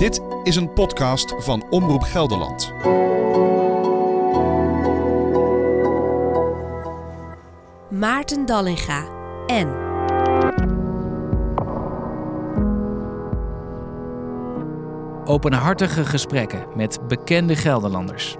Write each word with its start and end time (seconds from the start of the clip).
Dit 0.00 0.20
is 0.42 0.56
een 0.56 0.72
podcast 0.72 1.34
van 1.38 1.64
Omroep 1.70 2.02
Gelderland. 2.02 2.72
Maarten 7.90 8.46
Dallinga 8.46 9.04
en 9.46 9.68
Openhartige 15.24 16.04
gesprekken 16.04 16.66
met 16.74 17.08
bekende 17.08 17.56
Gelderlanders. 17.56 18.36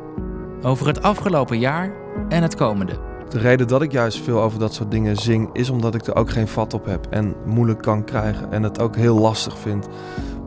Over 0.63 0.87
het 0.87 1.03
afgelopen 1.03 1.59
jaar 1.59 1.93
en 2.29 2.43
het 2.43 2.55
komende. 2.55 2.99
De 3.29 3.39
reden 3.39 3.69
dat 3.69 3.83
ik 3.83 3.93
juist 3.93 4.19
veel 4.19 4.41
over 4.41 4.59
dat 4.59 4.75
soort 4.75 4.91
dingen 4.91 5.17
zing, 5.17 5.51
is 5.53 5.71
omdat 5.71 5.95
ik 5.95 6.07
er 6.07 6.17
ook 6.17 6.31
geen 6.31 6.49
vat 6.49 6.75
op 6.75 6.85
heb 6.85 7.07
en 7.07 7.35
moeilijk 7.45 7.83
kan 7.83 8.05
krijgen. 8.05 8.53
En 8.53 8.63
het 8.63 8.81
ook 8.81 8.97
heel 8.97 9.19
lastig 9.19 9.59
vind 9.59 9.89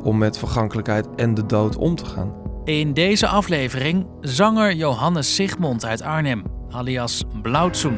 om 0.03 0.17
met 0.17 0.37
vergankelijkheid 0.37 1.07
en 1.15 1.33
de 1.33 1.45
dood 1.45 1.75
om 1.75 1.95
te 1.95 2.05
gaan. 2.05 2.33
In 2.63 2.93
deze 2.93 3.27
aflevering 3.27 4.05
zanger 4.21 4.73
Johannes 4.73 5.35
Sigmond 5.35 5.85
uit 5.85 6.01
Arnhem, 6.01 6.43
alias 6.69 7.23
Blauwtsoen. 7.41 7.97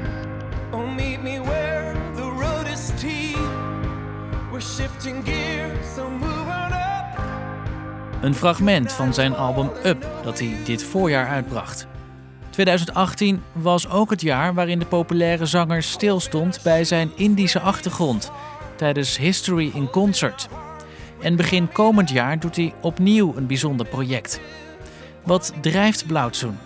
Oh, 0.71 0.95
meet 0.95 1.21
me 1.21 1.41
where 1.43 1.93
the 2.15 2.21
road 2.21 2.67
is 2.67 2.85
steep. 2.85 3.37
We're 4.51 4.61
shifting 4.61 5.23
gears, 5.23 5.93
so 5.95 6.09
move 6.09 6.45
on 6.45 6.71
up. 6.71 7.19
Een 8.21 8.35
fragment 8.35 8.91
van 8.91 9.13
zijn 9.13 9.35
album 9.35 9.69
Up 9.83 10.07
dat 10.23 10.39
hij 10.39 10.55
dit 10.63 10.83
voorjaar 10.83 11.27
uitbracht. 11.27 11.87
2018 12.49 13.41
was 13.51 13.89
ook 13.89 14.09
het 14.09 14.21
jaar 14.21 14.53
waarin 14.53 14.79
de 14.79 14.85
populaire 14.85 15.45
zanger 15.45 15.83
stilstond 15.83 16.59
bij 16.63 16.83
zijn 16.83 17.11
Indische 17.15 17.59
achtergrond 17.59 18.31
tijdens 18.75 19.17
History 19.17 19.71
in 19.73 19.89
Concert. 19.89 20.47
En 21.25 21.35
begin 21.35 21.71
komend 21.71 22.09
jaar 22.09 22.39
doet 22.39 22.55
hij 22.55 22.73
opnieuw 22.81 23.35
een 23.35 23.47
bijzonder 23.47 23.85
project. 23.85 24.39
Wat 25.23 25.53
drijft 25.61 26.07
Blauwtsoen? 26.07 26.57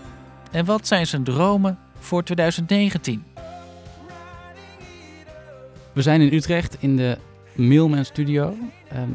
En 0.51 0.66
wat 0.66 0.88
zijn 0.88 1.07
zijn 1.07 1.23
dromen 1.23 1.79
voor 1.99 2.23
2019? 2.23 3.23
We 5.93 6.01
zijn 6.01 6.21
in 6.21 6.33
Utrecht 6.33 6.77
in 6.79 6.95
de 6.95 7.17
Mailman 7.55 8.05
Studio. 8.05 8.55
Ehm, 8.89 9.09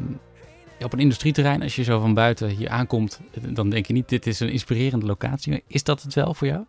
op 0.83 0.93
een 0.93 0.99
industrieterrein. 0.99 1.61
Als 1.61 1.75
je 1.75 1.83
zo 1.83 1.99
van 1.99 2.13
buiten 2.13 2.49
hier 2.49 2.69
aankomt, 2.69 3.19
dan 3.49 3.69
denk 3.69 3.85
je 3.85 3.93
niet, 3.93 4.09
dit 4.09 4.27
is 4.27 4.39
een 4.39 4.51
inspirerende 4.51 5.05
locatie. 5.05 5.63
Is 5.67 5.83
dat 5.83 6.01
het 6.01 6.13
wel 6.13 6.33
voor 6.33 6.47
jou? 6.47 6.65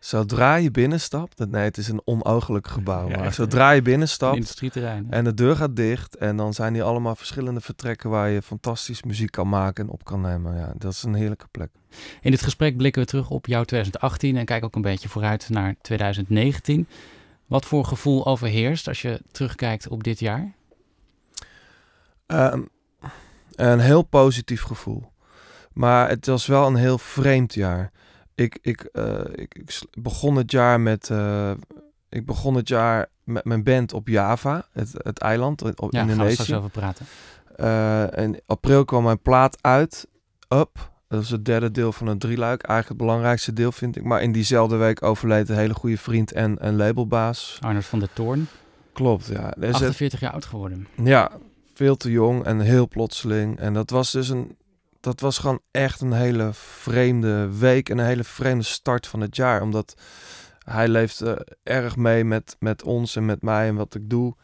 Zodra 0.00 0.54
je 0.54 0.70
binnenstapt, 0.70 1.50
nee, 1.50 1.64
het 1.64 1.76
is 1.76 1.88
een 1.88 2.02
onogelijk 2.04 2.68
gebouw, 2.68 3.08
Ja, 3.08 3.18
maar 3.18 3.32
zodra 3.32 3.70
je 3.70 3.82
binnenstapt 3.82 4.34
industrieterrein. 4.36 5.06
en 5.10 5.24
de 5.24 5.34
deur 5.34 5.56
gaat 5.56 5.76
dicht 5.76 6.16
en 6.16 6.36
dan 6.36 6.54
zijn 6.54 6.74
hier 6.74 6.82
allemaal 6.82 7.14
verschillende 7.16 7.60
vertrekken 7.60 8.10
waar 8.10 8.30
je 8.30 8.42
fantastisch 8.42 9.02
muziek 9.02 9.30
kan 9.30 9.48
maken 9.48 9.84
en 9.84 9.90
op 9.90 10.04
kan 10.04 10.20
nemen. 10.20 10.56
Ja, 10.56 10.72
dat 10.76 10.92
is 10.92 11.02
een 11.02 11.14
heerlijke 11.14 11.46
plek. 11.50 11.70
In 12.20 12.30
dit 12.30 12.42
gesprek 12.42 12.76
blikken 12.76 13.02
we 13.02 13.08
terug 13.08 13.30
op 13.30 13.46
jouw 13.46 13.64
2018 13.64 14.36
en 14.36 14.44
kijken 14.44 14.66
ook 14.66 14.74
een 14.74 14.82
beetje 14.82 15.08
vooruit 15.08 15.48
naar 15.48 15.74
2019. 15.80 16.86
Wat 17.46 17.64
voor 17.64 17.84
gevoel 17.84 18.26
overheerst 18.26 18.88
als 18.88 19.02
je 19.02 19.20
terugkijkt 19.30 19.88
op 19.88 20.04
dit 20.04 20.18
jaar? 20.20 20.52
Ehm, 22.26 22.60
een 23.54 23.80
heel 23.80 24.02
positief 24.02 24.62
gevoel. 24.62 25.12
Maar 25.72 26.08
het 26.08 26.26
was 26.26 26.46
wel 26.46 26.66
een 26.66 26.76
heel 26.76 26.98
vreemd 26.98 27.54
jaar. 27.54 27.90
Ik, 28.40 28.58
ik, 28.62 28.80
eh, 28.80 29.20
ik, 29.32 29.54
ik 29.54 29.80
begon 30.02 30.36
het 30.36 30.50
jaar 30.50 30.80
met. 30.80 31.10
eh, 31.10 31.50
ik 32.08 32.26
begon 32.26 32.54
het 32.54 32.68
jaar 32.68 33.06
met 33.24 33.44
mijn 33.44 33.62
band 33.62 33.92
op 33.92 34.08
Java, 34.08 34.66
het, 34.72 34.90
het 34.96 35.18
eiland 35.18 35.62
op 35.80 35.92
Ja, 35.92 35.98
gaan 35.98 36.06
we 36.06 36.12
Indonesië. 36.12 36.42
straks 36.42 36.52
over 36.58 36.70
praten. 36.70 37.06
Eh, 37.56 38.24
in 38.24 38.40
april 38.46 38.84
kwam 38.84 39.02
mijn 39.04 39.22
plaat 39.22 39.58
uit, 39.60 40.06
Up. 40.48 40.90
Dat 41.08 41.22
is 41.22 41.30
het 41.30 41.44
derde 41.44 41.70
deel 41.70 41.92
van 41.92 42.06
het 42.06 42.20
drieluik. 42.20 42.62
Eigenlijk 42.62 42.88
het 42.88 42.96
belangrijkste 43.08 43.52
deel 43.52 43.72
vind 43.72 43.96
ik. 43.96 44.04
Maar 44.04 44.22
in 44.22 44.32
diezelfde 44.32 44.76
week 44.76 45.02
overleed 45.02 45.48
een 45.48 45.56
hele 45.56 45.74
goede 45.74 45.98
vriend 45.98 46.32
en 46.32 46.66
een 46.66 46.76
labelbaas. 46.76 47.58
Arnold 47.60 47.84
van 47.84 47.98
der 47.98 48.12
Toorn, 48.12 48.46
Klopt, 48.92 49.26
ja. 49.26 49.50
Dus 49.58 49.66
het- 49.66 49.74
48 49.74 50.20
jaar 50.20 50.32
oud 50.32 50.44
geworden. 50.44 50.86
ja, 51.04 51.30
veel 51.74 51.96
te 51.96 52.10
jong 52.10 52.44
en 52.44 52.60
heel 52.60 52.88
plotseling. 52.88 53.58
En 53.58 53.74
dat 53.74 53.90
was 53.90 54.10
dus 54.12 54.28
een. 54.28 54.56
Dat 55.00 55.20
was 55.20 55.38
gewoon 55.38 55.60
echt 55.70 56.00
een 56.00 56.12
hele 56.12 56.50
vreemde 56.52 57.58
week 57.58 57.88
en 57.88 57.98
een 57.98 58.06
hele 58.06 58.24
vreemde 58.24 58.64
start 58.64 59.06
van 59.06 59.20
het 59.20 59.36
jaar. 59.36 59.62
Omdat 59.62 59.94
hij 60.64 60.88
leeft 60.88 61.20
eh, 61.20 61.32
erg 61.62 61.96
mee 61.96 62.24
met, 62.24 62.56
met 62.58 62.82
ons 62.82 63.16
en 63.16 63.24
met 63.24 63.42
mij 63.42 63.68
en 63.68 63.74
wat 63.74 63.94
ik 63.94 64.10
doe 64.10 64.34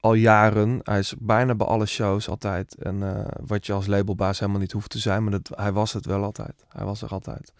al 0.00 0.14
jaren. 0.14 0.80
Hij 0.82 0.98
is 0.98 1.14
bijna 1.18 1.54
bij 1.54 1.66
alle 1.66 1.86
shows 1.86 2.28
altijd. 2.28 2.74
En 2.74 3.02
eh, 3.02 3.26
wat 3.46 3.66
je 3.66 3.72
als 3.72 3.86
labelbaas 3.86 4.38
helemaal 4.38 4.60
niet 4.60 4.72
hoeft 4.72 4.90
te 4.90 4.98
zijn, 4.98 5.22
maar 5.22 5.32
dat, 5.32 5.50
hij 5.58 5.72
was 5.72 5.92
het 5.92 6.06
wel 6.06 6.22
altijd. 6.22 6.64
Hij 6.68 6.84
was 6.84 7.02
er 7.02 7.08
altijd. 7.08 7.52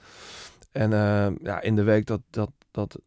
En 0.73 0.93
eh, 0.93 1.27
ja, 1.43 1.61
in 1.61 1.77
de 1.77 1.83
week 1.83 2.07
dat, 2.07 2.21
dat, 2.31 2.51
dat 2.71 2.99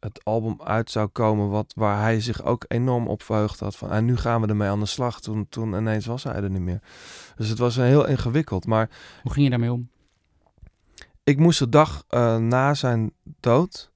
het 0.00 0.24
album 0.24 0.62
uit 0.62 0.90
zou 0.90 1.08
komen, 1.08 1.48
wat, 1.48 1.72
waar 1.76 2.00
hij 2.00 2.20
zich 2.20 2.44
ook 2.44 2.64
enorm 2.68 3.08
op 3.08 3.22
verheugd 3.22 3.60
had. 3.60 3.76
Van, 3.76 3.90
en 3.90 4.04
nu 4.04 4.16
gaan 4.16 4.40
we 4.40 4.46
ermee 4.46 4.68
aan 4.68 4.80
de 4.80 4.86
slag. 4.86 5.20
Toen, 5.20 5.46
toen 5.48 5.74
ineens 5.74 6.06
was 6.06 6.24
hij 6.24 6.34
er 6.34 6.50
niet 6.50 6.62
meer. 6.62 6.80
Dus 7.36 7.48
het 7.48 7.58
was 7.58 7.76
een 7.76 7.84
heel 7.84 8.06
ingewikkeld. 8.06 8.66
Maar 8.66 8.90
Hoe 9.22 9.32
ging 9.32 9.44
je 9.44 9.50
daarmee 9.50 9.72
om? 9.72 9.88
ik 11.28 11.38
moest 11.38 11.58
de 11.58 11.68
dag 11.68 12.04
eh, 12.08 12.36
na 12.36 12.74
zijn 12.74 13.12
dood, 13.40 13.90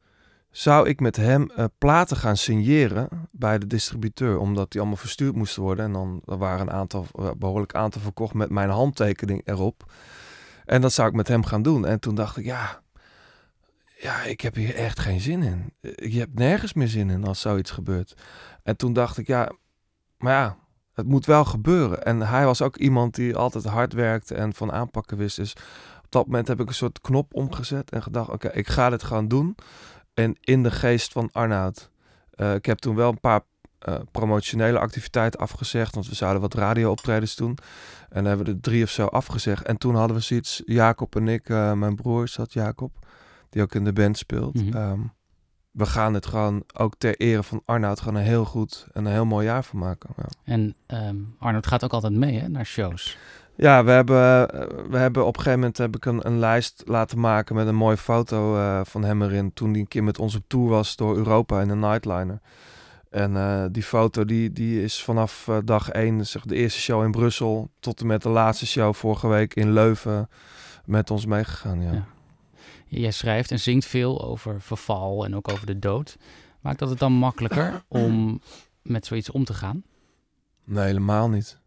zou 0.51 0.89
ik 0.89 1.01
met 1.01 1.17
hem 1.17 1.51
eh, 1.51 1.65
platen 1.79 2.17
gaan 2.17 2.37
signeren 2.37 3.09
bij 3.31 3.59
de 3.59 3.67
distributeur. 3.67 4.39
Omdat 4.39 4.71
die 4.71 4.81
allemaal 4.81 4.99
verstuurd 4.99 5.37
moesten 5.37 5.63
worden. 5.63 5.85
En 5.85 5.93
dan 5.93 6.23
er 6.27 6.39
waren 6.39 6.67
een 6.67 6.73
aantal, 6.73 7.07
eh, 7.15 7.31
behoorlijk 7.37 7.75
aantal 7.75 8.01
verkocht 8.01 8.35
met 8.35 8.51
mijn 8.51 8.71
handtekening 8.71 9.43
erop. 9.45 9.93
En 10.65 10.81
dat 10.81 10.93
zou 10.93 11.09
ik 11.09 11.15
met 11.15 11.29
hem 11.29 11.45
gaan 11.45 11.63
doen. 11.63 11.87
En 11.87 12.01
toen 12.01 12.15
dacht 12.15 12.37
ik, 12.37 12.45
ja, 12.45 12.82
ja, 14.03 14.23
ik 14.23 14.41
heb 14.41 14.55
hier 14.55 14.75
echt 14.75 15.01
geen 15.01 15.21
zin 15.21 15.43
in. 15.43 15.73
Je 16.11 16.19
hebt 16.19 16.39
nergens 16.39 16.73
meer 16.73 16.89
zin 16.89 17.11
in 17.11 17.25
als 17.25 17.41
zoiets 17.41 17.71
gebeurt. 17.71 18.15
En 18.63 18.77
toen 18.77 18.93
dacht 18.93 19.19
ik, 19.19 19.27
ja, 19.27 19.53
maar 20.19 20.33
ja, 20.33 20.57
het 20.93 21.07
moet 21.07 21.27
wel 21.27 21.45
gebeuren. 21.45 22.05
En 22.05 22.21
hij 22.21 22.45
was 22.45 22.63
ook 22.63 22.77
iemand 22.77 23.15
die 23.15 23.37
altijd 23.37 23.65
hard 23.65 23.93
werkte 23.93 24.35
en 24.35 24.55
van 24.55 24.73
aanpakken 24.73 25.17
wist. 25.17 25.37
Dus 25.37 25.53
op 26.05 26.11
dat 26.11 26.27
moment 26.27 26.49
heb 26.49 26.61
ik 26.61 26.69
een 26.69 26.75
soort 26.75 27.01
knop 27.01 27.35
omgezet 27.35 27.91
en 27.91 28.03
gedacht, 28.03 28.29
oké, 28.29 28.49
ik 28.49 28.69
ga 28.69 28.91
dit 28.91 29.03
gewoon 29.03 29.29
doen. 29.29 29.55
En 30.15 30.37
in 30.41 30.63
de 30.63 30.71
geest 30.71 31.13
van 31.13 31.29
Arnoud. 31.33 31.91
Eh, 32.31 32.55
ik 32.55 32.67
heb 32.67 32.79
toen 32.79 32.95
wel 32.95 33.09
een 33.09 33.21
paar 33.21 33.41
eh, 33.79 33.95
promotionele 34.11 34.79
activiteiten 34.79 35.41
afgezegd, 35.41 35.95
want 35.95 36.09
we 36.09 36.15
zouden 36.15 36.41
wat 36.41 36.55
radio-optredens 36.55 37.37
doen. 37.37 37.59
En 38.09 38.15
dan 38.15 38.25
hebben 38.25 38.47
we 38.47 38.53
er 38.53 38.61
drie 38.61 38.83
of 38.83 38.91
zo 38.91 39.07
afgezegd. 39.07 39.67
En 39.67 39.77
toen 39.77 39.95
hadden 39.95 40.17
we 40.17 40.23
zoiets, 40.23 40.63
Jacob 40.65 41.17
en 41.17 41.29
ik, 41.29 41.49
eh, 41.49 41.73
mijn 41.73 41.95
broer 41.95 42.29
zat 42.29 42.53
Jacob, 42.53 43.02
die 43.53 43.63
ook 43.63 43.75
in 43.75 43.85
de 43.85 43.93
band 43.93 44.19
speelt. 44.19 44.55
Mhm. 44.55 44.77
Ehm, 44.77 45.01
we 45.71 45.87
gaan 45.87 46.15
het 46.15 46.27
gewoon 46.27 46.65
ook 46.73 46.95
ter 46.99 47.17
ere 47.17 47.43
van 47.43 47.63
Arnoud 47.65 48.01
gewoon 48.01 48.15
een 48.15 48.27
heel 48.27 48.45
goed 48.45 48.87
en 48.93 49.05
een 49.05 49.13
heel 49.13 49.25
mooi 49.25 49.47
jaar 49.47 49.65
van 49.65 49.79
maken. 49.79 50.11
Ja. 50.17 50.29
En 50.45 50.75
ehm 50.87 51.17
Arnold 51.39 51.67
gaat 51.67 51.85
ook 51.85 51.93
altijd 51.93 52.13
mee 52.13 52.39
hè, 52.39 52.49
naar 52.49 52.67
shows. 52.67 53.19
Ja, 53.55 53.85
we 53.85 53.91
hebben, 53.91 54.49
eh, 54.51 54.67
we 54.91 54.97
hebben 54.97 55.27
op 55.27 55.37
een 55.37 55.43
gegeven 55.43 55.59
moment 55.59 55.79
heb 55.79 55.97
ik 55.97 56.05
een, 56.05 56.27
een 56.27 56.39
lijst 56.39 56.83
laten 56.87 57.21
maken 57.21 57.55
met 57.55 57.67
een 57.67 57.75
mooie 57.75 57.97
foto 57.97 58.57
eh, 58.57 58.81
van 58.85 59.05
hem 59.05 59.23
erin. 59.23 59.53
Toen 59.53 59.71
hij 59.71 59.81
een 59.81 59.89
keer 59.89 60.05
met 60.05 60.19
ons 60.19 60.35
op 60.35 60.45
tour 60.47 60.69
was 60.69 60.97
door 60.97 61.17
Europa 61.17 61.61
in 61.61 61.69
een 61.69 61.79
nightliner. 61.79 62.41
En 63.11 63.37
eh, 63.37 63.65
die 63.71 63.83
foto 63.83 64.25
die, 64.25 64.53
die 64.53 64.83
is 64.83 65.03
vanaf 65.03 65.49
dag 65.65 65.89
één, 65.89 66.27
zeg, 66.27 66.43
de 66.43 66.55
eerste 66.55 66.81
show 66.81 67.05
in 67.05 67.11
Brussel, 67.11 67.71
tot 67.81 68.01
en 68.01 68.07
met 68.07 68.23
de 68.23 68.29
laatste 68.29 68.67
show 68.67 68.95
vorige 68.95 69.29
week 69.29 69.55
in 69.55 69.73
Leuven 69.73 70.29
met 70.85 71.11
ons 71.11 71.27
meegegaan. 71.27 71.83
Ja. 71.83 71.93
Ja. 71.93 72.07
Jij 73.01 73.11
schrijft 73.11 73.51
en 73.51 73.61
zingt 73.61 73.87
veel 73.87 74.25
over 74.25 74.61
verval 74.61 75.25
en 75.25 75.37
ook 75.37 75.49
over 75.53 75.67
de 75.67 75.79
dood. 75.79 76.17
Maakt 76.61 76.79
dat 76.79 76.91
het 76.91 76.99
dan 76.99 77.13
makkelijker 77.13 77.85
om 77.89 78.41
met 78.83 79.07
zoiets 79.07 79.31
om 79.31 79.45
te 79.45 79.55
gaan? 79.55 79.83
Nee, 80.65 80.85
helemaal 80.85 81.29
niet. 81.29 81.61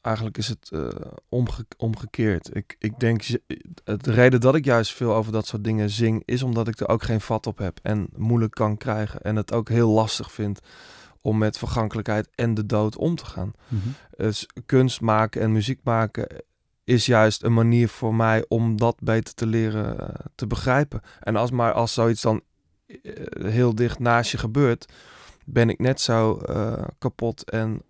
Eigenlijk 0.00 0.38
is 0.38 0.48
het 0.48 0.70
eh, 0.72 0.88
omge- 1.28 1.66
omgekeerd. 1.76 2.56
Ik, 2.56 2.76
ik 2.78 3.00
denk, 3.00 3.22
het- 3.84 4.04
de 4.04 4.12
reden 4.12 4.40
dat 4.40 4.54
ik 4.54 4.64
juist 4.64 4.92
veel 4.92 5.14
over 5.14 5.32
dat 5.32 5.46
soort 5.46 5.64
dingen 5.64 5.90
zing, 5.90 6.22
is 6.24 6.42
omdat 6.42 6.68
ik 6.68 6.80
er 6.80 6.88
ook 6.88 7.02
geen 7.02 7.20
vat 7.20 7.46
op 7.46 7.58
heb 7.58 7.78
en 7.82 8.08
moeilijk 8.16 8.54
kan 8.54 8.76
krijgen. 8.76 9.20
En 9.22 9.36
het 9.36 9.52
ook 9.52 9.68
heel 9.68 9.88
lastig 9.90 10.32
vind 10.32 10.60
om 11.20 11.38
met 11.38 11.58
vergankelijkheid 11.58 12.28
en 12.34 12.54
de 12.54 12.66
dood 12.66 12.96
om 12.96 13.14
te 13.14 13.24
gaan. 13.26 13.52
Mhm. 13.68 13.88
Dus 14.16 14.46
kunst 14.66 15.00
maken 15.00 15.40
en 15.40 15.52
muziek 15.52 15.80
maken 15.82 16.26
is 16.88 17.06
juist 17.06 17.42
een 17.42 17.54
manier 17.54 17.88
voor 17.88 18.14
mij 18.14 18.44
om 18.48 18.76
dat 18.76 18.96
beter 19.00 19.34
te 19.34 19.46
leren 19.46 20.00
eh, 20.00 20.14
te 20.34 20.46
begrijpen. 20.46 21.00
En 21.20 21.36
als 21.36 21.50
maar 21.50 21.72
als 21.72 21.92
zoiets 21.92 22.22
dan 22.22 22.42
eh, 22.86 22.94
heel 23.44 23.74
dicht 23.74 23.98
naast 23.98 24.30
je 24.30 24.38
gebeurt, 24.38 24.92
ben 25.44 25.68
ik 25.68 25.78
net 25.78 26.00
zo 26.00 26.36
eh, 26.38 26.84
kapot 26.98 27.50
en 27.50 27.82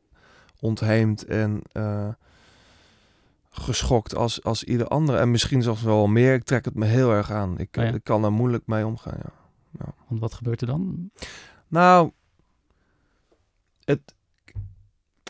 ontheemd 0.60 1.24
en 1.24 1.62
geschokt 3.50 4.14
als, 4.14 4.42
als 4.42 4.64
ieder 4.64 4.88
andere. 4.88 5.18
En 5.18 5.30
misschien 5.30 5.62
zelfs 5.62 5.82
wel 5.82 6.06
meer. 6.06 6.34
Ik 6.34 6.44
trek 6.44 6.64
het 6.64 6.74
me 6.74 6.84
heel 6.84 7.10
erg 7.10 7.30
aan. 7.30 7.58
Ik, 7.58 7.76
Oh 7.78 7.84
ja? 7.84 7.92
ik 7.92 8.04
kan 8.04 8.22
daar 8.22 8.32
moeilijk 8.32 8.66
mee 8.66 8.86
omgaan. 8.86 9.18
Ja. 9.78 9.94
Want 10.08 10.20
wat 10.20 10.34
gebeurt 10.34 10.60
er 10.60 10.66
dan? 10.66 11.10
Nou, 11.68 12.10
het, 13.84 14.14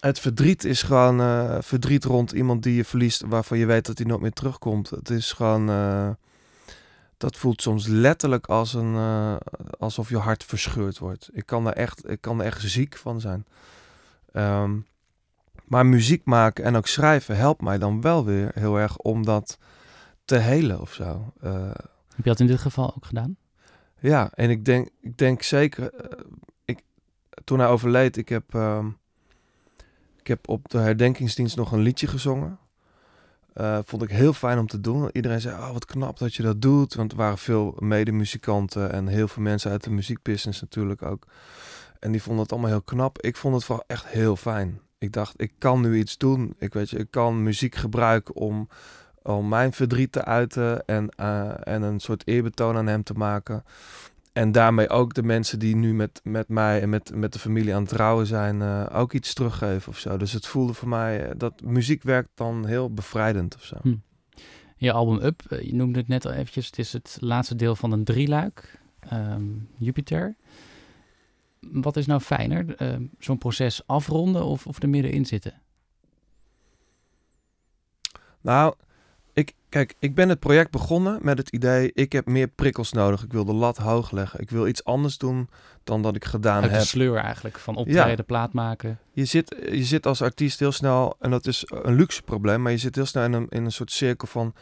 het 0.01 0.21
verdriet 0.21 0.65
is 0.65 0.83
gewoon 0.83 1.21
eh, 1.21 1.57
verdriet 1.61 2.05
rond 2.05 2.33
iemand 2.33 2.63
die 2.63 2.75
je 2.75 2.85
verliest, 2.85 3.23
waarvan 3.27 3.59
je 3.59 3.67
weet 3.67 3.87
dat 3.87 3.99
hij 3.99 4.07
nooit 4.07 4.21
meer 4.21 4.33
terugkomt. 4.33 4.91
Het 4.91 5.11
is 5.11 5.33
gewoon, 5.33 5.69
eh, 5.69 6.11
dat 7.17 7.37
voelt 7.37 7.63
soms 7.63 7.87
letterlijk 7.87 8.47
als 8.47 8.75
een, 8.75 8.95
eh, 8.95 9.37
alsof 9.79 10.09
je 10.09 10.17
hart 10.17 10.45
verscheurd 10.45 10.99
wordt. 10.99 11.29
Ik 11.33 11.47
kan 11.47 11.67
er 11.67 11.73
echt, 11.73 12.11
ik 12.11 12.21
kan 12.21 12.41
er 12.41 12.47
echt 12.47 12.63
ziek 12.63 12.97
van 12.97 13.21
zijn. 13.21 13.47
Ehm, 14.33 14.77
maar 15.65 15.87
muziek 15.87 16.25
maken 16.25 16.65
en 16.65 16.77
ook 16.77 16.87
schrijven 16.87 17.37
helpt 17.37 17.63
mij 17.63 17.79
dan 17.79 18.01
wel 18.01 18.25
weer 18.25 18.51
heel 18.55 18.77
erg 18.77 18.97
om 18.97 19.25
dat 19.25 19.59
te 20.25 20.37
helen 20.37 20.81
of 20.81 20.93
zo. 20.93 21.33
Heb 21.41 22.25
je 22.25 22.31
dat 22.31 22.41
in 22.41 22.47
dit 22.47 22.61
geval 22.61 22.95
ook 22.97 23.07
gedaan? 23.07 23.37
ja, 24.01 24.31
en 24.35 24.51
ik 24.51 24.65
denk, 24.65 24.89
ik 25.01 25.19
denk 25.19 25.43
zeker, 25.43 25.91
ik, 26.65 26.83
toen 27.45 27.59
hij 27.59 27.69
overleed, 27.69 28.17
ik 28.17 28.29
heb, 28.29 28.55
ehm, 28.55 28.87
ik 30.29 30.35
heb 30.35 30.49
op 30.49 30.69
de 30.71 30.79
herdenkingsdienst 30.79 31.57
nog 31.57 31.73
een 31.73 31.81
liedje 31.81 32.07
gezongen. 32.07 32.59
Eh, 33.53 33.79
vond 33.85 34.03
ik 34.03 34.11
heel 34.11 34.33
fijn 34.33 34.59
om 34.59 34.67
te 34.67 34.81
doen. 34.81 35.11
Iedereen 35.13 35.41
zei, 35.41 35.57
oh, 35.57 35.73
wat 35.73 35.85
knap 35.85 36.19
dat 36.19 36.35
je 36.35 36.43
dat 36.43 36.63
doet. 36.63 36.95
Want 36.95 37.11
er 37.13 37.19
waren 37.19 37.39
veel 37.39 37.77
medemuzikanten 37.79 38.93
en 38.93 39.07
heel 39.07 39.29
veel 39.29 39.43
mensen 39.43 39.71
uit 39.71 39.85
de 39.85 39.91
muziekbusiness 39.91 40.61
natuurlijk 40.61 41.03
ook. 41.03 41.27
En 42.01 42.13
die 42.13 42.23
vonden 42.23 42.43
het 42.43 42.53
allemaal 42.53 42.71
heel 42.71 42.83
knap. 42.83 43.23
Ik 43.23 43.37
vond 43.37 43.55
het 43.55 43.65
vooral 43.65 43.85
echt 43.87 44.07
heel 44.07 44.37
fijn. 44.37 44.81
Ik 44.99 45.13
dacht, 45.13 45.35
ik 45.37 45.53
kan 45.59 45.81
nu 45.81 45.99
iets 45.99 46.19
doen. 46.19 46.55
Ik 46.59 46.73
weet 46.73 46.91
je, 46.91 46.99
ik 46.99 47.11
kan 47.11 47.43
muziek 47.43 47.75
gebruiken 47.75 48.35
om, 48.35 48.69
om 49.23 49.49
mijn 49.49 49.73
verdriet 49.73 50.13
te 50.13 50.25
uiten 50.25 50.87
en, 50.87 51.09
eh, 51.09 51.51
en 51.63 51.83
een 51.83 52.01
soort 52.01 52.27
eerbetoon 52.27 52.77
aan 52.77 52.87
hem 52.87 53.03
te 53.03 53.15
maken. 53.15 53.65
En 54.39 54.53
daarmee 54.53 54.89
ook 54.89 55.15
de 55.15 55.23
mensen 55.23 55.59
die 55.59 55.77
nu 55.77 55.95
met, 55.95 56.21
met 56.25 56.49
mij 56.49 56.83
en 56.83 56.89
met, 56.89 57.15
met 57.15 57.33
de 57.33 57.39
familie 57.39 57.75
aan 57.75 57.81
het 57.81 57.91
trouwen 57.91 58.27
zijn, 58.27 58.63
eh, 58.63 58.87
ook 58.93 59.13
iets 59.13 59.35
teruggeven 59.35 59.93
of 59.93 59.99
zo. 59.99 60.17
Dus 60.17 60.33
het 60.33 60.47
voelde 60.47 60.73
voor 60.73 60.89
mij 60.89 61.27
eh, 61.27 61.35
dat 61.37 61.63
muziek 61.63 62.03
werkt 62.03 62.31
dan 62.35 62.67
heel 62.67 62.95
bevrijdend 62.95 63.55
of 63.55 63.65
zo. 63.65 63.77
Hm. 63.83 63.97
Je 64.77 64.93
album 64.93 65.25
Up, 65.25 65.43
eh, 65.49 65.63
je 65.63 65.75
noemde 65.75 65.99
het 65.99 66.09
net 66.09 66.27
al 66.27 66.33
eventjes, 66.33 66.67
het 66.67 66.79
is 66.79 66.93
het 66.93 67.17
laatste 67.21 67.57
deel 67.57 67.77
van 67.77 67.93
een 67.93 68.05
drieluik, 68.05 68.81
ehm, 69.01 69.45
Jupiter. 69.79 70.37
Wat 71.61 71.97
is 71.97 72.07
nou 72.07 72.21
fijner, 72.21 72.75
ehm, 72.77 73.03
zo'n 73.19 73.39
proces 73.39 73.87
afronden 73.87 74.45
of, 74.45 74.67
of 74.67 74.83
er 74.83 74.89
middenin 74.89 75.27
zitten? 75.27 75.63
Nou, 78.41 78.75
kijk, 79.69 79.95
ik 79.99 80.15
ben 80.15 80.29
het 80.29 80.39
project 80.39 80.71
begonnen 80.71 81.19
met 81.23 81.39
het 81.39 81.49
idee, 81.49 81.91
ik 81.95 82.13
heb 82.13 82.27
meer 82.27 82.49
prikkels 82.49 82.93
nodig. 82.93 83.25
Ik 83.25 83.33
wil 83.33 83.45
de 83.45 83.53
lat 83.53 83.77
hoog 83.77 84.11
leggen. 84.11 84.41
Ik 84.41 84.51
wil 84.51 84.67
iets 84.67 84.85
anders 84.85 85.19
doen 85.19 85.49
dan 85.85 86.03
dat 86.03 86.17
ik 86.17 86.25
gedaan 86.25 86.63
Uit 86.63 86.71
de 86.71 86.77
heb. 86.77 86.87
sleur 86.87 87.17
eigenlijk, 87.17 87.59
van 87.59 87.77
optreden, 87.77 88.25
plaat 88.25 88.53
maken. 88.53 88.99
Je 89.11 89.25
zit, 89.25 89.57
je 89.71 89.85
zit 89.85 90.07
als 90.07 90.23
artiest 90.23 90.59
heel 90.59 90.73
snel, 90.73 91.17
en 91.21 91.31
dat 91.31 91.47
is 91.47 91.65
een 91.67 91.95
luxe 91.95 92.23
probleem, 92.23 92.63
maar 92.63 92.73
je 92.73 92.79
zit 92.79 92.95
heel 92.95 93.07
snel 93.07 93.25
in 93.25 93.33
een, 93.33 93.47
in 93.49 93.65
een 93.65 93.73
soort 93.73 93.91
cirkel 93.91 94.29
van, 94.29 94.55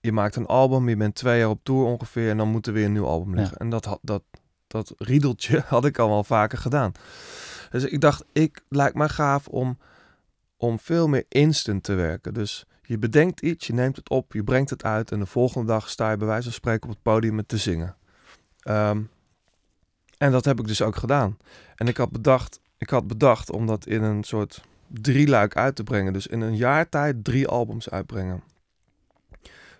je 0.00 0.12
maakt 0.12 0.36
een 0.36 0.46
album, 0.46 0.88
je 0.88 0.96
bent 0.96 1.14
twee 1.14 1.38
jaar 1.38 1.48
op 1.48 1.60
tour 1.62 1.84
ongeveer, 1.84 2.30
en 2.30 2.36
dan 2.36 2.48
moet 2.48 2.66
er 2.66 2.72
weer 2.72 2.84
een 2.84 2.92
nieuw 2.92 3.06
album 3.06 3.34
liggen. 3.34 3.56
En 3.56 3.70
dat, 3.70 3.84
had, 3.84 3.98
dat, 4.02 4.22
dat 4.66 4.94
riedeltje 4.98 5.62
had 5.66 5.84
ik 5.84 5.98
al 5.98 6.08
wel 6.08 6.24
vaker 6.24 6.58
gedaan. 6.58 6.92
Dus 7.70 7.84
ik 7.84 8.00
dacht, 8.00 8.24
ik 8.32 8.64
lijkt 8.68 8.96
mij 8.96 9.08
gaaf 9.08 9.48
om, 9.48 9.78
om 10.56 10.78
veel 10.78 11.08
meer 11.08 11.24
instant 11.28 11.82
te 11.82 11.94
werken. 11.94 12.34
Dus 12.34 12.64
je 12.90 12.98
bedenkt 12.98 13.40
iets, 13.40 13.66
je 13.66 13.72
neemt 13.72 13.96
het 13.96 14.08
op, 14.08 14.32
je 14.32 14.44
brengt 14.44 14.70
het 14.70 14.84
uit 14.84 15.12
en 15.12 15.18
de 15.18 15.26
volgende 15.26 15.66
dag 15.66 15.88
sta 15.88 16.10
je 16.10 16.16
bij 16.16 16.26
wijze 16.26 16.42
van 16.42 16.52
spreken 16.52 16.82
op 16.88 16.94
het 16.94 17.02
podium 17.02 17.34
met 17.34 17.48
te 17.48 17.56
zingen. 17.56 17.96
Ehm, 18.60 19.02
en 20.18 20.30
dat 20.32 20.44
heb 20.44 20.60
ik 20.60 20.66
dus 20.66 20.82
ook 20.82 20.96
gedaan. 20.96 21.36
En 21.74 21.88
ik 21.88 21.96
had 21.96 22.10
bedacht, 22.10 22.60
ik 22.78 22.90
had 22.90 23.06
bedacht 23.06 23.50
om 23.50 23.66
dat 23.66 23.86
in 23.86 24.02
een 24.02 24.24
soort 24.24 24.62
drieluik 24.86 25.56
uit 25.56 25.76
te 25.76 25.82
brengen. 25.82 26.12
Dus 26.12 26.26
in 26.26 26.40
een 26.40 26.56
jaar 26.56 26.88
tijd 26.88 27.24
drie 27.24 27.48
albums 27.48 27.90
uitbrengen. 27.90 28.42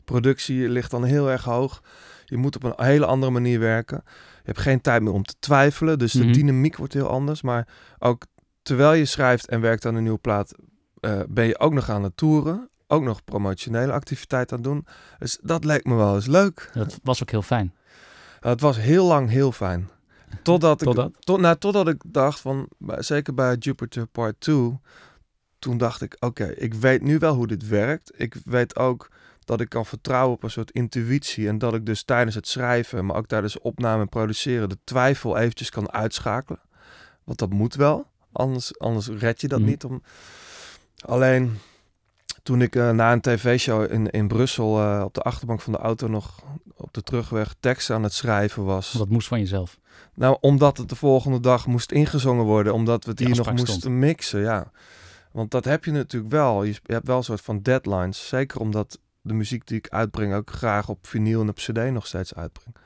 Productie 0.05 0.69
ligt 0.69 0.91
dan 0.91 1.05
heel 1.05 1.31
erg 1.31 1.45
hoog. 1.45 1.83
Je 2.25 2.37
moet 2.37 2.57
op 2.57 2.63
een 2.63 2.85
hele 2.85 3.07
andere 3.07 3.33
manier 3.33 3.59
werken. 3.59 4.03
Je 4.07 4.43
hebt 4.43 4.59
geen 4.59 4.81
tijd 4.81 5.03
meer 5.03 5.13
om 5.13 5.25
te 5.25 5.35
twijfelen. 5.39 5.99
Dus 5.99 6.13
de 6.13 6.25
Mhm. 6.25 6.33
dynamiek 6.33 6.77
wordt 6.77 6.93
heel 6.93 7.09
anders. 7.09 7.43
Maar 7.43 7.69
ook 7.99 8.27
terwijl 8.63 8.93
je 8.93 9.05
schrijft 9.05 9.49
en 9.49 9.61
werkt 9.61 9.87
aan 9.87 9.95
een 9.95 10.03
nieuwe 10.03 10.19
plaat, 10.19 10.55
eh, 11.01 11.21
ben 11.29 11.47
je 11.47 11.59
ook 11.59 11.73
nog 11.73 11.89
aan 11.89 12.03
het 12.03 12.17
toeren. 12.17 12.70
Ook 12.93 13.03
nog 13.03 13.25
promotionele 13.25 13.93
activiteit 13.93 14.53
aan 14.53 14.59
het 14.59 14.67
doen. 14.67 14.87
Dus 15.19 15.39
dat 15.43 15.65
leek 15.65 15.85
me 15.85 15.95
wel 15.95 16.15
eens 16.15 16.27
leuk. 16.27 16.71
Dat 16.75 16.99
was 17.03 17.23
ook 17.23 17.31
heel 17.31 17.43
fijn. 17.43 17.75
Uh, 18.41 18.51
het 18.51 18.61
was 18.61 18.77
heel 18.77 19.07
lang 19.07 19.29
heel 19.31 19.53
fijn. 19.53 19.89
Totdat, 20.43 20.79
Totdat? 20.79 21.09
ik, 21.09 21.15
tot, 21.19 21.41
nou, 21.41 21.57
totdat 21.59 21.89
ik 21.89 22.03
dacht 22.07 22.41
van, 22.41 22.69
zeker 22.99 23.35
bij 23.35 23.57
Jupiter 23.57 24.07
Part 24.07 24.35
2, 24.41 24.79
toen 25.59 25.79
dacht 25.79 26.03
ik, 26.03 26.17
oké, 26.21 26.45
ik 26.45 26.75
weet 26.75 27.03
nu 27.03 27.19
wel 27.19 27.35
hoe 27.35 27.47
dit 27.47 27.69
werkt. 27.69 28.13
Ik 28.17 28.35
weet 28.45 28.77
ook 28.77 29.09
dat 29.45 29.61
ik 29.61 29.69
kan 29.69 29.87
vertrouwen 29.87 30.35
op 30.35 30.43
een 30.43 30.51
soort 30.51 30.71
intuïtie 30.71 31.49
en 31.49 31.59
dat 31.59 31.75
ik 31.75 31.87
dus 31.87 32.03
tijdens 32.03 32.35
het 32.35 32.49
schrijven, 32.49 33.07
maar 33.07 33.17
ook 33.17 33.27
tijdens 33.27 33.59
opname 33.59 34.01
en 34.03 34.09
produceren, 34.09 34.69
de 34.69 34.79
twijfel 34.85 35.37
eventjes 35.37 35.71
kan 35.71 35.93
uitschakelen. 35.93 36.61
Want 37.25 37.39
dat 37.39 37.51
moet 37.51 37.75
wel, 37.75 38.07
anders, 38.33 38.79
anders 38.79 39.09
red 39.09 39.41
je 39.41 39.49
dat 39.49 39.61
Mhm. 39.61 39.69
niet. 39.69 39.85
Om... 39.85 40.03
Alleen 41.05 41.59
toen 42.43 42.63
ik 42.63 42.77
eh, 42.77 42.91
na 42.91 43.13
een 43.13 43.21
tv-show 43.21 43.93
in, 43.93 44.11
in 44.11 44.29
Brussel 44.29 44.81
eh, 44.81 45.03
op 45.05 45.15
de 45.15 45.21
achterbank 45.21 45.61
van 45.61 45.73
de 45.73 45.79
auto 45.79 46.09
nog 46.09 46.45
op 46.75 46.95
de 46.95 47.03
terugweg 47.03 47.55
teksten 47.61 47.95
aan 47.95 48.03
het 48.03 48.13
schrijven 48.13 48.65
was. 48.65 48.93
Dat 48.93 49.09
moest 49.09 49.29
van 49.29 49.39
jezelf. 49.39 49.79
Nou, 50.15 50.37
omdat 50.41 50.77
het 50.77 50.89
de 50.89 50.97
volgende 50.97 51.41
dag 51.41 51.67
moest 51.67 51.93
ingezongen 51.93 52.45
worden, 52.45 52.75
omdat 52.75 53.05
we 53.05 53.11
het 53.11 53.19
Die 53.19 53.27
hier 53.27 53.37
nog 53.37 53.51
moesten 53.51 53.75
stond. 53.75 53.95
mixen, 53.95 54.41
ja. 54.41 54.71
Want 55.33 55.51
dat 55.51 55.65
heb 55.65 55.85
je 55.85 55.91
natuurlijk 55.91 56.33
wel. 56.33 56.63
Je, 56.63 56.75
hebt 56.83 57.07
wel 57.07 57.17
een 57.17 57.25
soort 57.25 57.41
van 57.41 57.63
deadlines. 57.63 58.29
Zeker 58.29 58.61
omdat 58.61 58.99
de 59.21 59.35
muziek 59.35 59.67
die 59.67 59.79
ik 59.79 59.89
uitbreng 59.89 60.35
ook 60.35 60.51
graag 60.51 60.89
op 60.89 61.07
vinyl 61.07 61.41
en 61.41 61.49
op 61.49 61.57
cd 61.57 61.91
nog 61.91 62.07
steeds 62.07 62.35
uitbreng. 62.35 62.77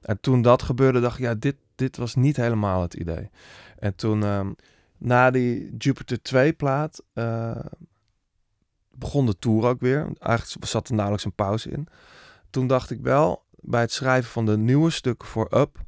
En 0.00 0.20
toen 0.20 0.42
dat 0.42 0.62
gebeurde, 0.62 1.00
dacht 1.00 1.18
ik, 1.18 1.24
ja, 1.24 1.34
dit, 1.34 1.56
dit 1.74 1.96
was 1.96 2.14
niet 2.14 2.36
helemaal 2.36 2.82
het 2.82 2.94
idee. 2.94 3.30
En 3.78 3.94
toen, 3.94 4.22
ehm, 4.22 4.52
na 4.98 5.30
die 5.30 5.74
Jupiter 5.78 6.22
2 6.22 6.52
plaat, 6.52 7.02
eh, 7.12 7.56
begon 8.94 9.26
de 9.26 9.38
tour 9.38 9.64
ook 9.64 9.80
weer. 9.80 10.08
Eigenlijk 10.18 10.66
zat 10.66 10.88
er 10.88 10.94
nauwelijks 10.94 11.24
een 11.24 11.34
pauze 11.34 11.70
in. 11.70 11.88
Toen 12.50 12.66
dacht 12.66 12.90
ik 12.90 13.00
wel, 13.00 13.44
bij 13.50 13.80
het 13.80 13.92
schrijven 13.92 14.30
van 14.30 14.46
de 14.46 14.56
nieuwe 14.56 14.90
stukken 14.90 15.28
voor 15.28 15.48
Up, 15.50 15.78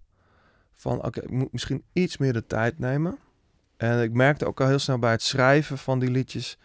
van 0.74 1.04
oké, 1.04 1.20
ik 1.20 1.30
moet 1.30 1.52
misschien 1.52 1.84
iets 1.92 2.16
meer 2.16 2.32
de 2.32 2.46
tijd 2.46 2.78
nemen. 2.78 3.18
En 3.76 4.02
ik 4.02 4.12
merkte 4.12 4.46
ook 4.46 4.60
al 4.60 4.66
heel 4.66 4.78
snel 4.78 4.98
bij 4.98 5.10
het 5.10 5.22
schrijven 5.22 5.78
van 5.78 5.98
die 5.98 6.10
liedjes, 6.10 6.58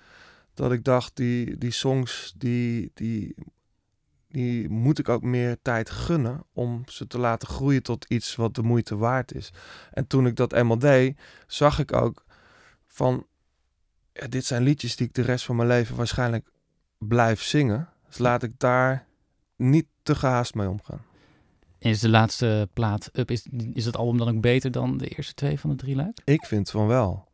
dat 0.54 0.72
ik 0.72 0.84
dacht, 0.84 1.16
die, 1.16 1.58
die 1.58 1.72
songs, 1.72 2.34
die, 2.38 2.92
die, 2.94 3.36
die 4.28 4.70
moet 4.70 5.00
ik 5.00 5.10
ook 5.10 5.24
meer 5.24 5.58
tijd 5.62 5.90
gunnen 5.90 6.44
om 6.54 6.84
ze 6.86 7.08
te 7.08 7.20
laten 7.20 7.48
groeien 7.48 7.84
tot 7.84 8.06
iets 8.06 8.36
wat 8.36 8.56
de 8.56 8.62
moeite 8.62 8.98
waard 8.98 9.34
is. 9.34 9.54
En 9.92 10.08
toen 10.08 10.28
ik 10.28 10.36
dat 10.36 10.54
eenmaal 10.54 10.80
deed, 10.80 11.20
zag 11.48 11.80
ik 11.80 11.94
ook 11.94 12.26
van, 12.88 13.26
ja, 14.20 14.28
dit 14.28 14.46
zijn 14.46 14.64
liedjes 14.64 14.96
die 14.96 15.08
ik 15.08 15.14
de 15.14 15.22
rest 15.22 15.46
van 15.46 15.56
mijn 15.56 15.68
leven 15.68 15.96
waarschijnlijk 15.96 16.52
blijf 16.98 17.42
zingen. 17.42 17.90
Dus 18.08 18.18
laat 18.18 18.44
ik 18.44 18.60
daar 18.60 19.06
niet 19.56 19.86
te 20.04 20.16
gehaast 20.16 20.54
mee 20.56 20.70
omgaan. 20.70 21.02
Is 21.78 22.00
de 22.00 22.10
laatste 22.10 22.70
plaat 22.74 23.10
Up, 23.14 23.32
is, 23.32 23.48
is 23.74 23.86
het 23.86 23.98
album 23.98 24.18
dan 24.18 24.36
ook 24.36 24.42
beter 24.42 24.72
dan 24.72 24.98
de 24.98 25.08
eerste 25.08 25.34
twee 25.34 25.60
van 25.60 25.70
de 25.70 25.76
drie 25.76 25.96
luik? 25.96 26.20
Ik 26.24 26.46
vind 26.46 26.70
van 26.70 26.88
wel. 26.88 27.28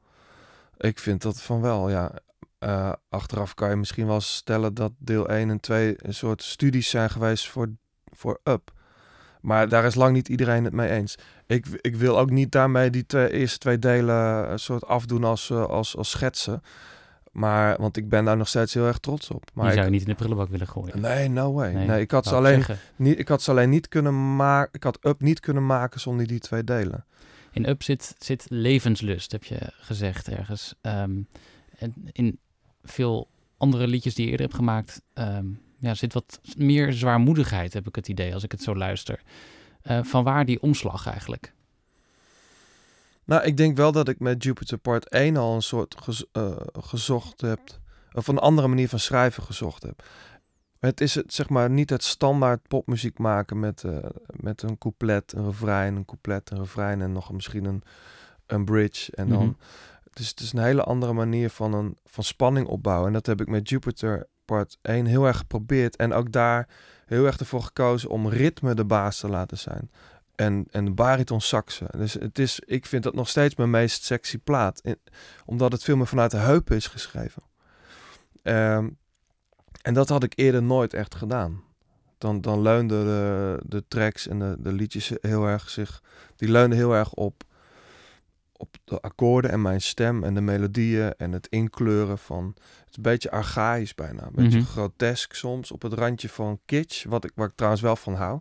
Ik 0.77 0.99
vind 0.99 1.21
dat 1.21 1.41
van 1.41 1.61
wel, 1.61 1.89
ja. 1.89 2.11
Eh, 2.59 2.93
achteraf 3.09 3.53
kan 3.53 3.69
je 3.69 3.75
misschien 3.75 4.07
wel 4.07 4.21
stellen 4.21 4.73
dat 4.73 4.91
deel 4.97 5.29
1 5.29 5.49
en 5.49 5.59
2 5.59 5.95
een 5.97 6.13
soort 6.13 6.43
studies 6.43 6.89
zijn 6.89 7.09
geweest 7.09 7.49
voor, 7.49 7.71
voor 8.05 8.39
Up. 8.43 8.73
Maar 9.45 9.69
daar 9.69 9.85
is 9.85 9.95
lang 9.95 10.13
niet 10.13 10.29
iedereen 10.29 10.63
het 10.63 10.73
mee 10.73 10.89
eens. 10.89 11.15
Ik, 11.45 11.65
ik 11.81 11.95
wil 11.95 12.19
ook 12.19 12.29
niet 12.29 12.51
daarmee 12.51 12.89
die 12.89 13.05
twee, 13.05 13.31
eerste 13.31 13.57
twee 13.57 13.79
delen 13.79 14.51
een 14.51 14.59
soort 14.59 14.85
afdoen 14.85 15.23
als, 15.23 15.49
eh, 15.49 15.65
als, 15.65 15.97
als 15.97 16.09
schetsen. 16.09 16.61
Maar, 17.31 17.77
want 17.79 17.97
ik 17.97 18.09
ben 18.09 18.25
daar 18.25 18.37
nog 18.37 18.47
steeds 18.47 18.73
heel 18.73 18.85
erg 18.85 18.97
trots 18.97 19.29
op. 19.29 19.43
Maar 19.53 19.63
Die 19.65 19.73
zou 19.73 19.85
je 19.85 19.91
ik- 19.91 19.97
niet 19.99 20.01
in 20.07 20.13
de 20.13 20.15
prullenbak 20.19 20.49
willen 20.49 20.67
gooien. 20.67 21.01
Nee, 21.01 21.29
no 21.29 21.53
way. 21.53 21.73
Nee, 21.73 22.01
ik, 22.01 22.11
had 22.11 22.25
ze 22.25 22.35
alleen, 22.35 22.55
zeggen. 22.55 22.77
niet, 22.95 23.19
ik 23.19 23.27
had 23.27 23.41
ze 23.41 23.51
alleen 23.51 23.69
niet 23.69 23.87
kunnen 23.87 24.35
maken. 24.35 24.69
Ik 24.73 24.83
had 24.83 24.97
Up 25.01 25.21
niet 25.21 25.39
kunnen 25.39 25.65
maken 25.65 25.99
zonder 25.99 26.27
die 26.27 26.39
twee 26.39 26.63
delen. 26.63 27.05
In 27.51 27.67
Up 27.69 27.83
zit, 27.83 28.15
zit 28.17 28.45
levenslust, 28.49 29.31
heb 29.31 29.43
je 29.43 29.59
gezegd 29.71 30.27
ergens. 30.29 30.75
Ehm, 30.81 31.21
en 31.77 31.93
in 32.11 32.39
veel 32.83 33.27
andere 33.57 33.87
liedjes 33.87 34.15
die 34.15 34.25
je 34.25 34.31
eerder 34.31 34.45
hebt 34.45 34.57
gemaakt, 34.57 35.01
ehm, 35.13 35.45
ja, 35.85 35.93
zit 35.93 36.13
wat 36.13 36.39
meer 36.57 36.93
zwaarmoedigheid, 36.93 37.73
heb 37.73 37.87
ik 37.87 37.95
het 37.95 38.07
idee, 38.07 38.33
als 38.33 38.43
ik 38.43 38.51
het 38.51 38.61
zo 38.61 38.75
luister. 38.75 39.21
Eh, 39.81 40.03
van 40.03 40.23
waar 40.23 40.45
die 40.45 40.61
omslag 40.61 41.07
eigenlijk? 41.07 41.53
Nou, 43.23 43.43
ik 43.43 43.57
denk 43.57 43.77
wel 43.77 43.91
dat 43.91 44.07
ik 44.07 44.19
met 44.19 44.43
Jupiter 44.43 44.77
Part 44.77 45.09
1 45.09 45.37
al 45.37 45.55
een 45.55 45.61
soort 45.61 45.95
gez- 46.01 46.23
eh, 46.31 46.55
gezocht 46.79 47.41
heb, 47.41 47.59
of 48.13 48.27
een 48.27 48.37
andere 48.39 48.67
manier 48.67 48.89
van 48.89 48.99
schrijven 48.99 49.43
gezocht 49.43 49.83
heb. 49.83 50.03
Het 50.79 51.01
is 51.01 51.15
het, 51.15 51.33
zeg 51.33 51.49
maar 51.49 51.69
niet 51.69 51.89
het 51.89 52.03
standaard 52.03 52.67
popmuziek 52.67 53.17
maken 53.17 53.59
met, 53.59 53.83
eh, 53.83 53.97
met 54.29 54.61
een 54.61 54.77
couplet, 54.77 55.31
een 55.35 55.45
refrein, 55.45 55.95
een 55.95 56.05
couplet, 56.05 56.49
een 56.49 56.57
refrein 56.57 57.01
en 57.01 57.11
nog 57.11 57.31
misschien 57.31 57.65
een, 57.65 57.83
een 58.45 58.65
bridge. 58.65 59.11
En 59.15 59.29
dan, 59.29 59.43
Mhm. 59.45 59.53
Dus 60.15 60.29
het 60.29 60.39
is 60.39 60.53
een 60.53 60.63
hele 60.63 60.83
andere 60.83 61.13
manier 61.13 61.49
van, 61.49 61.73
een, 61.73 61.97
van 62.05 62.23
spanning 62.23 62.67
opbouwen. 62.67 63.07
En 63.07 63.13
dat 63.13 63.25
heb 63.25 63.41
ik 63.41 63.47
met 63.47 63.69
Jupiter 63.69 64.27
part 64.45 64.77
1 64.81 65.05
heel 65.05 65.25
erg 65.25 65.37
geprobeerd. 65.37 65.95
En 65.95 66.13
ook 66.13 66.31
daar 66.31 66.67
heel 67.05 67.25
erg 67.25 67.37
ervoor 67.37 67.61
gekozen 67.61 68.09
om 68.09 68.29
ritme 68.29 68.73
de 68.73 68.85
baas 68.85 69.19
te 69.19 69.29
laten 69.29 69.57
zijn. 69.57 69.91
En, 70.35 70.65
en 70.71 70.95
bariton 70.95 71.41
saxen. 71.41 71.87
Dus 71.97 72.13
het 72.13 72.39
is, 72.39 72.59
ik 72.59 72.85
vind 72.85 73.03
dat 73.03 73.13
nog 73.13 73.29
steeds 73.29 73.55
mijn 73.55 73.69
meest 73.69 74.03
sexy 74.03 74.37
plaat. 74.37 74.81
Omdat 75.45 75.71
het 75.71 75.83
veel 75.83 75.95
meer 75.95 76.07
vanuit 76.07 76.31
de 76.31 76.37
heupen 76.37 76.75
is 76.75 76.87
geschreven. 76.87 77.43
Ehm, 78.43 78.89
en 79.81 79.93
dat 79.93 80.09
had 80.09 80.23
ik 80.23 80.33
eerder 80.35 80.63
nooit 80.63 80.93
echt 80.93 81.15
gedaan. 81.15 81.63
Dan, 82.17 82.41
dan 82.41 82.61
leunden 82.61 83.05
de, 83.05 83.59
de 83.65 83.83
tracks 83.87 84.27
en 84.27 84.39
de, 84.39 84.55
de 84.59 84.71
liedjes 84.71 85.11
heel 85.21 85.45
erg 85.45 85.69
zich... 85.69 86.03
Die 86.35 86.49
leunden 86.49 86.77
heel 86.77 86.93
erg 86.93 87.13
op, 87.13 87.43
op 88.57 88.75
de 88.83 89.01
akkoorden 89.01 89.51
en 89.51 89.61
mijn 89.61 89.81
stem 89.81 90.23
en 90.23 90.33
de 90.33 90.41
melodieën 90.41 91.13
en 91.17 91.31
het 91.31 91.47
inkleuren 91.49 92.17
van... 92.17 92.53
Het 92.55 92.89
is 92.89 92.95
een 92.95 93.01
beetje 93.03 93.31
archaïs 93.31 93.95
bijna. 93.95 94.23
Een 94.23 94.31
beetje 94.43 94.57
Mhm. 94.59 94.67
grotesk 94.67 95.33
soms, 95.33 95.71
op 95.71 95.81
het 95.81 95.93
randje 95.93 96.29
van 96.29 96.59
kitsch. 96.65 97.05
Wat 97.05 97.23
ik, 97.23 97.31
waar 97.35 97.47
ik 97.47 97.55
trouwens 97.55 97.83
wel 97.83 97.95
van 97.95 98.13
hou. 98.13 98.39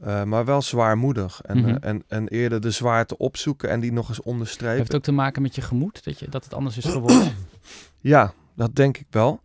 Eh, 0.00 0.22
maar 0.22 0.44
wel 0.44 0.62
zwaarmoedig. 0.62 1.40
En, 1.42 1.58
Mhm. 1.58 1.68
eh, 1.68 1.88
en, 1.90 2.02
en 2.08 2.28
eerder 2.28 2.60
de 2.60 2.70
zwaarte 2.70 3.16
opzoeken 3.18 3.70
en 3.70 3.80
die 3.80 3.92
nog 3.92 4.08
eens 4.08 4.22
onderstrepen. 4.22 4.74
Heeft 4.76 4.86
het 4.88 4.96
ook 4.96 5.02
te 5.02 5.12
maken 5.12 5.42
met 5.42 5.54
je 5.54 5.60
gemoed, 5.62 6.04
dat, 6.04 6.18
je, 6.18 6.28
dat 6.28 6.44
het 6.44 6.54
anders 6.54 6.76
is 6.76 6.84
geworden? 6.84 7.34
Ja, 8.00 8.32
dat 8.54 8.74
denk 8.74 8.96
ik 8.98 9.06
wel. 9.10 9.40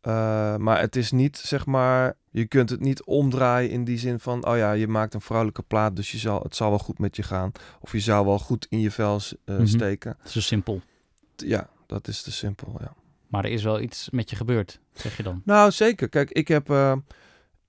Eh, 0.00 0.56
maar 0.56 0.80
het 0.80 0.96
is 0.96 1.10
niet, 1.12 1.36
zeg 1.36 1.66
maar, 1.66 2.14
je 2.30 2.46
kunt 2.46 2.70
het 2.70 2.80
niet 2.80 3.04
omdraaien 3.04 3.70
in 3.70 3.84
die 3.84 3.98
zin 3.98 4.18
van, 4.20 4.46
oh 4.46 4.56
ja, 4.56 4.72
je 4.72 4.88
maakt 4.88 5.14
een 5.14 5.20
vrouwelijke 5.20 5.62
plaat, 5.62 5.96
dus 5.96 6.10
je 6.12 6.18
zal, 6.18 6.40
het 6.42 6.56
zal 6.56 6.68
wel 6.68 6.78
goed 6.78 6.98
met 6.98 7.16
je 7.16 7.22
gaan. 7.22 7.52
Of 7.80 7.92
je 7.92 8.00
zou 8.00 8.26
wel 8.26 8.38
goed 8.38 8.66
in 8.70 8.80
je 8.80 8.90
vel 8.90 9.20
s- 9.20 9.34
eh, 9.44 9.56
Mhm. 9.56 9.66
steken. 9.66 10.16
Zo 10.24 10.40
simpel. 10.40 10.80
Ja, 11.36 11.68
dat 11.86 12.08
is 12.08 12.22
te 12.22 12.32
simpel, 12.32 12.76
ja. 12.80 12.92
Maar 13.28 13.44
er 13.44 13.50
is 13.50 13.62
wel 13.62 13.80
iets 13.80 14.10
met 14.10 14.30
je 14.30 14.36
gebeurd, 14.36 14.80
zeg 14.92 15.16
je 15.16 15.22
dan. 15.22 15.42
Nou, 15.44 15.70
zeker. 15.70 16.08
Kijk, 16.08 16.30
ik 16.30 16.48
heb, 16.48 16.70
eh, 16.70 16.92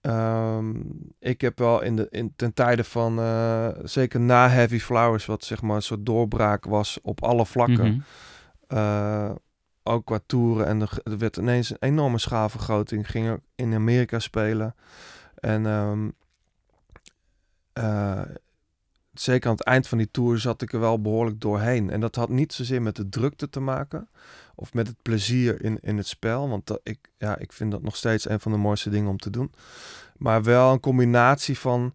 ehm, 0.02 0.76
ik 1.20 1.42
heb 1.42 1.58
wel 1.60 1.82
in 1.82 1.96
de, 1.96 2.08
in, 2.10 2.34
ten 2.36 2.54
tijde 2.54 2.84
van, 2.84 3.20
eh, 3.20 3.68
zeker 3.84 4.20
na 4.20 4.50
Heavy 4.50 4.80
Flowers, 4.80 5.26
wat 5.26 5.44
zeg 5.44 5.62
maar 5.62 5.76
een 5.76 5.82
soort 5.82 6.06
doorbraak 6.06 6.66
was 6.66 7.00
op 7.02 7.24
alle 7.24 7.46
vlakken. 7.46 8.06
Eh, 8.68 9.32
ook 9.90 10.06
qua 10.06 10.20
toeren. 10.26 10.66
En 10.66 10.82
er, 10.82 11.00
er 11.04 11.18
werd 11.18 11.38
ineens 11.38 11.70
een 11.70 11.78
enorme 11.80 12.18
schaalvergroting. 12.18 13.10
Ging 13.10 13.40
in 13.56 13.74
Amerika 13.74 14.20
spelen. 14.20 14.76
En 15.36 15.66
ehm, 15.66 16.10
eh, 17.74 18.22
zeker 19.14 19.50
aan 19.50 19.56
het 19.56 19.66
eind 19.66 19.88
van 19.88 19.98
die 19.98 20.12
tour 20.12 20.40
zat 20.40 20.62
ik 20.62 20.74
er 20.74 20.80
wel 20.80 21.02
behoorlijk 21.02 21.42
doorheen. 21.42 21.90
En 21.90 22.00
dat 22.00 22.16
had 22.16 22.30
niet 22.30 22.54
zozeer 22.54 22.82
met 22.82 22.96
de 22.96 23.10
drukte 23.10 23.50
te 23.50 23.60
maken. 23.60 24.10
Of 24.56 24.74
met 24.74 24.88
het 24.88 25.02
plezier 25.02 25.64
in, 25.64 25.78
in 25.82 25.98
het 25.98 26.08
spel. 26.08 26.50
Want 26.50 26.68
dat, 26.68 26.80
ik, 26.84 27.10
ja, 27.18 27.38
ik 27.38 27.54
vind 27.54 27.72
dat 27.72 27.82
nog 27.82 27.96
steeds 27.96 28.30
een 28.30 28.40
van 28.40 28.52
de 28.52 28.58
mooiste 28.58 28.90
dingen 28.90 29.10
om 29.10 29.18
te 29.18 29.30
doen. 29.30 29.52
Maar 30.18 30.44
wel 30.44 30.72
een 30.72 30.80
combinatie 30.80 31.60
van 31.60 31.94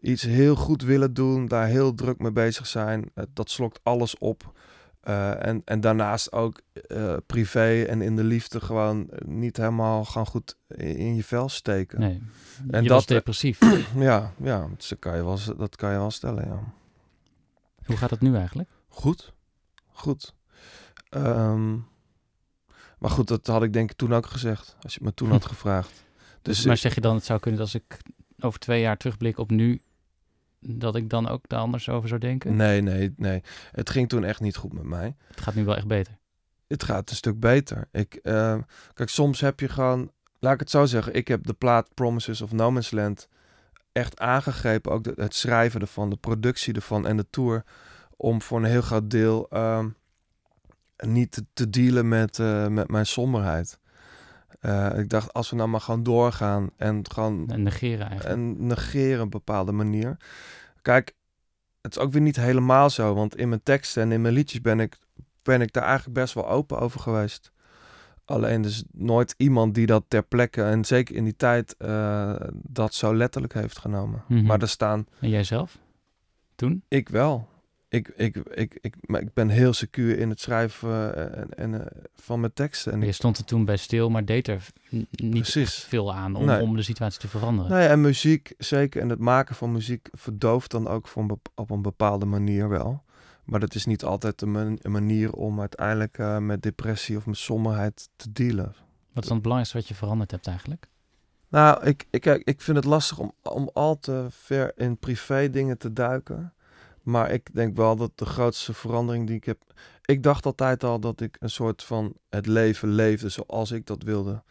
iets 0.00 0.22
heel 0.22 0.56
goed 0.56 0.82
willen 0.82 1.14
doen. 1.14 1.46
Daar 1.46 1.66
heel 1.66 1.94
druk 1.94 2.18
mee 2.18 2.32
bezig 2.32 2.66
zijn. 2.66 3.10
eh, 3.14 3.24
dat 3.34 3.50
slokt 3.50 3.80
alles 3.82 4.18
op. 4.18 4.52
Eh, 5.00 5.46
en, 5.46 5.62
en 5.64 5.80
daarnaast 5.80 6.32
ook 6.32 6.60
eh, 6.88 7.16
privé 7.26 7.82
en 7.82 8.02
in 8.02 8.16
de 8.16 8.24
liefde 8.24 8.60
gewoon 8.60 9.10
eh, 9.10 9.26
niet 9.28 9.56
helemaal 9.56 10.04
gaan 10.04 10.26
goed 10.26 10.56
in, 10.68 10.96
in 10.96 11.14
je 11.16 11.24
vel 11.24 11.48
steken. 11.48 12.00
Nee, 12.00 12.22
En 12.70 12.82
je 12.82 12.88
dat- 12.88 12.96
was 12.96 13.06
depressief. 13.06 13.58
Ja, 13.96 14.32
ja 14.42 14.68
dat, 14.76 14.96
kan 14.98 15.16
je 15.16 15.24
wel, 15.24 15.38
dat 15.56 15.76
kan 15.76 15.92
je 15.92 15.98
wel 15.98 16.10
stellen, 16.10 16.46
ja. 16.46 16.72
Hoe 17.84 17.96
gaat 17.96 18.10
het 18.10 18.20
nu 18.20 18.36
eigenlijk? 18.36 18.68
Goed, 18.88 19.32
goed. 19.92 20.34
Ehm, 21.08 21.72
maar 22.98 23.10
goed, 23.10 23.28
dat 23.28 23.46
had 23.46 23.62
ik 23.62 23.72
denk 23.72 23.90
ik 23.90 23.96
toen 23.96 24.14
ook 24.14 24.26
gezegd, 24.26 24.76
als 24.82 24.92
je 24.92 24.98
het 24.98 25.08
me 25.08 25.14
toen 25.14 25.30
had 25.30 25.46
gevraagd. 25.54 26.04
Dus 26.42 26.64
maar 26.64 26.74
ik- 26.74 26.80
zeg 26.80 26.94
je 26.94 27.00
dan, 27.00 27.14
het 27.14 27.24
zou 27.24 27.40
kunnen 27.40 27.60
dat 27.60 27.72
als 27.72 27.82
ik 27.82 27.98
over 28.40 28.58
twee 28.60 28.80
jaar 28.80 28.96
terugblik 28.96 29.38
op 29.38 29.50
nu, 29.50 29.82
dat 30.60 30.96
ik 30.96 31.08
dan 31.10 31.28
ook 31.28 31.48
daar 31.48 31.60
anders 31.60 31.88
over 31.88 32.08
zou 32.08 32.20
denken? 32.20 32.56
nee, 32.56 32.80
nee, 32.80 33.14
nee. 33.16 33.42
Het 33.72 33.90
ging 33.90 34.08
toen 34.08 34.24
echt 34.24 34.40
niet 34.40 34.56
goed 34.56 34.72
met 34.72 34.82
mij. 34.84 35.16
Het 35.28 35.40
gaat 35.40 35.54
nu 35.54 35.64
wel 35.64 35.76
echt 35.76 35.86
beter. 35.86 36.18
het 36.66 36.84
gaat 36.84 37.10
een 37.10 37.16
stuk 37.16 37.40
beter. 37.40 37.88
Ik, 37.92 38.14
eh, 38.14 38.58
kijk, 38.94 39.08
soms 39.08 39.40
heb 39.40 39.60
je 39.60 39.68
gewoon, 39.68 40.10
laat 40.38 40.54
ik 40.54 40.60
het 40.60 40.70
zo 40.70 40.84
zeggen, 40.84 41.14
ik 41.14 41.28
heb 41.28 41.46
de 41.46 41.52
plaat 41.52 41.94
Promises 41.94 42.40
of 42.40 42.52
No 42.52 42.70
Man's 42.70 42.90
Land 42.90 43.28
echt 43.92 44.20
aangegrepen, 44.20 44.92
ook 44.92 45.04
de- 45.04 45.12
het 45.16 45.34
schrijven 45.34 45.80
ervan, 45.80 46.10
de 46.10 46.16
productie 46.16 46.74
ervan 46.74 47.06
en 47.06 47.16
de 47.16 47.26
tour, 47.30 47.64
om 48.16 48.42
voor 48.42 48.58
een 48.58 48.64
heel 48.64 48.82
groot 48.82 49.10
deel 49.10 49.48
ehm, 49.48 49.88
niet 50.96 51.30
te, 51.32 51.44
te 51.52 51.70
dealen 51.70 52.08
met, 52.08 52.38
eh, 52.38 52.66
met 52.66 52.88
mijn 52.90 53.06
somberheid. 53.06 53.78
Eh, 54.60 54.98
ik 54.98 55.08
dacht, 55.08 55.32
als 55.32 55.50
we 55.50 55.56
nou 55.56 55.68
maar 55.68 55.80
gewoon 55.80 56.02
doorgaan 56.02 56.70
en 56.76 57.10
gewoon 57.10 57.48
En 57.48 57.62
negeren 57.62 58.08
eigenlijk. 58.08 58.38
en 58.38 58.66
negeren 58.66 59.20
een 59.20 59.30
bepaalde 59.30 59.72
manier. 59.72 60.16
Kijk, 60.82 61.14
het 61.80 61.96
is 61.96 62.02
ook 62.02 62.12
weer 62.12 62.22
niet 62.22 62.36
helemaal 62.36 62.90
zo, 62.90 63.14
want 63.14 63.36
in 63.36 63.48
mijn 63.48 63.62
teksten 63.62 64.02
en 64.02 64.12
in 64.12 64.20
mijn 64.20 64.34
liedjes 64.34 64.60
ben 64.60 64.80
ik, 64.80 64.98
ben 65.42 65.60
ik 65.60 65.72
daar 65.72 65.84
eigenlijk 65.84 66.14
best 66.14 66.34
wel 66.34 66.48
open 66.48 66.78
over 66.78 67.00
geweest. 67.00 67.52
Alleen 68.24 68.62
dus 68.62 68.84
nooit 68.92 69.34
iemand 69.36 69.74
die 69.74 69.86
dat 69.86 70.04
ter 70.08 70.22
plekke, 70.22 70.62
en 70.62 70.84
zeker 70.84 71.14
in 71.14 71.24
die 71.24 71.36
tijd, 71.36 71.76
eh, 71.76 72.34
dat 72.52 72.94
zo 72.94 73.14
letterlijk 73.14 73.54
heeft 73.54 73.78
genomen. 73.78 74.24
Mhm. 74.28 74.44
Maar 74.44 74.60
er 74.60 74.68
staan, 74.68 75.06
En 75.20 75.28
jij 75.28 75.44
zelf? 75.44 75.78
Toen? 76.54 76.82
ik 76.88 77.08
wel. 77.08 77.48
Ik, 77.90 78.08
ik, 78.08 78.36
ik, 78.36 78.78
ik, 78.80 78.94
maar 79.00 79.20
ik 79.20 79.32
ben 79.34 79.48
heel 79.48 79.72
secuur 79.72 80.18
in 80.18 80.28
het 80.30 80.40
schrijven 80.40 81.14
eh, 81.14 81.38
en, 81.40 81.48
en, 81.54 81.80
eh, 81.80 82.02
van 82.14 82.40
mijn 82.40 82.52
teksten. 82.52 82.92
En 82.92 83.00
Je 83.00 83.06
ik, 83.06 83.14
stond 83.14 83.38
er 83.38 83.44
toen 83.44 83.64
bij 83.64 83.76
stil, 83.76 84.10
maar 84.10 84.24
deed 84.24 84.48
er 84.48 84.66
niet 85.10 85.48
veel 85.68 86.14
aan 86.14 86.34
om, 86.34 86.44
Nee. 86.44 86.60
om 86.62 86.76
de 86.76 86.82
situatie 86.82 87.20
te 87.20 87.28
veranderen. 87.28 87.70
Nou 87.70 87.82
ja, 87.82 87.88
en 87.88 88.00
muziek, 88.00 88.54
zeker. 88.58 89.00
En 89.02 89.08
het 89.08 89.18
maken 89.18 89.54
van 89.54 89.72
muziek 89.72 90.08
verdooft 90.12 90.70
dan 90.70 90.88
ook 90.88 91.08
op 91.54 91.70
een 91.70 91.82
bepaalde 91.82 92.26
manier 92.26 92.68
wel. 92.68 93.02
Maar 93.44 93.60
dat 93.60 93.74
is 93.74 93.84
niet 93.86 94.04
altijd 94.04 94.44
man- 94.46 94.78
een 94.82 94.92
manier 94.92 95.32
om 95.32 95.60
uiteindelijk 95.60 96.18
eh, 96.18 96.38
met 96.38 96.62
depressie 96.62 97.16
of 97.16 97.26
met 97.26 97.36
somberheid 97.36 98.08
te 98.16 98.32
dealen. 98.32 98.74
Wat 99.12 99.22
is 99.22 99.28
dan 99.28 99.32
het 99.32 99.42
belangrijkste 99.42 99.76
wat 99.76 99.88
je 99.88 99.94
veranderd 99.94 100.30
hebt 100.30 100.46
eigenlijk? 100.46 100.88
Nou, 101.48 101.84
ik, 101.86 102.06
ik, 102.10 102.24
ik 102.24 102.60
vind 102.60 102.76
het 102.76 102.86
lastig 102.86 103.18
om, 103.18 103.32
om 103.42 103.70
al 103.72 103.98
te 103.98 104.26
ver 104.30 104.72
in 104.76 104.98
privé 104.98 105.50
dingen 105.50 105.78
te 105.78 105.92
duiken. 105.92 106.52
Maar 107.02 107.30
ik 107.30 107.54
denk 107.54 107.76
wel 107.76 107.96
dat 107.96 108.10
de 108.14 108.24
grootste 108.24 108.74
verandering 108.74 109.26
die 109.26 109.36
ik 109.36 109.44
heb... 109.44 109.62
Ik 110.04 110.22
dacht 110.22 110.46
altijd 110.46 110.84
al 110.84 111.00
dat 111.00 111.20
ik 111.20 111.36
een 111.40 111.50
soort 111.50 111.82
van 111.82 112.14
het 112.28 112.46
leven 112.46 112.88
leefde 112.88 113.28
zoals 113.28 113.70
ik 113.70 113.86
dat 113.86 114.02
wilde. 114.02 114.42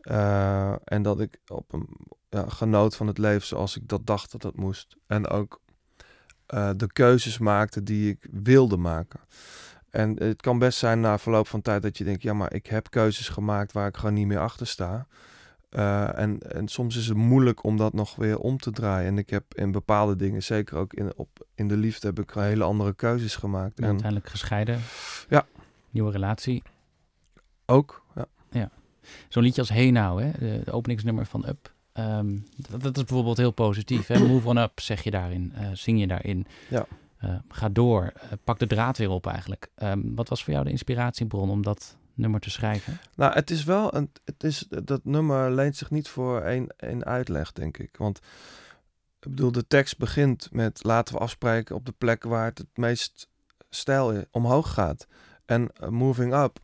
Eh, 0.00 0.74
en 0.84 1.02
dat 1.02 1.20
ik 1.20 1.40
op 1.46 1.72
een 1.72 1.88
ja, 2.28 2.48
genoot 2.48 2.96
van 2.96 3.06
het 3.06 3.18
leven 3.18 3.46
zoals 3.46 3.76
ik 3.76 3.88
dat 3.88 4.06
dacht 4.06 4.32
dat 4.32 4.42
dat 4.42 4.56
moest. 4.56 4.96
En 5.06 5.28
ook 5.28 5.60
eh, 6.46 6.70
de 6.76 6.92
keuzes 6.92 7.38
maakte 7.38 7.82
die 7.82 8.10
ik 8.10 8.28
wilde 8.30 8.76
maken. 8.76 9.20
En 9.90 10.22
het 10.22 10.40
kan 10.40 10.58
best 10.58 10.78
zijn 10.78 11.00
na 11.00 11.18
verloop 11.18 11.46
van 11.46 11.62
tijd 11.62 11.82
dat 11.82 11.98
je 11.98 12.04
denkt... 12.04 12.22
ja, 12.22 12.32
maar 12.32 12.54
ik 12.54 12.66
heb 12.66 12.90
keuzes 12.90 13.28
gemaakt 13.28 13.72
waar 13.72 13.88
ik 13.88 13.96
gewoon 13.96 14.14
niet 14.14 14.26
meer 14.26 14.38
achter 14.38 14.66
sta. 14.66 15.06
Eh, 15.70 16.18
en, 16.18 16.38
en 16.38 16.68
soms 16.68 16.96
is 16.96 17.06
het 17.06 17.16
moeilijk 17.16 17.64
om 17.64 17.76
dat 17.76 17.92
nog 17.92 18.16
weer 18.16 18.38
om 18.38 18.58
te 18.58 18.70
draaien. 18.70 19.06
En 19.08 19.18
ik 19.18 19.30
heb 19.30 19.54
in 19.54 19.72
bepaalde 19.72 20.16
dingen, 20.16 20.42
zeker 20.42 20.76
ook 20.76 20.92
in, 20.92 21.12
op, 21.16 21.46
in 21.54 21.68
de 21.68 21.76
liefde, 21.76 22.06
heb 22.06 22.18
ik 22.18 22.30
hele 22.30 22.64
andere 22.64 22.94
keuzes 22.94 23.36
gemaakt. 23.36 23.78
En 23.78 23.84
uiteindelijk 23.84 24.28
gescheiden. 24.28 24.80
Ja. 25.28 25.46
Nieuwe 25.90 26.10
relatie. 26.10 26.62
ook, 27.66 28.04
ja. 28.14 28.70
Zo'n 29.28 29.42
liedje 29.42 29.60
als 29.60 29.70
Hey 29.70 29.90
Now, 29.90 30.18
hè? 30.18 30.30
De, 30.38 30.60
de 30.64 30.72
openingsnummer 30.72 31.26
van 31.26 31.46
Up. 31.48 31.72
Ehm, 31.92 32.36
dat, 32.56 32.82
dat 32.82 32.96
is 32.96 33.04
bijvoorbeeld 33.04 33.36
heel 33.36 33.50
positief. 33.50 34.06
Hè? 34.06 34.18
Move 34.26 34.48
on 34.48 34.56
up, 34.56 34.80
zeg 34.80 35.02
je 35.02 35.10
daarin. 35.10 35.52
eh, 35.54 35.68
zing 35.72 36.00
je 36.00 36.06
daarin. 36.06 36.46
Ja. 36.68 36.86
Eh, 37.16 37.34
ga 37.48 37.68
door. 37.68 38.12
pak 38.44 38.58
de 38.58 38.66
draad 38.66 38.98
weer 38.98 39.10
op 39.10 39.26
eigenlijk. 39.26 39.70
Ehm, 39.74 40.00
wat 40.14 40.28
was 40.28 40.44
voor 40.44 40.52
jou 40.52 40.64
de 40.64 40.70
inspiratiebron 40.70 41.50
om 41.50 41.62
dat 41.62 41.96
nummer 42.20 42.40
te 42.40 42.50
schrijven? 42.50 43.00
Nou, 43.16 43.32
het 43.32 43.50
is 43.50 43.64
wel 43.64 43.94
een. 43.94 44.10
Het 44.24 44.44
is, 44.44 44.66
dat 44.84 45.04
nummer 45.04 45.50
leent 45.50 45.76
zich 45.76 45.90
niet 45.90 46.08
voor 46.08 46.40
één, 46.40 46.66
één 46.76 47.04
uitleg, 47.04 47.52
denk 47.52 47.78
ik. 47.78 47.96
Want 47.96 48.18
ik 49.20 49.30
bedoel, 49.30 49.52
de 49.52 49.66
tekst 49.66 49.98
begint 49.98 50.48
met 50.52 50.84
laten 50.84 51.14
we 51.14 51.20
afspreken 51.20 51.74
op 51.74 51.86
de 51.86 51.94
plek 51.98 52.22
waar 52.22 52.44
het 52.44 52.58
het 52.58 52.76
meest 52.76 53.28
stijl 53.70 54.24
omhoog 54.30 54.72
gaat. 54.72 55.06
En 55.46 55.70
eh, 55.72 55.88
moving 55.88 56.34
up 56.34 56.58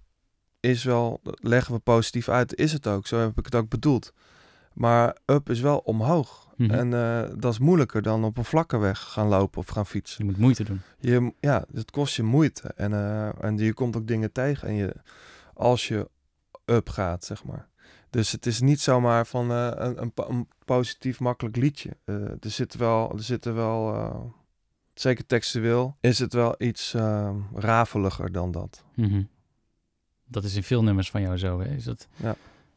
is 0.60 0.84
wel, 0.84 1.20
leggen 1.40 1.74
we 1.74 1.80
positief 1.80 2.28
uit, 2.28 2.54
is 2.54 2.72
het 2.72 2.86
ook. 2.86 3.06
Zo 3.06 3.18
heb 3.18 3.38
ik 3.38 3.44
het 3.44 3.54
ook 3.54 3.68
bedoeld. 3.68 4.12
Maar 4.72 5.16
up 5.26 5.50
is 5.50 5.60
wel 5.60 5.78
omhoog. 5.78 6.46
Mhm. 6.56 6.70
En 6.70 6.94
eh, 6.94 7.34
dat 7.38 7.52
is 7.52 7.58
moeilijker 7.58 8.02
dan 8.02 8.24
op 8.24 8.38
een 8.38 8.44
vlakke 8.44 8.78
weg 8.78 9.00
gaan 9.00 9.26
lopen 9.26 9.58
of 9.58 9.66
gaan 9.66 9.86
fietsen. 9.86 10.24
Je 10.24 10.30
moet 10.30 10.40
moeite 10.40 10.64
doen. 10.64 10.80
Je, 10.98 11.32
ja, 11.40 11.64
het 11.74 11.90
kost 11.90 12.16
je 12.16 12.22
moeite. 12.22 12.72
En, 12.76 12.92
eh, 12.92 13.44
en 13.44 13.58
je 13.58 13.74
komt 13.74 13.96
ook 13.96 14.06
dingen 14.06 14.32
tegen. 14.32 14.68
En 14.68 14.74
je, 14.74 14.94
als 15.56 15.88
je 15.88 16.10
up 16.64 16.88
gaat, 16.88 17.24
zeg 17.24 17.44
maar. 17.44 17.68
Dus 18.10 18.32
het 18.32 18.46
is 18.46 18.60
niet 18.60 18.80
zomaar 18.80 19.26
van 19.26 19.50
eh, 19.50 19.70
een, 19.74 20.02
een, 20.02 20.12
po- 20.12 20.28
een 20.28 20.48
positief, 20.64 21.20
makkelijk 21.20 21.56
liedje. 21.56 21.96
Eh, 22.04 22.14
er 22.30 22.38
zitten 22.40 22.78
wel, 22.80 23.12
er 23.12 23.22
zitten 23.22 23.54
wel 23.54 23.94
eh, 23.94 24.20
zeker 24.94 25.26
textueel, 25.26 25.96
is 26.00 26.18
het 26.18 26.32
wel 26.32 26.54
iets 26.58 26.94
rafeliger 27.54 28.32
dan 28.32 28.50
dat. 28.50 28.84
Mhm. 28.94 29.22
Dat 30.24 30.44
is 30.44 30.54
in 30.56 30.62
veel 30.62 30.82
nummers 30.82 31.10
van 31.10 31.20
jou 31.20 31.36
zo, 31.36 31.60
hè? 31.60 31.74
Is 31.74 31.84
dat 31.84 32.08
Ja. 32.16 32.36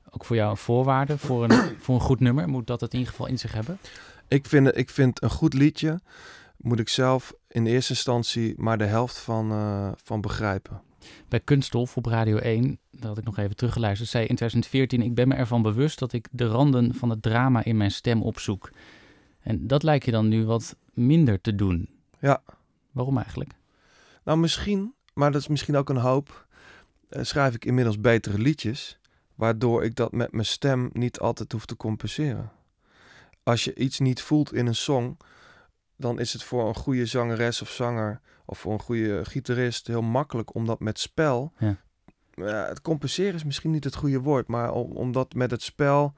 ook 0.09 0.25
voor 0.25 0.35
jou 0.35 0.49
een 0.51 0.57
voorwaarde 0.57 1.17
voor 1.17 1.43
een, 1.43 1.75
voor 1.83 1.95
een 1.95 2.01
goed 2.01 2.19
nummer? 2.19 2.49
Moet 2.49 2.67
dat 2.67 2.81
het 2.81 2.93
in 2.93 2.99
ieder 2.99 3.13
geval 3.13 3.27
in 3.29 3.39
zich 3.39 3.53
hebben? 3.53 3.79
Ik 4.27 4.45
vind, 4.45 4.77
ik 4.77 4.89
vind 4.89 5.21
een 5.23 5.29
goed 5.29 5.53
liedje, 5.53 5.99
moet 6.57 6.79
ik 6.79 6.89
zelf 6.89 7.33
in 7.47 7.65
eerste 7.65 7.93
instantie 7.93 8.53
maar 8.57 8.77
de 8.77 8.85
helft 8.85 9.17
van, 9.17 9.49
van 10.03 10.21
begrijpen. 10.21 10.81
Bij 11.27 11.39
Kunststof 11.39 11.97
op 11.97 12.05
Radio 12.05 12.37
1, 12.37 12.79
dat 12.91 13.03
had 13.03 13.17
ik 13.17 13.23
nog 13.23 13.37
even 13.37 13.55
teruggeluisterd, 13.55 14.09
zei 14.09 14.25
in 14.25 14.35
2014... 14.35 15.01
ik 15.01 15.15
ben 15.15 15.27
me 15.27 15.35
ervan 15.35 15.61
bewust 15.61 15.99
dat 15.99 16.13
ik 16.13 16.27
de 16.31 16.47
randen 16.47 16.95
van 16.95 17.09
het 17.09 17.21
drama 17.21 17.63
in 17.63 17.77
mijn 17.77 17.91
stem 17.91 18.21
opzoek. 18.21 18.71
En 19.39 19.67
dat 19.67 19.83
lijkt 19.83 20.05
je 20.05 20.11
dan 20.11 20.27
nu 20.27 20.45
wat 20.45 20.75
minder 20.93 21.41
te 21.41 21.55
doen. 21.55 21.89
Ja. 22.19 22.41
Waarom 22.91 23.17
eigenlijk? 23.17 23.51
Nou, 24.23 24.37
misschien, 24.37 24.93
maar 25.13 25.31
dat 25.31 25.41
is 25.41 25.47
misschien 25.47 25.75
ook 25.75 25.89
een 25.89 25.97
hoop, 25.97 26.47
eh, 27.09 27.23
schrijf 27.23 27.55
ik 27.55 27.65
inmiddels 27.65 28.01
betere 28.01 28.37
liedjes, 28.37 28.99
waardoor 29.35 29.83
ik 29.83 29.95
dat 29.95 30.11
met 30.11 30.31
mijn 30.31 30.45
stem 30.45 30.89
niet 30.93 31.19
altijd 31.19 31.51
hoef 31.51 31.65
te 31.65 31.77
compenseren. 31.77 32.51
Als 33.43 33.63
je 33.63 33.75
iets 33.75 33.99
niet 33.99 34.21
voelt 34.21 34.53
in 34.53 34.67
een 34.67 34.75
song, 34.75 35.17
dan 35.95 36.19
is 36.19 36.33
het 36.33 36.43
voor 36.43 36.67
een 36.67 36.75
goede 36.75 37.05
zangeres 37.05 37.61
of 37.61 37.69
zanger 37.69 38.21
of 38.49 38.59
voor 38.59 38.73
een 38.73 38.81
goede 38.81 39.25
gitarist 39.25 39.87
heel 39.87 40.01
makkelijk 40.01 40.55
om 40.55 40.65
dat 40.65 40.79
met 40.79 40.99
spel. 40.99 41.53
Ja. 41.57 41.77
Ja, 42.33 42.67
het 42.67 42.81
compenseren 42.81 43.33
is 43.33 43.43
misschien 43.43 43.71
niet 43.71 43.83
het 43.83 43.95
goede 43.95 44.19
woord, 44.19 44.47
maar 44.47 44.71
om, 44.71 44.91
om 44.91 45.11
dat 45.11 45.33
met 45.33 45.51
het 45.51 45.61
spel 45.61 46.13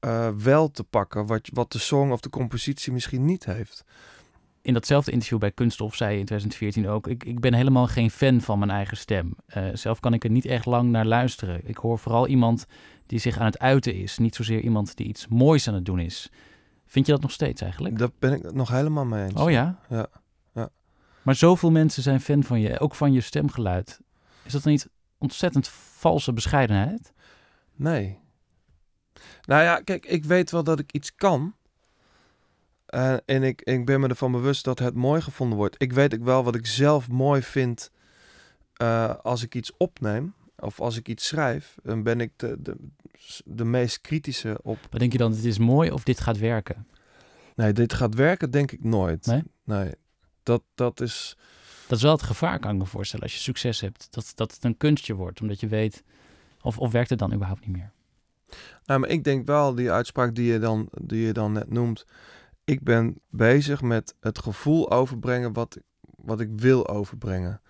eh, 0.00 0.28
wel 0.28 0.70
te 0.70 0.84
pakken, 0.84 1.26
wat, 1.26 1.48
wat 1.52 1.72
de 1.72 1.78
song 1.78 2.10
of 2.10 2.20
de 2.20 2.30
compositie 2.30 2.92
misschien 2.92 3.24
niet 3.24 3.44
heeft. 3.44 3.84
In 4.62 4.74
datzelfde 4.74 5.12
interview 5.12 5.38
bij 5.38 5.50
Kunststof 5.50 5.94
zei 5.94 6.12
je 6.12 6.18
in 6.18 6.24
2014 6.24 6.88
ook... 6.88 7.06
ik, 7.06 7.24
ik 7.24 7.40
ben 7.40 7.54
helemaal 7.54 7.86
geen 7.86 8.10
fan 8.10 8.40
van 8.40 8.58
mijn 8.58 8.70
eigen 8.70 8.96
stem. 8.96 9.34
Eh, 9.46 9.64
zelf 9.72 10.00
kan 10.00 10.14
ik 10.14 10.24
er 10.24 10.30
niet 10.30 10.44
echt 10.46 10.66
lang 10.66 10.90
naar 10.90 11.06
luisteren. 11.06 11.60
Ik 11.64 11.76
hoor 11.76 11.98
vooral 11.98 12.26
iemand 12.26 12.66
die 13.06 13.18
zich 13.18 13.38
aan 13.38 13.46
het 13.46 13.58
uiten 13.58 13.94
is. 13.94 14.18
Niet 14.18 14.34
zozeer 14.34 14.60
iemand 14.60 14.96
die 14.96 15.06
iets 15.06 15.28
moois 15.28 15.68
aan 15.68 15.74
het 15.74 15.84
doen 15.84 16.00
is. 16.00 16.30
Vind 16.86 17.06
je 17.06 17.12
dat 17.12 17.22
nog 17.22 17.30
steeds 17.30 17.60
eigenlijk? 17.60 17.98
Daar 17.98 18.10
ben 18.18 18.32
ik 18.32 18.52
nog 18.52 18.68
helemaal 18.68 19.04
mee 19.04 19.24
eens. 19.24 19.40
Oh? 19.40 19.50
Ja, 19.50 19.78
ja. 19.88 20.08
Maar 21.22 21.34
zoveel 21.34 21.70
mensen 21.70 22.02
zijn 22.02 22.20
fan 22.20 22.42
van 22.42 22.60
je, 22.60 22.80
ook 22.80 22.94
van 22.94 23.12
je 23.12 23.20
stemgeluid. 23.20 24.00
Is 24.42 24.52
dat 24.52 24.62
dan 24.62 24.72
niet 24.72 24.88
ontzettend 25.18 25.68
valse 25.68 26.32
bescheidenheid? 26.32 27.12
Nee. 27.74 28.18
Nou 29.44 29.62
ja, 29.62 29.80
kijk, 29.80 30.06
ik 30.06 30.24
weet 30.24 30.50
wel 30.50 30.64
dat 30.64 30.78
ik 30.78 30.92
iets 30.92 31.14
kan. 31.14 31.54
Eh, 32.86 33.16
en 33.24 33.42
ik, 33.42 33.62
ik 33.62 33.86
ben 33.86 34.00
me 34.00 34.08
ervan 34.08 34.32
bewust 34.32 34.64
dat 34.64 34.78
het 34.78 34.94
mooi 34.94 35.20
gevonden 35.20 35.58
wordt. 35.58 35.82
Ik 35.82 35.92
weet 35.92 36.14
ook 36.14 36.24
wel 36.24 36.44
wat 36.44 36.54
ik 36.54 36.66
zelf 36.66 37.08
mooi 37.08 37.42
vind 37.42 37.90
eh, 38.72 39.14
als 39.22 39.42
ik 39.42 39.54
iets 39.54 39.72
opneem. 39.76 40.34
Of 40.58 40.80
als 40.80 40.96
ik 40.96 41.08
iets 41.08 41.26
schrijf. 41.26 41.74
Dan 41.82 42.02
ben 42.02 42.20
ik 42.20 42.32
de, 42.36 42.56
de, 42.62 42.76
de 43.44 43.64
meest 43.64 44.00
kritische 44.00 44.58
op. 44.62 44.78
Wat 44.90 45.00
denk 45.00 45.12
je 45.12 45.18
dan, 45.18 45.32
dit 45.32 45.44
is 45.44 45.58
mooi 45.58 45.90
of 45.90 46.04
dit 46.04 46.20
gaat 46.20 46.38
werken? 46.38 46.86
Nee, 47.54 47.72
dit 47.72 47.92
gaat 47.92 48.14
werken 48.14 48.50
denk 48.50 48.72
ik 48.72 48.84
nooit. 48.84 49.26
Nee? 49.26 49.42
Nee. 49.64 49.94
Dat, 50.50 50.62
dat 50.74 51.00
is... 51.00 51.36
Dat 51.86 51.98
is 51.98 52.04
wel 52.04 52.12
het 52.12 52.22
gevaar, 52.22 52.58
kan 52.58 52.72
ik 52.72 52.78
me 52.78 52.86
voorstellen, 52.86 53.24
als 53.24 53.34
je 53.34 53.40
succes 53.40 53.80
hebt. 53.80 54.06
Dat, 54.10 54.32
dat 54.34 54.52
het 54.52 54.64
een 54.64 54.76
kunstje 54.76 55.14
wordt, 55.14 55.40
omdat 55.40 55.60
je 55.60 55.66
weet... 55.66 56.02
Of, 56.60 56.78
of 56.78 56.92
werkt 56.92 57.10
het 57.10 57.18
dan 57.18 57.32
überhaupt 57.32 57.66
niet 57.66 57.76
meer? 57.76 57.92
Nou, 58.84 59.00
maar 59.00 59.08
ik 59.08 59.24
denk 59.24 59.46
wel, 59.46 59.74
die 59.74 59.90
uitspraak 59.90 60.34
die 60.34 60.52
je 60.52 60.58
dan, 60.58 60.88
die 61.02 61.26
je 61.26 61.32
dan 61.32 61.52
net 61.52 61.70
noemt. 61.70 62.04
Ik 62.64 62.82
ben 62.82 63.20
bezig 63.28 63.82
met 63.82 64.14
het 64.20 64.38
gevoel 64.38 64.90
overbrengen 64.90 65.52
wat, 65.52 65.78
wat 66.00 66.40
ik 66.40 66.48
wil 66.52 66.88
overbrengen. 66.88 67.60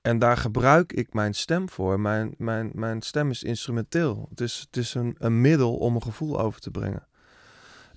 En 0.00 0.18
daar 0.18 0.36
gebruik 0.36 0.92
ik 0.92 1.12
mijn 1.12 1.34
stem 1.34 1.68
voor. 1.68 2.00
Mijn, 2.00 2.34
mijn, 2.38 2.70
mijn 2.74 3.02
stem 3.02 3.30
is 3.30 3.42
instrumenteel. 3.42 4.26
Het 4.30 4.40
is, 4.40 4.58
het 4.66 4.76
is 4.76 4.94
een, 4.94 5.14
een 5.18 5.40
middel 5.40 5.76
om 5.76 5.94
een 5.94 6.02
gevoel 6.02 6.40
over 6.40 6.60
te 6.60 6.70
brengen. 6.70 7.06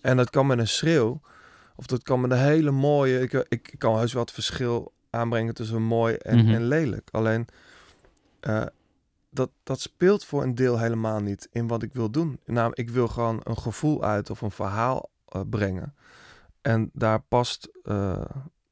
En 0.01 0.17
dat 0.17 0.29
kan 0.29 0.47
met 0.47 0.59
een 0.59 0.67
schreeuw. 0.67 1.21
Of 1.75 1.85
dat 1.85 2.03
kan 2.03 2.21
met 2.21 2.31
een 2.31 2.37
hele 2.37 2.71
mooie... 2.71 3.19
Ik, 3.21 3.33
ik 3.49 3.75
kan 3.77 3.97
heus 3.97 4.13
wel 4.13 4.21
het 4.21 4.31
verschil 4.31 4.93
aanbrengen 5.09 5.53
tussen 5.53 5.81
mooi 5.81 6.15
en, 6.15 6.37
Mhm. 6.37 6.53
en 6.53 6.63
lelijk. 6.67 7.09
Alleen, 7.11 7.47
eh, 8.39 8.65
dat, 9.29 9.49
dat 9.63 9.79
speelt 9.79 10.25
voor 10.25 10.43
een 10.43 10.55
deel 10.55 10.79
helemaal 10.79 11.19
niet 11.19 11.47
in 11.51 11.67
wat 11.67 11.83
ik 11.83 11.93
wil 11.93 12.09
doen. 12.09 12.39
Namelijk, 12.45 12.79
ik 12.79 12.89
wil 12.89 13.07
gewoon 13.07 13.39
een 13.43 13.57
gevoel 13.57 14.03
uit 14.03 14.29
of 14.29 14.41
een 14.41 14.51
verhaal 14.51 15.09
eh, 15.27 15.41
brengen. 15.49 15.95
En 16.61 16.89
daar 16.93 17.19
past 17.21 17.69
eh, 17.83 18.25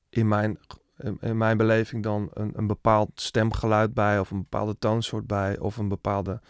in, 0.10 0.28
mijn, 0.28 0.60
in, 0.98 1.18
in 1.22 1.38
mijn 1.38 1.58
beleving 1.58 2.04
dan 2.04 2.30
een, 2.34 2.52
een 2.56 2.68
bepaald 2.68 3.10
stemgeluid 3.16 3.94
bij, 3.94 4.20
of 4.20 4.32
een 4.32 4.38
bepaalde 4.42 4.76
toonsoort 4.80 5.28
bij, 5.28 5.60
of 5.60 5.78
een 5.78 5.88
bepaalde, 5.88 6.42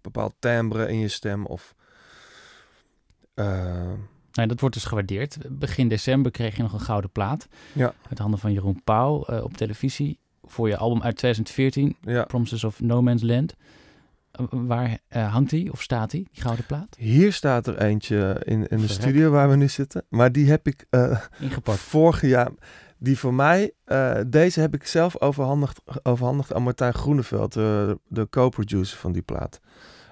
bepaald 0.00 0.34
timbre 0.38 0.88
in 0.88 0.98
je 0.98 1.08
stem. 1.08 1.46
Of, 1.46 1.74
eh, 3.34 3.92
Nou, 4.34 4.48
dat 4.48 4.60
wordt 4.60 4.74
dus 4.74 4.84
gewaardeerd. 4.84 5.36
Begin 5.48 5.88
december 5.88 6.30
kreeg 6.30 6.56
je 6.56 6.62
nog 6.62 6.72
een 6.72 6.80
gouden 6.80 7.10
plaat. 7.10 7.48
Ja. 7.72 7.94
Uit 8.08 8.18
handen 8.18 8.40
van 8.40 8.52
Jeroen 8.52 8.82
Pauw 8.84 9.24
eh, 9.24 9.44
op 9.44 9.56
televisie. 9.56 10.18
Voor 10.42 10.68
je 10.68 10.76
album 10.76 11.02
uit 11.02 11.16
2014, 11.16 11.96
ja. 12.00 12.24
Promises 12.24 12.64
of 12.64 12.80
No 12.80 13.02
Man's 13.02 13.22
Land. 13.22 13.54
Eh, 14.30 14.44
waar 14.50 14.98
eh, 15.08 15.32
hangt 15.32 15.50
die 15.50 15.72
of 15.72 15.82
staat 15.82 16.10
die, 16.10 16.28
die 16.32 16.42
gouden 16.42 16.66
plaat? 16.66 16.96
Hier 16.98 17.32
staat 17.32 17.66
er 17.66 17.78
eentje 17.78 18.40
in, 18.44 18.66
in 18.66 18.78
de 18.78 18.88
studio 18.88 19.30
waar 19.30 19.48
we 19.50 19.56
nu 19.56 19.68
zitten. 19.68 20.04
Maar 20.08 20.32
die 20.32 20.50
heb 20.50 20.66
ik 20.66 20.86
Ingepakt. 21.40 21.78
vorig 21.78 22.22
jaar. 22.22 22.50
Die 22.98 23.18
voor 23.18 23.34
mij, 23.34 23.72
deze 24.26 24.60
heb 24.60 24.74
ik 24.74 24.86
zelf 24.86 25.20
overhandigd, 25.20 25.80
overhandigd 26.02 26.54
aan 26.54 26.62
Martijn 26.62 26.94
Groeneveld, 26.94 27.52
de, 27.52 27.98
de 28.08 28.28
co-producer 28.30 28.98
van 28.98 29.12
die 29.12 29.22
plaat. 29.22 29.60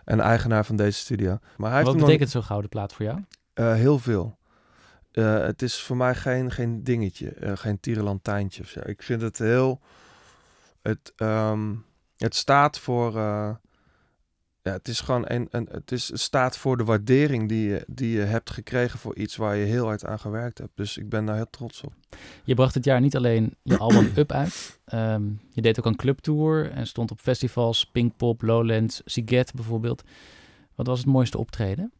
En 0.04 0.20
eigenaar 0.20 0.64
van 0.64 0.76
deze 0.76 0.98
studio. 0.98 1.38
Maar 1.56 1.68
hij 1.68 1.78
heeft 1.78 1.87
Wat 1.87 1.96
nog 1.96 2.06
betekent 2.06 2.30
zo'n 2.30 2.42
gouden 2.42 2.70
plaat 2.70 2.92
voor 2.92 3.04
jou? 3.04 3.18
Eh, 3.53 3.75
heel 3.75 3.99
veel. 3.99 4.38
Eh, 5.12 5.41
het 5.41 5.62
is 5.62 5.81
voor 5.81 5.97
mij 5.97 6.15
geen, 6.15 6.51
geen 6.51 6.85
dingetje, 6.85 7.31
eh, 7.31 7.57
geen 7.57 7.81
tierenlantijntje 7.81 8.62
of 8.62 8.69
zo. 8.69 8.81
Ik 8.85 9.03
vind 9.03 9.23
het 9.23 9.38
heel... 9.38 9.81
Het, 10.83 11.12
ehm, 11.17 11.75
het 12.17 12.35
staat 12.35 12.79
voor... 12.79 13.12
ja, 14.62 14.73
het 14.73 14.88
is 14.88 15.01
gewoon 15.01 15.25
een, 15.27 15.49
een, 15.51 15.69
het, 15.71 15.93
is, 15.93 16.09
het 16.09 16.21
staat 16.21 16.57
voor 16.57 16.77
de 16.77 16.85
waardering 16.85 17.49
die 17.49 17.69
je, 17.69 17.85
die 17.87 18.11
je 18.11 18.23
hebt 18.23 18.51
gekregen 18.51 18.99
voor 18.99 19.17
iets 19.17 19.37
waar 19.37 19.57
je 19.57 19.65
heel 19.65 19.85
hard 19.85 20.05
aan 20.05 20.19
gewerkt 20.19 20.59
hebt. 20.59 20.73
Dus 20.75 20.97
ik 20.97 21.09
ben 21.09 21.25
daar 21.25 21.37
heel 21.37 21.51
trots 21.51 21.83
op. 21.83 21.93
Je 22.45 22.55
bracht 22.55 22.75
dit 22.75 22.85
jaar 22.85 23.01
niet 23.01 23.17
alleen 23.17 23.57
je 23.62 23.79
album 23.79 24.12
Up 24.17 24.33
uit. 24.33 24.81
Ehm, 24.85 25.23
je 25.51 25.62
deed 25.62 25.79
ook 25.79 25.87
een 25.87 25.97
clubtour 25.97 26.71
en 26.71 26.87
stond 26.87 27.11
op 27.11 27.21
festivals, 27.21 27.87
Pinkpop, 27.87 28.43
Lowlands, 28.43 29.03
Siget 29.05 29.55
bijvoorbeeld. 29.55 30.03
Wat 30.75 30.87
was 30.87 30.99
het 30.99 31.07
mooiste 31.07 31.38
optreden? 31.38 31.93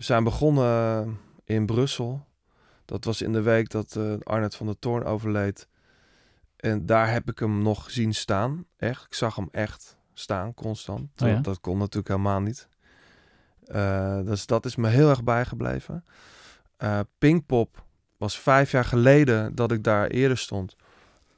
We 0.00 0.06
zijn 0.06 0.24
begonnen 0.24 1.18
in 1.44 1.66
Brussel. 1.66 2.26
Dat 2.84 3.04
was 3.04 3.22
in 3.22 3.32
de 3.32 3.42
week 3.42 3.70
dat 3.70 3.96
eh 3.96 4.12
Arnet 4.22 4.54
van 4.54 4.66
der 4.66 4.78
Toorn 4.78 5.04
overleed. 5.04 5.68
En 6.56 6.86
daar 6.86 7.10
heb 7.10 7.30
ik 7.30 7.38
hem 7.38 7.62
nog 7.62 7.90
zien 7.90 8.14
staan. 8.14 8.64
Echt. 8.76 9.04
Ik 9.04 9.14
zag 9.14 9.36
hem 9.36 9.48
echt 9.50 9.96
staan, 10.14 10.54
constant. 10.54 11.22
Oh 11.22 11.28
ja? 11.28 11.34
dat, 11.34 11.44
dat 11.44 11.60
kon 11.60 11.78
natuurlijk 11.78 12.08
helemaal 12.08 12.40
niet. 12.40 12.68
Eh, 13.64 14.20
dus 14.24 14.46
dat 14.46 14.64
is 14.64 14.76
me 14.76 14.88
heel 14.88 15.08
erg 15.08 15.24
bijgebleven. 15.24 16.04
Eh 16.76 17.00
Pinkpop 17.18 17.84
was 18.16 18.38
vijf 18.38 18.70
jaar 18.70 18.84
geleden 18.84 19.54
dat 19.54 19.72
ik 19.72 19.84
daar 19.84 20.06
eerder 20.06 20.38
stond. 20.38 20.76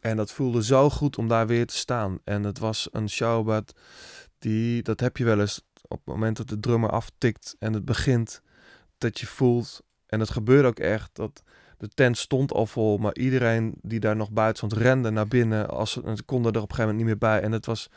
En 0.01 0.17
dat 0.17 0.33
voelde 0.33 0.65
zo 0.65 0.91
goed 0.91 1.19
om 1.19 1.29
daar 1.29 1.47
weer 1.47 1.67
te 1.67 1.77
staan. 1.77 2.19
En 2.25 2.43
het 2.43 2.59
was 2.59 2.89
een 2.93 3.11
show 3.11 3.47
wat 3.47 3.75
die, 4.39 4.83
dat 4.83 5.01
heb 5.01 5.17
je 5.17 5.25
wel 5.25 5.41
eens 5.41 5.65
op 5.83 5.99
het 5.99 6.15
moment 6.15 6.37
dat 6.37 6.49
de 6.49 6.61
drummer 6.61 6.91
aftikt 6.91 7.57
en 7.59 7.73
het 7.73 7.85
begint, 7.85 8.43
dat 9.03 9.21
je 9.21 9.27
voelt, 9.27 9.83
en 10.07 10.21
het 10.21 10.31
gebeurde 10.31 10.69
ook 10.69 10.79
echt, 10.79 11.11
dat 11.13 11.43
de 11.79 11.89
tent 11.89 12.19
stond 12.19 12.53
al 12.53 12.67
vol, 12.67 12.99
maar 12.99 13.15
iedereen 13.15 13.75
die 13.83 14.01
daar 14.01 14.17
nog 14.17 14.31
buiten 14.31 14.57
stond 14.57 14.83
rende 14.83 15.11
naar 15.11 15.29
binnen, 15.29 15.69
als 15.69 15.93
ze 15.93 16.03
en 16.03 16.17
ze 16.17 16.23
konden 16.23 16.53
er 16.53 16.61
op 16.61 16.69
een 16.71 16.75
gegeven 16.75 16.95
moment 16.97 17.11
niet 17.11 17.21
meer 17.21 17.31
bij. 17.31 17.43
En 17.43 17.53
het 17.53 17.67
was, 17.67 17.91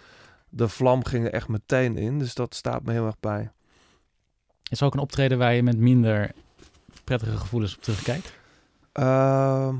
de 0.49 0.67
vlam 0.67 1.05
ging 1.05 1.25
er 1.25 1.33
echt 1.33 1.47
meteen 1.47 1.97
in, 1.97 2.19
dus 2.19 2.33
dat 2.33 2.55
staat 2.55 2.83
me 2.83 2.91
heel 2.91 3.05
erg 3.05 3.19
bij. 3.19 3.51
Is 4.69 4.79
er 4.79 4.85
ook 4.85 4.93
een 4.93 4.99
optreden 4.99 5.37
waar 5.37 5.53
je 5.53 5.63
met 5.63 5.77
minder 5.77 6.31
prettige 7.03 7.37
gevoelens 7.37 7.75
op 7.75 7.81
terugkijkt? 7.81 8.33
Ehm, 8.91 9.75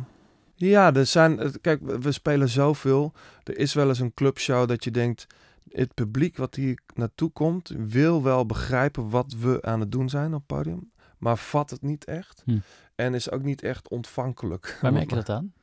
ja, 0.56 0.94
er 0.94 1.06
zijn. 1.06 1.62
Kijk, 1.62 1.82
we 1.82 2.00
we 2.00 2.12
spelen 2.12 2.50
zoveel. 2.50 3.14
Er 3.44 3.58
is 3.58 3.74
wel 3.74 3.88
eens 3.88 4.00
een 4.00 4.14
clubshow 4.14 4.68
dat 4.68 4.84
je 4.84 4.92
denkt. 4.92 5.28
Het 5.72 5.94
publiek 5.94 6.38
wat 6.38 6.56
hier 6.56 6.80
naartoe 6.94 7.32
komt, 7.32 7.74
wil 7.78 8.24
wel 8.24 8.46
begrijpen 8.46 9.10
wat 9.10 9.34
we 9.40 9.62
aan 9.62 9.80
het 9.80 9.92
doen 9.92 10.10
zijn 10.10 10.34
op 10.34 10.44
het 10.48 10.58
podium. 10.58 10.92
Maar 11.17 11.38
vat 11.38 11.69
het 11.69 11.82
niet 11.82 12.06
echt. 12.06 12.41
Hm. 12.45 12.58
En 12.95 13.13
is 13.13 13.32
ook 13.32 13.43
niet 13.43 13.62
echt 13.63 13.88
ontvankelijk. 13.89 14.78
Waar 14.82 14.93
merk 14.93 15.10
je 15.10 15.15
dat 15.23 15.30
aan? 15.30 15.54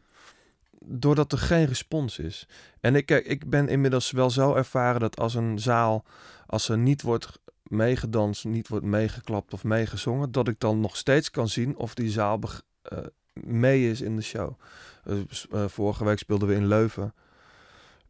Doordat 0.85 1.33
er 1.33 1.39
geen 1.39 1.65
respons 1.65 2.19
is. 2.19 2.49
En 2.81 2.95
ik, 2.95 3.11
ik 3.11 3.51
ben 3.51 3.69
inmiddels 3.69 4.11
wel 4.11 4.31
zo 4.31 4.55
ervaren 4.55 5.01
dat 5.01 5.19
als 5.19 5.35
een 5.35 5.59
zaal, 5.59 6.05
als 6.47 6.69
er 6.69 6.79
niet 6.79 7.03
wordt 7.03 7.41
meegedanst, 7.63 8.45
niet 8.45 8.69
wordt 8.69 8.85
meegeklapt 8.85 9.53
of 9.53 9.65
meegezongen, 9.65 10.33
dat 10.33 10.49
ik 10.49 10.61
dan 10.61 10.81
nog 10.81 10.97
steeds 10.97 11.31
kan 11.31 11.49
zien 11.49 11.77
of 11.77 11.95
die 11.95 12.11
zaal 12.11 12.41
eh, 12.83 12.99
mee 13.33 13.91
is 13.91 14.01
in 14.01 14.17
de 14.17 14.23
show. 14.23 14.59
Eh, 15.05 15.19
eh, 15.51 15.69
vorige 15.69 16.05
week 16.05 16.19
speelden 16.19 16.49
we 16.49 16.55
in 16.55 16.67
Leuven. 16.67 17.15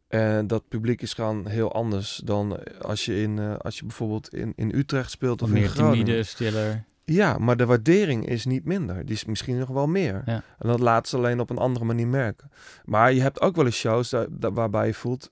En 0.07 0.47
dat 0.47 0.67
publiek 0.67 1.01
is 1.01 1.13
gewoon 1.13 1.47
heel 1.47 1.73
anders 1.73 2.21
dan 2.23 2.59
als 2.81 3.05
je, 3.05 3.21
in, 3.21 3.39
als 3.57 3.79
je 3.79 3.85
bijvoorbeeld 3.85 4.33
in, 4.33 4.53
in 4.55 4.75
Utrecht 4.75 5.11
speelt 5.11 5.41
of 5.41 5.49
Of 5.49 5.55
in 5.55 5.61
meer 5.61 5.69
Groningen. 5.69 6.05
timide, 6.05 6.23
stiller. 6.23 6.83
Ja, 7.05 7.37
maar 7.37 7.57
de 7.57 7.65
waardering 7.65 8.27
is 8.27 8.45
niet 8.45 8.65
minder. 8.65 9.05
Die 9.05 9.15
is 9.15 9.25
misschien 9.25 9.57
nog 9.59 9.69
wel 9.69 9.87
meer. 9.87 10.21
Ja. 10.25 10.43
En 10.59 10.67
dat 10.67 10.79
laat 10.79 11.07
ze 11.07 11.17
alleen 11.17 11.39
op 11.39 11.49
een 11.49 11.57
andere 11.57 11.85
manier 11.85 12.07
merken. 12.07 12.51
Maar 12.85 13.13
je 13.13 13.21
hebt 13.21 13.41
ook 13.41 13.55
wel 13.55 13.65
eens 13.65 13.77
shows 13.77 14.09
daar, 14.09 14.27
daar- 14.29 14.53
waarbij 14.53 14.87
je 14.87 14.93
voelt... 14.93 15.31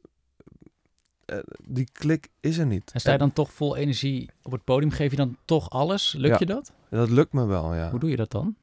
eh, 1.26 1.38
die 1.64 1.88
klik 1.92 2.28
is 2.40 2.58
er 2.58 2.66
niet. 2.66 2.92
En 2.94 3.00
sta 3.00 3.12
je 3.12 3.18
dan 3.18 3.34
toch 3.34 3.52
vol 3.54 3.76
energie 3.76 4.30
op 4.42 4.52
het 4.52 4.64
podium? 4.64 4.92
Geef 4.92 5.12
je 5.12 5.18
dan 5.18 5.38
toch 5.46 5.70
alles? 5.70 6.14
Lukt 6.18 6.28
Ja. 6.34 6.36
je 6.40 6.46
dat? 6.46 6.72
Dat 6.90 7.10
lukt 7.10 7.34
me 7.34 7.46
wel, 7.46 7.74
ja. 7.76 7.90
Hoe 7.90 8.00
doe 8.00 8.10
je 8.10 8.16
dat 8.16 8.32
dan? 8.32 8.56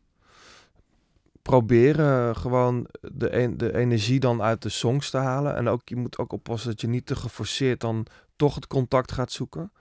Proberen 1.42 2.37
gewoon 2.37 2.87
de, 3.12 3.29
en- 3.29 3.57
de 3.57 3.77
energie 3.77 4.21
dan 4.21 4.42
uit 4.42 4.62
de 4.62 4.68
songs 4.68 5.11
te 5.11 5.16
halen. 5.16 5.57
En 5.57 5.68
ook, 5.68 5.88
je 5.88 5.97
moet 5.97 6.18
ook 6.18 6.33
oppassen 6.33 6.71
dat 6.71 6.81
je 6.81 6.87
niet 6.88 7.07
te 7.07 7.16
geforceerd 7.16 7.81
dan 7.81 8.07
toch 8.37 8.55
het 8.55 8.66
contact 8.66 9.12
gaat 9.12 9.33
zoeken 9.33 9.73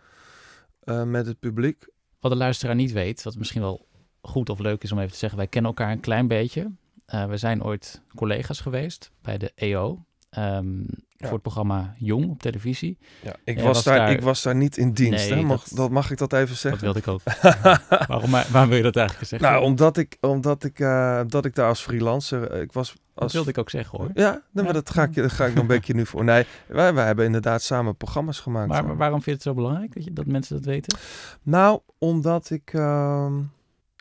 eh, 0.84 1.04
met 1.04 1.26
het 1.26 1.40
publiek. 1.40 1.88
Wat 2.19 2.32
de 2.32 2.38
luisteraar 2.38 2.75
niet 2.75 2.91
weet, 2.91 3.23
wat 3.23 3.36
misschien 3.36 3.62
wel 3.62 3.88
goed 4.21 4.49
of 4.49 4.60
leuk 4.60 4.84
is 4.84 4.91
om 4.91 4.99
even 4.99 5.12
te 5.12 5.17
zeggen. 5.17 5.38
Wij 5.38 5.47
kennen 5.47 5.71
elkaar 5.71 5.91
een 5.91 5.99
klein 5.99 6.27
beetje. 6.27 6.71
Eh, 7.06 7.25
we 7.25 7.38
zijn 7.38 7.63
ooit 7.63 8.01
collega's 8.15 8.60
geweest 8.60 9.12
bij 9.21 9.38
de 9.38 9.51
EO. 9.56 10.06
Ehm, 10.30 10.80
Ja. 11.20 11.26
Voor 11.26 11.34
het 11.34 11.42
programma 11.42 11.94
Jong 11.98 12.30
op 12.30 12.42
televisie. 12.42 12.98
Ja, 13.24 13.36
ik, 13.44 13.56
Jij 13.56 13.63
was 13.66 13.76
was 13.76 13.84
daar, 13.84 13.98
daar- 13.98 14.12
ik 14.12 14.22
was 14.22 14.42
daar 14.42 14.56
niet 14.56 14.78
in 14.78 14.92
dienst. 14.94 15.30
Nee, 15.30 15.40
hè? 15.40 15.46
Mag, 15.46 15.63
dat- 15.63 15.78
dat, 15.78 15.90
mag 15.92 16.12
ik 16.12 16.18
dat 16.18 16.34
even 16.34 16.48
Dat 16.48 16.58
zeggen? 16.58 16.82
wilde 16.82 17.00
ik 17.00 17.08
ook. 17.08 17.22
waarom, 18.08 18.32
waarom 18.32 18.68
wil 18.70 18.78
je 18.78 18.84
dat 18.84 18.96
eigenlijk 18.96 19.28
zeggen? 19.28 19.50
Nou, 19.52 19.63
omdat 19.63 19.98
ik, 19.98 20.18
omdat 20.22 20.63
ik, 20.63 20.80
eh, 20.80 21.22
dat 21.28 21.46
ik 21.46 21.56
daar 21.56 21.68
als 21.68 21.82
freelancer, 21.82 22.52
eh, 22.52 22.62
ik 22.62 22.72
was 22.72 22.90
dat 23.13 23.24
als 23.24 23.34
wilde 23.34 23.50
ik 23.50 23.58
ook 23.58 23.70
zeggen 23.70 24.00
hoor. 24.00 24.10
Ja, 24.13 24.42
nee, 24.52 24.63
maar 24.63 24.74
dat 24.74 24.90
ga 24.90 25.04
ik, 25.04 25.16
dat 25.16 25.32
ga 25.32 25.46
ik 25.46 25.54
nog 25.54 25.62
een 25.62 25.68
beetje 25.68 25.94
nu 25.94 26.06
voor. 26.06 26.24
Nee, 26.24 26.46
wij, 26.68 26.94
wij 26.94 27.06
hebben 27.06 27.26
inderdaad 27.26 27.62
samen 27.62 27.96
programma's 27.96 28.40
gemaakt. 28.40 28.68
Maar, 28.68 28.86
maar 28.86 28.98
waarom 28.98 29.22
vind 29.22 29.26
je 29.26 29.32
het 29.32 29.42
zo 29.42 29.54
belangrijk 29.63 29.94
dat, 29.94 30.04
je, 30.04 30.13
dat 30.13 30.26
mensen 30.26 30.56
dat 30.56 30.66
weten? 30.66 30.98
Nou, 31.44 31.80
omdat 31.98 32.50
ik, 32.50 32.74
ehm, 32.74 33.34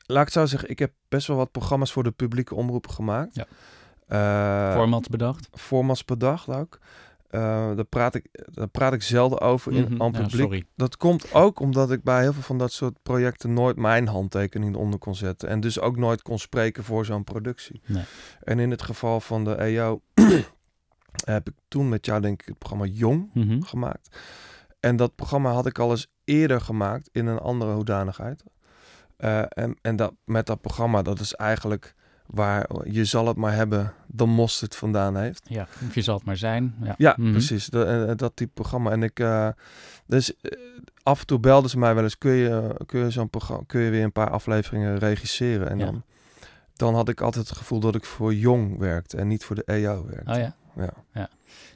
laat 0.07 0.19
ik 0.21 0.25
het 0.25 0.33
zo 0.33 0.47
zeggen, 0.47 0.69
ik 0.71 0.79
heb 0.79 0.93
best 1.09 1.27
wel 1.27 1.37
wat 1.37 1.51
programma's 1.51 1.93
voor 1.93 2.03
de 2.03 2.11
publieke 2.11 2.55
omroep 2.55 2.89
gemaakt. 2.89 3.35
Ja. 3.35 3.47
Eh, 4.07 4.73
Formats 4.75 5.09
bedacht. 5.09 5.49
formats 5.53 6.05
bedacht 6.05 6.49
ook. 6.49 6.79
Eh, 7.31 7.40
daar, 7.75 7.85
praat 7.85 8.14
ik, 8.14 8.27
daar 8.53 8.69
praat 8.69 8.92
ik 8.92 9.03
zelden 9.03 9.40
over 9.40 9.73
in, 9.73 10.01
aan 10.03 10.12
Ja, 10.12 10.21
publiek. 10.21 10.40
sorry. 10.40 10.64
Dat 10.77 10.97
komt 10.97 11.35
ook 11.35 11.61
omdat 11.61 11.90
ik 11.90 12.03
bij 12.03 12.21
heel 12.23 12.33
veel 12.33 12.42
van 12.42 12.59
dat 12.59 12.73
soort 12.73 13.03
projecten 13.03 13.53
nooit 13.53 13.77
mijn 13.77 14.09
handtekening 14.09 14.77
onder 14.77 14.99
kon 14.99 15.14
zetten. 15.14 15.49
En 15.49 15.61
dus 15.61 15.81
ook 15.81 15.97
nooit 15.97 16.23
kon 16.23 16.38
spreken 16.38 16.85
voor 16.85 17.05
zo'n 17.05 17.25
productie. 17.25 17.81
Nee. 17.87 18.05
En 18.42 18.59
in 18.59 18.71
het 18.71 18.83
geval 18.83 19.21
van 19.21 19.45
de 19.45 19.55
EO 19.55 20.01
heb 21.25 21.49
ik 21.49 21.55
toen 21.69 21.88
met 21.88 22.07
jou 22.07 22.21
denk 22.21 22.40
ik 22.42 22.49
het 22.49 22.59
programma 22.59 22.87
Jong 22.87 23.31
Mhm. 23.35 23.61
gemaakt. 23.62 24.19
En 24.81 24.97
dat 24.97 25.14
programma 25.14 25.53
had 25.53 25.66
ik 25.66 25.79
al 25.79 25.90
eens 25.90 26.07
eerder 26.25 26.61
gemaakt 26.61 27.09
in 27.12 27.27
een 27.27 27.38
andere 27.38 27.73
hoedanigheid. 27.73 28.45
Eh, 29.16 29.42
en 29.49 29.77
en 29.83 29.97
dat, 29.97 30.12
met 30.25 30.47
dat 30.47 30.61
programma, 30.61 31.03
dat 31.03 31.21
is 31.21 31.35
eigenlijk 31.35 31.95
waar 32.27 32.67
je 32.91 33.05
zal 33.05 33.27
het 33.27 33.37
maar 33.37 33.53
hebben, 33.55 33.93
de 34.07 34.25
mosterd 34.27 34.77
vandaan 34.77 35.17
heeft. 35.17 35.43
Ja, 35.49 35.69
of 35.87 35.95
je 35.95 36.03
zal 36.03 36.15
het 36.17 36.25
maar 36.25 36.37
zijn. 36.37 36.75
Ja, 36.83 36.95
Ja, 36.99 37.15
Mhm. 37.19 37.31
precies. 37.31 37.67
De, 37.67 37.85
eh, 37.85 38.17
dat 38.17 38.33
type 38.37 38.51
programma. 38.55 38.91
En 38.91 39.03
ik, 39.03 39.21
eh, 39.21 39.49
dus 40.07 40.37
eh, 40.41 40.51
af 41.03 41.21
en 41.21 41.27
toe 41.27 41.39
belden 41.41 41.71
ze 41.71 41.79
mij 41.79 41.95
wel 41.95 42.03
eens, 42.03 42.19
kun 42.19 42.33
je, 42.33 42.77
kun 42.87 43.01
je 43.01 43.11
zo'n 43.11 43.31
programma, 43.31 43.62
kun 43.67 43.81
je 43.81 43.91
weer 43.91 44.05
een 44.05 44.12
paar 44.12 44.31
afleveringen 44.31 44.99
regisseren? 44.99 45.69
En 45.71 45.79
Ja. 45.79 45.85
dan, 45.85 46.03
dan 46.75 46.95
had 46.95 47.09
ik 47.09 47.21
altijd 47.21 47.49
het 47.49 47.59
gevoel 47.59 47.81
dat 47.81 47.95
ik 47.95 48.05
voor 48.05 48.35
Jong 48.35 48.79
werkte 48.79 49.17
en 49.17 49.29
niet 49.29 49.45
voor 49.45 49.57
de 49.57 49.62
EO 49.65 50.07
werkte. 50.11 50.31
Oh 50.33 50.39
ja. 50.39 50.55
Ja. 51.12 51.29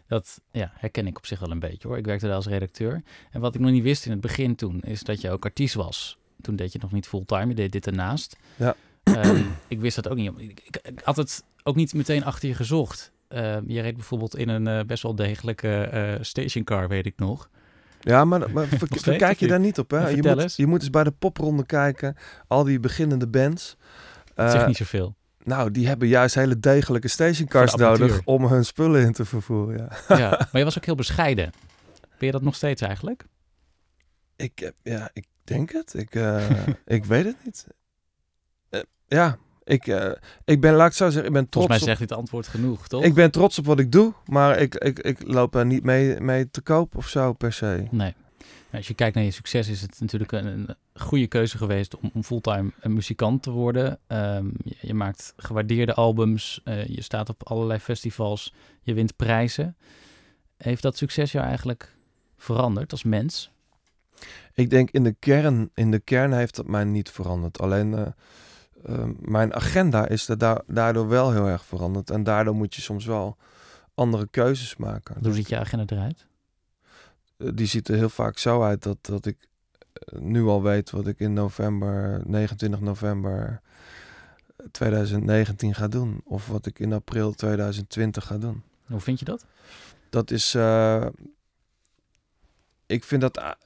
Dat 0.06 0.40
ja, 0.50 0.72
herken 0.74 1.06
ik 1.06 1.16
op 1.16 1.26
zich 1.26 1.40
wel 1.40 1.50
een 1.50 1.58
beetje 1.58 1.88
hoor. 1.88 1.96
Ik 1.98 2.04
werkte 2.04 2.26
daar 2.26 2.34
als 2.34 2.46
redacteur. 2.46 3.02
En 3.30 3.40
wat 3.40 3.54
ik 3.54 3.60
nog 3.60 3.70
niet 3.70 3.82
wist 3.82 4.04
in 4.04 4.10
het 4.10 4.20
begin 4.20 4.54
toen, 4.54 4.80
is 4.80 5.02
dat 5.02 5.20
je 5.20 5.30
ook 5.30 5.44
artiest 5.44 5.74
was. 5.74 6.18
Toen 6.40 6.56
deed 6.56 6.72
je 6.72 6.78
nog 6.82 6.92
niet 6.92 7.06
fulltime, 7.08 7.46
je 7.48 7.54
deed 7.54 7.72
dit 7.72 7.86
ernaast. 7.86 8.36
Ja. 8.56 8.74
Ehm, 9.02 9.42
ik 9.68 9.80
wist 9.80 9.96
dat 9.96 10.08
ook 10.08 10.16
niet. 10.16 10.32
Ik, 10.36 10.60
ik, 10.64 10.76
ik 10.82 11.00
had 11.04 11.16
het 11.16 11.44
ook 11.62 11.76
niet 11.76 11.94
meteen 11.94 12.24
achter 12.24 12.48
je 12.48 12.54
gezocht. 12.54 13.12
Ehm, 13.28 13.62
je 13.66 13.80
reed 13.80 13.94
bijvoorbeeld 13.96 14.36
in 14.36 14.48
een 14.48 14.66
eh, 14.66 14.84
best 14.84 15.02
wel 15.02 15.14
degelijke 15.14 15.82
eh 15.82 16.14
stationcar, 16.20 16.88
weet 16.88 17.06
ik 17.06 17.14
nog. 17.16 17.48
Ja, 18.00 18.24
maar, 18.24 18.50
maar 18.50 18.64
of 18.90 19.38
je 19.38 19.46
daar 19.46 19.60
niet 19.60 19.78
op. 19.78 19.90
Nou, 19.90 20.02
Hè? 20.02 20.08
Je, 20.08 20.14
vertel 20.14 20.34
moet, 20.34 20.42
eens. 20.42 20.56
je 20.56 20.66
moet 20.66 20.80
eens 20.80 20.90
bij 20.90 21.04
de 21.04 21.10
popronde 21.10 21.66
kijken. 21.66 22.16
Al 22.46 22.64
die 22.64 22.80
beginnende 22.80 23.26
bands. 23.28 23.76
Eh, 24.34 24.50
zegt 24.50 24.66
niet 24.66 24.76
zoveel. 24.76 25.14
nou, 25.44 25.70
die 25.70 25.86
hebben 25.86 26.08
juist 26.08 26.34
hele 26.34 26.60
degelijke 26.60 27.08
stationcars 27.08 27.72
de 27.72 27.82
nodig 27.82 28.20
om 28.24 28.44
hun 28.44 28.64
spullen 28.64 29.02
in 29.02 29.12
te 29.12 29.24
vervoeren. 29.24 29.88
Ja. 30.08 30.16
ja. 30.18 30.28
Maar 30.38 30.48
je 30.60 30.64
was 30.64 30.78
ook 30.78 30.84
heel 30.84 30.94
bescheiden. 30.94 31.50
Ben 32.00 32.26
je 32.26 32.30
dat 32.30 32.42
nog 32.42 32.54
steeds 32.54 32.82
eigenlijk? 32.82 33.24
Ik, 34.36 34.58
heb- 34.58 34.76
ja, 34.82 35.10
ik 35.12 35.26
denk 35.44 35.72
het. 35.72 35.94
Ik, 35.94 36.14
eh, 36.14 36.50
ik 36.86 37.04
weet 37.04 37.24
het 37.24 37.36
niet. 37.44 37.66
Eh, 39.10 39.18
ja, 39.18 39.38
ik, 39.64 39.86
eh, 39.86 40.10
ik 40.44 40.60
ben, 40.60 40.74
laat 40.74 40.88
ik 40.90 40.96
zo 40.96 41.04
zeggen, 41.04 41.26
ik 41.26 41.32
ben 41.32 41.48
trots 41.48 41.66
Volgens 41.66 41.86
mij 41.86 41.96
zegt 41.96 42.08
dit 42.08 42.18
antwoord 42.18 42.48
genoeg, 42.48 42.88
toch? 42.88 43.02
Ik 43.02 43.14
ben 43.14 43.30
trots 43.30 43.58
op 43.58 43.66
wat 43.66 43.78
ik 43.78 43.92
doe, 43.92 44.12
maar 44.26 44.58
ik, 44.58 44.74
ik, 44.74 44.98
ik 44.98 45.26
loop 45.26 45.54
er 45.54 45.66
niet 45.66 45.84
mee, 45.84 46.20
mee 46.20 46.50
te 46.50 46.60
koop 46.60 46.96
of 46.96 47.08
zo 47.08 47.32
per 47.32 47.52
se. 47.52 47.86
Nee. 47.90 48.14
Ja, 48.70 48.76
Als 48.76 48.88
je 48.88 48.94
kijkt 48.94 49.14
naar 49.14 49.24
je 49.24 49.30
succes, 49.30 49.68
is 49.68 49.80
het 49.80 50.00
natuurlijk 50.00 50.32
een, 50.32 50.46
een 50.46 50.76
goede 50.94 51.26
keuze 51.26 51.56
geweest 51.56 51.96
om, 51.96 52.10
om 52.14 52.24
fulltime 52.24 52.70
een 52.80 52.92
muzikant 52.92 53.42
te 53.42 53.50
worden. 53.50 53.98
Ehm, 54.06 54.46
je, 54.64 54.76
je 54.80 54.94
maakt 54.94 55.32
gewaardeerde 55.36 55.94
albums, 55.94 56.60
eh, 56.64 56.86
je 56.86 57.02
staat 57.02 57.28
op 57.28 57.48
allerlei 57.48 57.78
festivals, 57.78 58.54
je 58.82 58.94
wint 58.94 59.16
prijzen. 59.16 59.76
Heeft 60.56 60.82
dat 60.82 60.96
succes 60.96 61.32
jou 61.32 61.46
eigenlijk 61.46 61.96
veranderd 62.36 62.92
als 62.92 63.02
mens? 63.02 63.50
Ik 64.54 64.70
denk 64.70 64.90
in 64.90 65.04
de 65.04 65.14
kern, 65.18 65.70
in 65.74 65.90
de 65.90 66.00
kern 66.00 66.32
heeft 66.32 66.56
dat 66.56 66.66
mij 66.66 66.84
niet 66.84 67.10
veranderd. 67.10 67.60
Alleen 67.60 67.94
eh, 67.94 68.06
eh, 68.84 69.04
mijn 69.20 69.54
agenda 69.54 70.08
is 70.08 70.26
da- 70.26 70.62
daardoor 70.66 71.08
wel 71.08 71.32
heel 71.32 71.46
erg 71.46 71.64
veranderd. 71.64 72.10
En 72.10 72.22
daardoor 72.22 72.54
moet 72.54 72.74
je 72.74 72.80
soms 72.82 73.04
wel 73.04 73.36
andere 73.94 74.28
keuzes 74.30 74.76
maken. 74.76 75.16
Hoe 75.22 75.32
ziet 75.32 75.48
je 75.48 75.58
agenda 75.58 75.84
eruit? 75.96 76.26
Eh, 77.36 77.48
die 77.54 77.66
ziet 77.66 77.88
er 77.88 77.94
heel 77.96 78.08
vaak 78.08 78.38
zo 78.38 78.62
uit 78.62 78.82
dat, 78.82 78.96
dat 79.00 79.26
ik 79.26 79.48
eh, 79.92 80.18
nu 80.20 80.42
al 80.44 80.62
weet 80.62 80.90
wat 80.90 81.06
ik 81.06 81.18
in 81.20 81.32
november, 81.32 82.20
29 82.26 82.80
november 82.80 83.60
2019 84.70 85.74
ga 85.74 85.88
doen. 85.88 86.20
Of 86.24 86.46
wat 86.48 86.66
ik 86.66 86.78
in 86.78 86.92
april 86.92 87.32
2020 87.32 88.26
ga 88.26 88.38
doen. 88.38 88.62
Hoe 88.86 89.00
vind 89.00 89.18
je 89.18 89.24
dat? 89.24 89.46
Dat 90.10 90.30
is. 90.30 90.54
eh, 90.54 91.06
ik 92.86 93.04
vind 93.04 93.20
dat. 93.20 93.56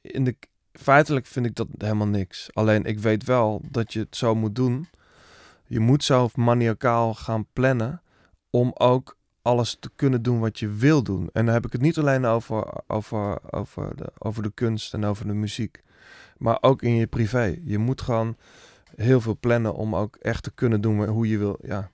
in 0.00 0.24
de, 0.24 0.36
feitelijk 0.78 1.26
vind 1.26 1.46
ik 1.46 1.54
dat 1.54 1.66
helemaal 1.78 2.06
niks. 2.06 2.48
Alleen 2.52 2.84
ik 2.84 2.98
weet 2.98 3.24
wel 3.24 3.62
dat 3.70 3.92
je 3.92 3.98
het 3.98 4.16
zo 4.16 4.34
moet 4.34 4.54
doen. 4.54 4.88
Je 5.66 5.80
moet 5.80 6.04
zo 6.04 6.28
maniacaal 6.34 7.14
gaan 7.14 7.46
plannen. 7.52 8.02
Om 8.50 8.72
ook 8.74 9.16
alles 9.42 9.76
te 9.80 9.90
kunnen 9.96 10.22
doen 10.22 10.40
wat 10.40 10.58
je 10.58 10.68
wil 10.68 11.02
doen. 11.02 11.30
En 11.32 11.44
dan 11.44 11.54
heb 11.54 11.66
ik 11.66 11.72
het 11.72 11.80
niet 11.80 11.98
alleen 11.98 12.24
over, 12.24 12.66
over, 12.86 13.38
over, 13.50 13.96
de, 13.96 14.12
over 14.18 14.42
de 14.42 14.52
kunst 14.54 14.94
en 14.94 15.04
over 15.04 15.26
de 15.26 15.34
muziek. 15.34 15.82
Maar 16.38 16.58
ook 16.60 16.82
in 16.82 16.94
je 16.94 17.06
privé. 17.06 17.58
Je 17.64 17.78
moet 17.78 18.00
gewoon 18.00 18.36
heel 18.96 19.20
veel 19.20 19.36
plannen 19.40 19.74
om 19.74 19.96
ook 19.96 20.16
echt 20.16 20.42
te 20.42 20.50
kunnen 20.54 20.80
doen 20.80 21.06
hoe 21.06 21.28
je 21.28 21.38
wil. 21.38 21.58
Ja, 21.62 21.90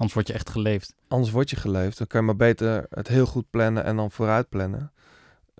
Anders 0.00 0.14
word 0.14 0.26
je 0.26 0.32
echt 0.32 0.50
geleefd. 0.50 0.94
anders 1.08 1.30
word 1.30 1.50
je 1.50 1.56
geleefd. 1.56 1.98
Dan 1.98 2.06
kan 2.06 2.20
je 2.20 2.26
maar 2.26 2.36
beter 2.36 2.86
het 2.90 3.08
heel 3.08 3.26
goed 3.26 3.50
plannen 3.50 3.84
en 3.84 3.96
dan 3.96 4.10
vooruit 4.10 4.48
plannen. 4.48 4.92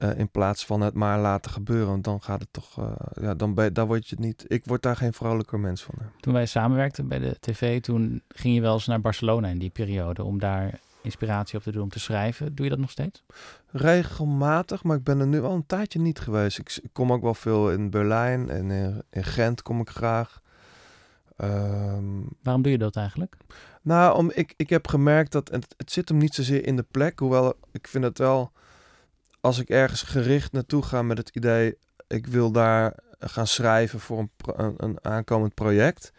Eh, 0.01 0.19
in 0.19 0.31
plaats 0.31 0.67
van 0.67 0.81
het 0.81 0.95
maar 0.95 1.19
laten 1.19 1.51
gebeuren. 1.51 1.89
Want 1.89 2.05
dan 2.05 2.23
gaat 2.23 2.41
het 2.41 2.53
toch. 2.53 2.79
eh, 2.79 2.93
ja, 3.23 3.35
dan 3.35 3.55
ben, 3.55 3.73
daar 3.75 3.87
word 3.87 4.09
je 4.09 4.15
het 4.17 4.25
niet. 4.25 4.45
Ik 4.49 4.65
word 4.65 4.83
daar 4.83 4.97
geen 4.97 5.13
vrolijker 5.13 5.61
mens 5.61 5.83
van. 5.83 5.95
hè. 5.99 6.07
Toen 6.21 6.33
wij 6.33 6.47
samenwerkten 6.47 7.09
bij 7.09 7.19
de 7.19 7.37
tv, 7.41 7.81
toen 7.81 8.23
ging 8.29 8.55
je 8.55 8.61
wel 8.61 8.73
eens 8.75 8.87
naar 8.87 9.01
Barcelona 9.01 9.49
in 9.49 9.59
die 9.59 9.71
periode 9.71 10.25
om 10.25 10.39
daar 10.39 10.81
inspiratie 11.03 11.59
op 11.59 11.63
te 11.65 11.73
doen 11.73 11.83
om 11.83 11.89
te 11.89 12.01
schrijven. 12.01 12.55
Doe 12.55 12.65
je 12.65 12.71
dat 12.71 12.81
nog 12.81 12.91
steeds? 12.91 13.23
Regelmatig, 13.71 14.83
maar 14.83 14.97
ik 14.97 15.05
ben 15.05 15.21
er 15.21 15.27
nu 15.27 15.43
al 15.43 15.55
een 15.55 15.67
tijdje 15.67 15.99
niet 16.01 16.19
geweest. 16.21 16.59
Ik, 16.59 16.79
kom 16.93 17.13
ook 17.13 17.23
wel 17.23 17.35
veel 17.35 17.71
in 17.71 17.91
Berlijn 17.91 18.51
en 18.51 18.71
in, 18.71 19.03
in 19.11 19.25
Gent 19.25 19.63
kom 19.63 19.81
ik 19.81 19.89
graag. 19.91 20.41
Ehm, 21.37 22.05
Waarom 22.43 22.63
doe 22.63 22.73
je 22.73 22.79
dat 22.79 22.97
eigenlijk? 22.97 23.37
Nou, 23.83 24.17
om, 24.17 24.31
ik, 24.35 24.55
ik 24.57 24.71
heb 24.71 24.89
gemerkt 24.89 25.33
dat 25.33 25.51
het, 25.51 25.75
het 25.77 25.93
zit 25.93 26.09
hem 26.09 26.19
niet 26.19 26.35
zozeer 26.35 26.67
in 26.67 26.77
de 26.77 26.85
plek. 26.91 27.19
Hoewel 27.19 27.55
ik 27.73 27.87
vind 27.89 28.05
het 28.05 28.19
wel, 28.19 28.53
als 29.41 29.59
ik 29.59 29.69
ergens 29.69 30.03
gericht 30.03 30.53
naartoe 30.53 30.83
ga 30.83 31.03
met 31.03 31.19
het 31.19 31.29
idee, 31.33 31.77
ik 32.09 32.27
wil 32.27 32.51
daar 32.53 32.95
gaan 33.19 33.47
schrijven 33.47 34.01
voor 34.01 34.19
een, 34.19 34.31
een, 34.57 34.75
een 34.77 34.99
aankomend 35.03 35.55
project, 35.55 36.13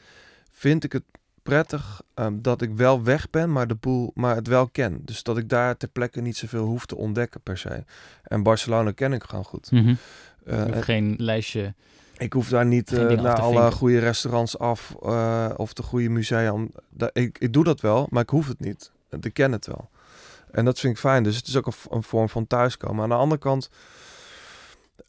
vind 0.52 0.84
ik 0.84 0.92
het 0.92 1.04
prettig 1.44 2.02
ehm, 2.14 2.34
dat 2.42 2.62
ik 2.62 2.72
wel 2.76 3.04
weg 3.04 3.30
ben, 3.30 3.52
maar, 3.52 3.68
de 3.68 3.76
boel, 3.76 4.12
maar 4.16 4.36
het 4.36 4.48
wel 4.48 4.68
ken. 4.68 5.02
Dus 5.06 5.24
dat 5.24 5.38
ik 5.38 5.50
daar 5.50 5.78
ter 5.78 5.88
plekke 5.88 6.22
niet 6.22 6.38
zoveel 6.38 6.66
hoef 6.66 6.86
te 6.86 6.96
ontdekken 6.96 7.42
per 7.42 7.58
se. 7.58 7.84
En 8.24 8.44
Barcelona 8.44 8.92
ken 8.92 9.14
ik 9.14 9.24
gewoon 9.24 9.46
goed. 9.46 9.68
Je 9.72 9.96
Eh, 10.46 10.76
en- 10.76 10.84
geen 10.84 11.14
lijstje 11.18 11.74
Ik 12.18 12.34
hoef 12.34 12.50
daar 12.50 12.66
niet 12.66 12.92
eh, 12.94 13.22
naar 13.22 13.40
alle 13.40 13.54
vinken. 13.60 13.72
goede 13.78 14.00
restaurants 14.00 14.58
af 14.58 14.96
eh, 15.04 15.50
of 15.56 15.74
de 15.74 15.84
goede 15.84 16.10
musea. 16.10 16.56
Ik, 17.14 17.38
ik 17.40 17.54
doe 17.54 17.64
dat 17.64 17.82
wel, 17.82 18.08
maar 18.10 18.22
ik 18.24 18.30
hoef 18.30 18.48
het 18.48 18.60
niet. 18.60 18.92
Ik 19.22 19.34
ken 19.34 19.52
het 19.52 19.66
wel. 19.68 19.90
En 20.52 20.66
dat 20.66 20.80
vind 20.80 20.94
ik 20.94 21.00
fijn. 21.00 21.24
Dus 21.24 21.36
het 21.36 21.48
is 21.48 21.58
ook 21.58 21.74
een, 21.90 22.04
vorm 22.04 22.30
van 22.30 22.48
thuiskomen. 22.48 23.04
Aan 23.04 23.10
de 23.10 23.16
andere 23.16 23.42
kant 23.42 23.70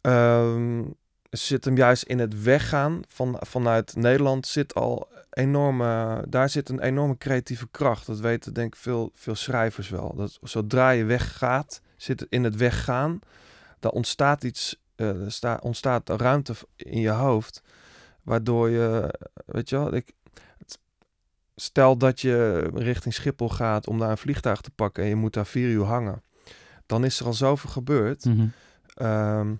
ehm, 0.01 0.83
zit 1.29 1.65
hem 1.65 1.77
juist 1.77 2.03
in 2.03 2.19
het 2.19 2.43
weggaan 2.43 3.01
van, 3.07 3.37
vanuit 3.39 3.95
Nederland 3.95 4.47
zit 4.47 4.73
al 4.73 5.07
enorme, 5.29 6.23
daar 6.29 6.49
zit 6.49 6.69
een 6.69 6.79
enorme 6.79 7.17
creatieve 7.17 7.67
kracht. 7.71 8.05
Dat 8.05 8.19
weten 8.19 8.53
denk 8.53 8.73
ik 8.73 8.79
veel, 8.79 9.11
veel 9.13 9.35
schrijvers 9.35 9.89
wel. 9.89 10.15
Dat 10.15 10.39
zodra 10.41 10.89
je 10.89 11.03
weggaat, 11.03 11.81
zit 11.97 12.19
het 12.19 12.29
in 12.31 12.43
het 12.43 12.55
weggaan, 12.55 13.19
daar 13.79 13.91
ontstaat 13.91 14.43
iets, 14.43 14.81
er 14.95 15.31
sta, 15.31 15.59
ontstaat 15.61 16.09
ruimte 16.09 16.53
in 16.75 16.99
je 16.99 17.09
hoofd, 17.09 17.61
waardoor 18.23 18.69
je, 18.69 19.13
weet 19.45 19.69
je 19.69 19.75
wel, 19.75 19.93
ik, 19.93 20.13
stel 21.55 21.97
dat 21.97 22.21
je 22.21 22.59
richting 22.73 23.13
Schiphol 23.13 23.49
gaat 23.49 23.87
om 23.87 23.99
daar 23.99 24.09
een 24.11 24.17
vliegtuig 24.17 24.61
te 24.61 24.71
pakken 24.71 25.03
en 25.03 25.09
je 25.09 25.15
moet 25.15 25.33
daar 25.33 25.45
vier 25.45 25.69
uur 25.69 25.83
hangen, 25.85 26.23
dan 26.85 27.03
is 27.03 27.19
er 27.19 27.25
al 27.25 27.33
zoveel 27.33 27.69
gebeurd. 27.69 28.25
Mhm. 28.25 28.47
Ehm, 28.93 29.53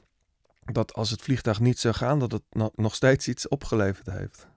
dat 0.72 0.94
als 0.94 1.10
het 1.10 1.22
vliegtuig 1.22 1.60
niet 1.60 1.80
zou 1.80 1.94
gaan, 1.94 2.20
dat 2.20 2.32
het 2.32 2.44
no- 2.50 2.72
nog 2.76 2.96
steeds 2.96 3.28
iets 3.28 3.48
opgeleverd 3.48 4.08
heeft. 4.12 4.48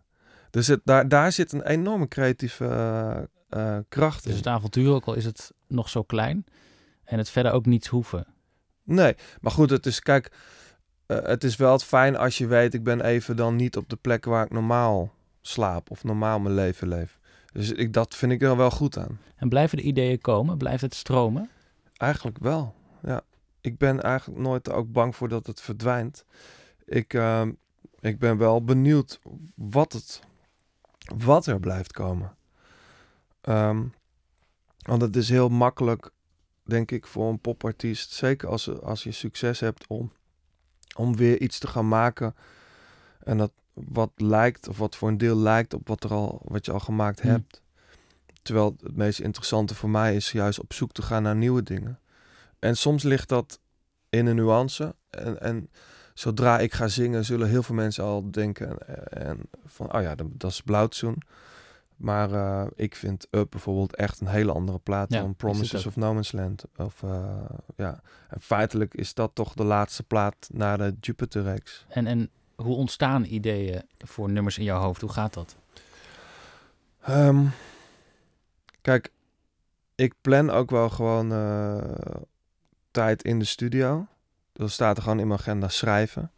Dus 0.51 0.67
het, 0.67 0.81
daar, 0.85 1.09
daar 1.09 1.33
zit 1.33 1.53
een 1.53 1.67
enorme 1.67 2.09
creatieve 2.09 2.65
eh, 2.67 3.77
eh, 3.77 3.83
kracht 3.89 4.23
Dus 4.23 4.31
in. 4.33 4.39
het 4.39 4.47
avontuur, 4.47 4.91
ook 4.93 5.05
al 5.05 5.15
is 5.15 5.25
het 5.25 5.53
nog 5.69 5.89
zo 5.89 6.03
klein. 6.03 6.45
En 7.05 7.19
het 7.19 7.31
verder 7.31 7.53
ook 7.53 7.67
niets 7.67 7.89
hoeven. 7.89 8.27
Nee, 8.83 9.15
maar 9.41 9.53
goed, 9.53 9.71
het 9.71 9.87
is, 9.87 10.01
kijk, 10.01 10.33
eh, 11.07 11.23
het 11.23 11.45
is 11.45 11.57
wel 11.57 11.73
het 11.73 11.85
fijn 11.85 12.17
als 12.17 12.39
je 12.39 12.47
weet, 12.47 12.75
ik 12.75 12.85
ben 12.85 13.01
even 13.01 13.37
dan 13.37 13.57
niet 13.57 13.77
op 13.77 13.89
de 13.89 13.97
plek 13.97 14.25
waar 14.25 14.45
ik 14.45 14.51
normaal 14.53 15.13
slaap 15.41 15.91
of 15.91 16.05
normaal 16.05 16.39
mijn 16.39 16.55
leven 16.55 16.89
leef. 16.89 17.19
Dus 17.57 17.73
ik, 17.73 17.93
dat 17.93 18.15
vind 18.15 18.33
ik 18.33 18.43
er 18.43 18.57
wel 18.57 18.71
goed 18.71 18.99
aan. 18.99 19.19
En 19.37 19.49
blijven 19.49 19.77
de 19.77 19.83
ideeën 19.83 20.21
komen? 20.21 20.59
Blijft 20.59 20.83
het 20.83 20.95
stromen? 20.95 21.51
Eigenlijk 21.97 22.39
wel, 22.39 22.75
ja. 23.03 23.23
Ik 23.61 23.79
ben 23.79 24.03
eigenlijk 24.03 24.41
nooit 24.41 24.71
ook 24.71 24.93
bang 24.93 25.17
voor 25.17 25.29
dat 25.29 25.47
het 25.47 25.61
verdwijnt. 25.61 26.25
Ik, 26.85 27.15
ehm, 27.15 27.53
ik 28.01 28.19
ben 28.19 28.39
wel 28.39 28.65
benieuwd 28.65 29.21
wat, 29.55 29.93
het, 29.93 30.21
wat 31.17 31.47
er 31.47 31.61
blijft 31.61 31.93
komen. 31.93 32.37
Ehm, 33.41 33.83
want 34.79 35.03
het 35.03 35.17
is 35.17 35.29
heel 35.29 35.49
makkelijk, 35.49 36.11
denk 36.63 36.91
ik, 36.91 37.07
voor 37.07 37.29
een 37.29 37.41
popartiest, 37.41 38.13
zeker 38.13 38.49
als, 38.49 38.81
als 38.81 39.03
je 39.03 39.13
succes 39.13 39.61
hebt, 39.61 39.87
om, 39.87 40.13
om 40.97 41.17
weer 41.17 41.41
iets 41.41 41.59
te 41.59 41.67
gaan 41.67 41.89
maken. 41.89 42.35
En 43.23 43.39
dat 43.39 43.53
wat 43.85 44.11
lijkt, 44.17 44.69
of 44.69 44.79
wat 44.79 44.97
voor 44.97 45.09
een 45.09 45.19
deel 45.19 45.37
lijkt 45.37 45.75
op 45.75 45.89
wat, 45.89 46.05
er 46.05 46.11
al, 46.11 46.41
wat 46.45 46.67
je 46.67 46.73
al 46.73 46.81
gemaakt 46.81 47.21
Hm. 47.21 47.29
hebt. 47.29 47.63
Terwijl 48.43 48.77
het 48.83 48.97
meest 48.97 49.21
interessante 49.21 49.75
voor 49.75 49.91
mij 49.91 50.17
is 50.17 50.33
juist 50.33 50.61
op 50.61 50.73
zoek 50.73 50.93
te 50.93 51.03
gaan 51.03 51.23
naar 51.23 51.37
nieuwe 51.37 51.63
dingen. 51.63 51.99
En 52.59 52.77
soms 52.77 53.03
ligt 53.03 53.29
dat 53.29 53.61
in 54.09 54.27
een 54.27 54.37
nuance. 54.37 54.95
En, 55.11 55.41
en 55.41 55.71
zodra 56.15 56.59
ik 56.59 56.75
ga 56.75 56.89
zingen, 56.89 57.25
zullen 57.25 57.49
heel 57.49 57.63
veel 57.63 57.75
mensen 57.75 58.05
al 58.05 58.31
denken 58.31 58.79
en 59.09 59.41
van, 59.65 59.95
oh 59.95 60.03
ja, 60.03 60.15
dat, 60.15 60.27
dat 60.31 60.51
is 60.51 60.61
Blauwtsoen. 60.61 61.23
Maar 61.97 62.33
eh, 62.33 62.67
ik 62.75 62.97
vind 62.97 63.27
Up 63.31 63.51
bijvoorbeeld 63.51 63.97
echt 63.97 64.21
een 64.21 64.27
hele 64.27 64.53
andere 64.53 64.79
plaat 64.79 65.13
Ja, 65.13 65.21
dan 65.21 65.35
Promises 65.35 65.87
of 65.87 65.97
No 65.97 66.15
Man's 66.15 66.33
Land. 66.33 66.65
Of, 66.77 67.03
eh, 67.03 67.45
ja. 67.77 68.01
En 68.29 68.41
feitelijk 68.41 68.95
is 68.95 69.15
dat 69.15 69.31
toch 69.35 69.55
de 69.55 69.65
laatste 69.65 70.03
plaat 70.03 70.49
na 70.53 70.77
de 70.77 70.95
Jupiter-reeks. 71.01 71.87
En, 71.89 72.07
en 72.07 72.31
hoe 72.57 72.77
ontstaan 72.77 73.25
ideeën 73.25 73.83
voor 73.99 74.31
nummers 74.31 74.59
in 74.59 74.65
jouw 74.65 74.81
hoofd? 74.81 75.01
Hoe 75.01 75.13
gaat 75.13 75.35
dat? 75.35 75.57
Ehm, 77.03 77.45
kijk, 78.81 79.13
ik 79.95 80.15
plan 80.21 80.51
ook 80.51 80.71
wel 80.71 80.91
gewoon 80.91 81.33
eh, 81.33 82.15
tijd 82.91 83.23
in 83.23 83.39
de 83.39 83.45
studio. 83.45 84.07
Dan 84.53 84.69
staat 84.69 84.97
er 84.97 85.03
gewoon 85.03 85.21
in 85.21 85.27
mijn 85.27 85.41
agenda 85.41 85.69
schrijven. 85.69 86.31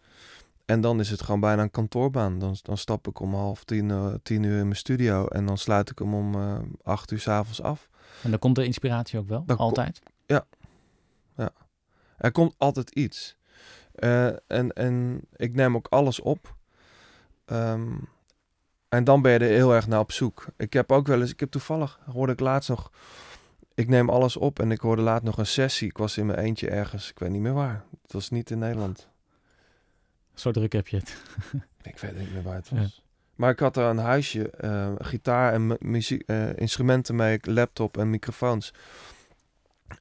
En 0.64 0.80
dan 0.80 1.00
is 1.00 1.10
het 1.10 1.22
gewoon 1.22 1.40
bijna 1.40 1.62
een 1.62 1.70
kantoorbaan. 1.70 2.38
Dan, 2.38 2.56
dan 2.62 2.76
stap 2.78 3.08
ik 3.08 3.20
om 3.20 3.34
half 3.34 3.64
tien, 3.64 3.90
eh, 3.90 4.14
tien 4.22 4.42
uur 4.42 4.58
in 4.58 4.64
mijn 4.64 4.76
studio. 4.76 5.26
En 5.26 5.46
dan 5.46 5.58
sluit 5.58 5.90
ik 5.90 5.98
hem 5.98 6.14
om 6.14 6.34
eh, 6.34 6.58
acht 6.82 7.10
uur 7.10 7.20
s'avonds 7.20 7.62
af. 7.62 7.88
En 8.22 8.30
dan 8.30 8.38
komt 8.38 8.54
de 8.56 8.64
inspiratie 8.64 9.18
ook 9.18 9.28
wel? 9.28 9.42
Dan 9.46 9.56
ko- 9.56 9.62
Altijd? 9.62 10.00
Er 12.16 12.32
komt 12.32 12.54
altijd 12.56 12.90
iets. 12.90 13.36
Eh, 13.98 14.26
en, 14.46 14.72
en 14.72 15.20
ik 15.36 15.54
neem 15.54 15.76
ook 15.76 15.86
alles 15.88 16.20
op. 16.20 16.54
Ehm, 17.44 17.94
en 18.88 19.04
dan 19.04 19.22
ben 19.22 19.32
je 19.32 19.38
er 19.38 19.44
heel 19.54 19.74
erg 19.74 19.86
naar 19.86 20.00
op 20.00 20.12
zoek. 20.12 20.46
Ik 20.56 20.72
heb 20.72 20.92
ook 20.92 21.06
wel 21.06 21.20
eens, 21.20 21.30
ik 21.30 21.40
heb 21.40 21.50
toevallig, 21.50 21.98
hoorde 22.10 22.32
ik 22.32 22.40
laatst 22.40 22.68
nog, 22.68 22.92
ik 23.74 23.88
neem 23.88 24.10
alles 24.10 24.36
op 24.36 24.58
en 24.60 24.70
ik 24.70 24.80
hoorde 24.80 25.02
laat 25.02 25.22
nog 25.22 25.38
een 25.38 25.46
sessie. 25.46 25.88
Ik 25.88 25.98
was 25.98 26.16
in 26.16 26.26
mijn 26.26 26.38
eentje 26.38 26.70
ergens, 26.70 27.10
ik 27.10 27.18
weet 27.18 27.30
niet 27.30 27.40
meer 27.40 27.52
waar. 27.54 27.84
Het 28.02 28.12
was 28.12 28.30
niet 28.30 28.50
in 28.50 28.58
Nederland. 28.58 29.08
Zo 30.34 30.50
druk 30.50 30.72
heb 30.72 30.88
je 30.88 30.96
het. 30.96 31.16
Ik 31.82 31.98
weet 31.98 32.18
niet 32.18 32.32
meer 32.32 32.42
waar 32.42 32.54
het 32.54 32.70
was. 32.80 33.02
Maar 33.34 33.50
ik 33.50 33.58
had 33.58 33.76
er 33.76 33.84
een 33.84 33.98
huisje, 33.98 34.50
eh, 34.50 34.92
gitaar 34.98 35.52
en 35.52 35.66
mu- 35.66 35.76
muziek, 35.78 36.22
eh, 36.26 36.56
instrumenten 36.56 37.16
mee, 37.16 37.38
laptop 37.42 37.98
en 37.98 38.10
microfoons. 38.10 38.74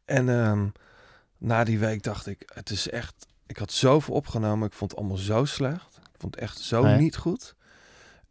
En 0.06 0.30
ehm, 0.30 0.68
na 1.38 1.64
die 1.64 1.80
week 1.80 2.04
dacht 2.04 2.28
ik, 2.28 2.52
het 2.54 2.70
is 2.70 2.90
echt... 2.90 3.28
Ik 3.48 3.58
had 3.58 3.72
zoveel 3.72 4.14
opgenomen, 4.14 4.68
ik 4.68 4.74
vond 4.74 4.92
het 4.92 5.00
allemaal 5.00 5.18
zo 5.18 5.46
slecht. 5.46 5.98
Ik 5.98 6.20
vond 6.20 6.36
het 6.36 6.44
echt 6.44 6.60
zo 6.60 6.84
Ah 6.84 6.98
niet 6.98 7.18
goed. 7.18 7.56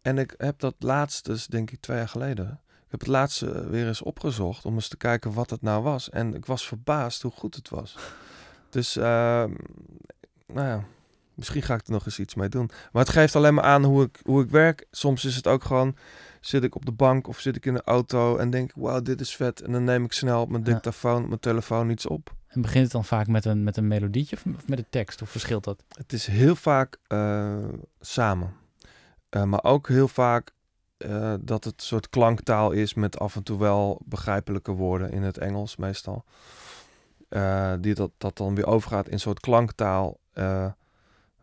En 0.03 0.19
ik 0.19 0.35
heb 0.37 0.61
dat 0.61 0.75
laatste, 0.79 1.31
dus 1.31 1.47
denk 1.47 1.71
ik 1.71 1.81
twee 1.81 1.97
jaar 1.97 2.09
geleden... 2.09 2.61
Ik 2.87 2.93
heb 2.93 3.01
het 3.01 3.09
laatste 3.09 3.69
weer 3.69 3.87
eens 3.87 4.03
opgezocht 4.03 4.65
om 4.65 4.75
eens 4.75 4.89
te 4.89 4.97
kijken 4.97 5.33
wat 5.33 5.51
het 5.51 5.63
nou 5.63 5.83
was. 5.83 6.11
En 6.11 6.35
ik 6.35 6.47
was 6.47 6.67
verbaasd 6.67 7.23
hoe 7.23 7.31
goed 7.31 7.55
het 7.55 7.69
was. 7.69 7.97
Dus, 8.71 8.97
ehm, 8.97 9.55
nou 10.47 10.67
ja, 10.67 10.85
misschien 11.35 11.63
ga 11.63 11.75
ik 11.75 11.87
er 11.87 11.93
nog 11.93 12.07
eens 12.07 12.19
iets 12.19 12.35
mee 12.35 12.49
doen. 12.49 12.71
Maar 12.93 13.03
het 13.03 13.13
geeft 13.13 13.37
alleen 13.37 13.55
maar 13.55 13.65
aan 13.65 13.85
hoe 13.85 14.03
ik, 14.03 14.21
hoe 14.25 14.43
ik 14.43 14.51
werk. 14.51 14.87
Soms 14.91 15.25
is 15.25 15.37
het 15.37 15.47
ook 15.47 15.65
gewoon, 15.65 15.97
zit 16.41 16.63
ik 16.63 16.75
op 16.75 16.87
de 16.87 16.93
bank 16.93 17.29
of 17.29 17.41
zit 17.41 17.57
ik 17.57 17.67
in 17.67 17.75
de 17.75 17.83
auto 17.85 18.37
en 18.37 18.51
denk 18.51 18.71
ik, 18.71 18.77
wauw, 18.77 19.01
dit 19.01 19.21
is 19.21 19.37
vet. 19.37 19.61
En 19.61 19.73
dan 19.73 19.85
neem 19.85 20.05
ik 20.05 20.13
snel 20.13 20.41
op 20.41 20.51
mijn 20.51 20.63
dictafoon, 20.63 21.23
op 21.23 21.29
mijn 21.29 21.41
telefoon 21.41 21.91
iets 21.91 22.07
op. 22.07 22.35
En 22.57 22.63
begint 22.63 22.83
het 22.83 22.93
dan 22.93 23.05
vaak 23.05 23.27
met 23.27 23.45
een, 23.45 23.65
met 23.65 23.77
een 23.77 23.87
melodietje 23.87 24.37
of 24.37 24.45
met 24.67 24.79
een 24.79 24.87
tekst? 24.91 25.23
Of 25.23 25.31
verschilt 25.31 25.65
dat? 25.65 25.83
Het 25.89 26.13
is 26.13 26.27
heel 26.27 26.57
vaak 26.57 26.99
eh, 27.07 27.57
samen. 28.01 28.53
Eh, 29.29 29.43
maar 29.43 29.65
ook 29.65 29.89
heel 29.89 30.09
vaak 30.09 30.53
eh, 30.97 31.35
dat 31.41 31.65
het 31.65 31.75
een 31.75 31.87
soort 31.87 32.09
klanktaal 32.09 32.71
is 32.71 32.95
met 32.95 33.19
af 33.19 33.37
en 33.37 33.43
toe 33.43 33.59
wel 33.59 34.01
begrijpelijke 34.05 34.73
woorden 34.73 35.11
in 35.11 35.23
het 35.23 35.39
Engels 35.39 35.77
meestal. 35.77 36.25
Die 37.81 37.95
dat, 37.95 38.11
dat 38.19 38.37
dan 38.37 38.55
weer 38.55 38.67
overgaat 38.67 39.07
in 39.07 39.13
een 39.13 39.21
soort 39.21 39.41
klanktaal, 39.41 40.21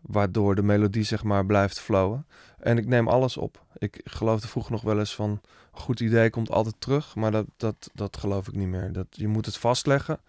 waardoor 0.01 0.55
de 0.55 0.63
melodie 0.63 1.03
zeg 1.03 1.23
maar 1.23 1.45
blijft 1.45 1.79
flowen. 1.79 2.27
En 2.59 2.77
ik 2.77 2.85
neem 2.87 3.07
alles 3.07 3.37
op. 3.37 3.65
Ik 3.77 4.01
geloofde 4.03 4.47
vroeger 4.47 4.71
nog 4.71 4.81
wel 4.81 4.99
eens 4.99 5.15
van, 5.15 5.41
goed 5.71 5.99
idee 5.99 6.29
komt 6.29 6.51
altijd 6.51 6.75
terug, 6.79 7.15
maar 7.15 7.31
dat, 7.31 7.45
dat, 7.57 7.89
dat 7.93 8.17
geloof 8.17 8.47
ik 8.47 8.55
niet 8.55 8.67
meer. 8.67 8.91
Dat, 8.91 9.07
je 9.09 9.27
moet 9.27 9.45
het 9.45 9.57
vastleggen. 9.57 10.19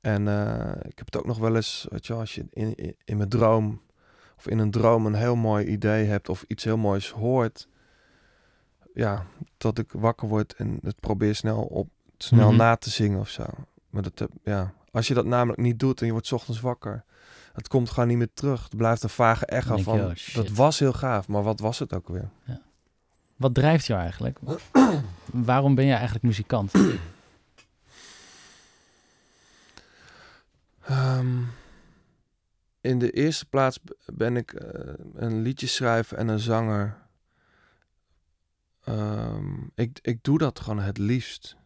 En 0.00 0.28
eh, 0.28 0.70
ik 0.88 0.98
heb 0.98 1.06
het 1.06 1.16
ook 1.16 1.26
nog 1.26 1.38
wel 1.38 1.56
eens, 1.56 1.86
weet 1.90 2.06
je 2.06 2.12
als 2.12 2.34
je 2.34 2.46
in, 2.50 2.74
in, 2.74 2.96
in 3.04 3.16
mijn 3.16 3.28
droom 3.28 3.80
of 4.36 4.48
in 4.48 4.58
een 4.58 4.70
droom 4.70 5.06
een 5.06 5.14
heel 5.14 5.36
mooi 5.36 5.66
idee 5.66 6.06
hebt 6.06 6.28
of 6.28 6.44
iets 6.46 6.64
heel 6.64 6.76
moois 6.76 7.10
hoort, 7.10 7.68
ja, 8.94 9.24
dat 9.56 9.78
ik 9.78 9.92
wakker 9.92 10.28
word 10.28 10.54
en 10.54 10.78
het 10.82 11.00
probeer 11.00 11.34
snel 11.34 11.62
op 11.62 11.88
snel 12.18 12.48
Mhm. 12.48 12.56
na 12.56 12.76
te 12.76 12.90
zingen 12.90 13.20
of 13.20 13.28
zo. 13.28 13.44
Maar 13.90 14.02
dat, 14.02 14.18
heb- 14.18 14.30
ja, 14.44 14.72
als 14.90 15.08
je 15.08 15.14
dat 15.14 15.24
namelijk 15.26 15.60
niet 15.60 15.78
doet 15.78 16.00
en 16.00 16.06
je 16.06 16.12
wordt 16.12 16.26
's 16.26 16.32
ochtends 16.32 16.60
wakker, 16.60 17.04
het 17.52 17.68
komt 17.68 17.90
gewoon 17.90 18.08
niet 18.08 18.18
meer 18.18 18.32
terug. 18.34 18.62
Het 18.62 18.76
blijft 18.76 19.02
een 19.02 19.08
vage 19.08 19.46
echo 19.46 19.76
je, 19.76 19.82
van, 19.82 20.00
oh, 20.00 20.10
dat 20.34 20.48
was 20.48 20.78
heel 20.78 20.92
gaaf, 20.92 21.28
maar 21.28 21.42
wat 21.42 21.60
was 21.60 21.78
het 21.78 21.94
ook 21.94 22.08
weer? 22.08 22.28
Wat 23.36 23.54
drijft 23.54 23.86
jou 23.86 24.00
eigenlijk? 24.00 24.38
Waarom 25.32 25.74
ben 25.74 25.84
je 25.84 25.92
eigenlijk 25.92 26.24
muzikant? 26.24 26.72
Ehm, 30.88 31.42
in 32.80 32.98
de 32.98 33.10
eerste 33.10 33.46
plaats 33.46 33.80
ben 34.12 34.36
ik 34.36 34.52
eh, 34.52 34.94
een 35.14 35.42
liedjeschrijver 35.42 36.16
en 36.18 36.28
een 36.28 36.38
zanger. 36.38 36.96
Ehm, 38.84 39.54
ik, 39.74 39.98
ik 40.02 40.22
doe 40.22 40.38
dat 40.38 40.60
gewoon 40.60 40.78
het 40.80 40.98
liefst. 40.98 41.56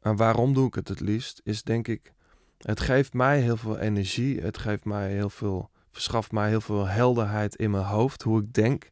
En 0.00 0.16
waarom 0.16 0.54
doe 0.54 0.66
ik 0.66 0.74
het 0.74 0.88
het 0.88 1.00
liefst? 1.00 1.40
Is 1.44 1.62
denk 1.62 1.88
ik, 1.88 2.12
het 2.58 2.80
geeft 2.80 3.12
mij 3.12 3.40
heel 3.40 3.56
veel 3.56 3.78
energie. 3.78 4.40
Het 4.40 4.58
geeft 4.58 4.84
mij 4.84 5.10
heel 5.12 5.30
veel, 5.30 5.70
verschaft 5.90 6.32
mij 6.32 6.48
heel 6.48 6.60
veel 6.60 6.86
helderheid 6.86 7.54
in 7.56 7.70
mijn 7.70 7.84
hoofd, 7.84 8.22
hoe 8.22 8.40
ik 8.42 8.52
denk. 8.54 8.90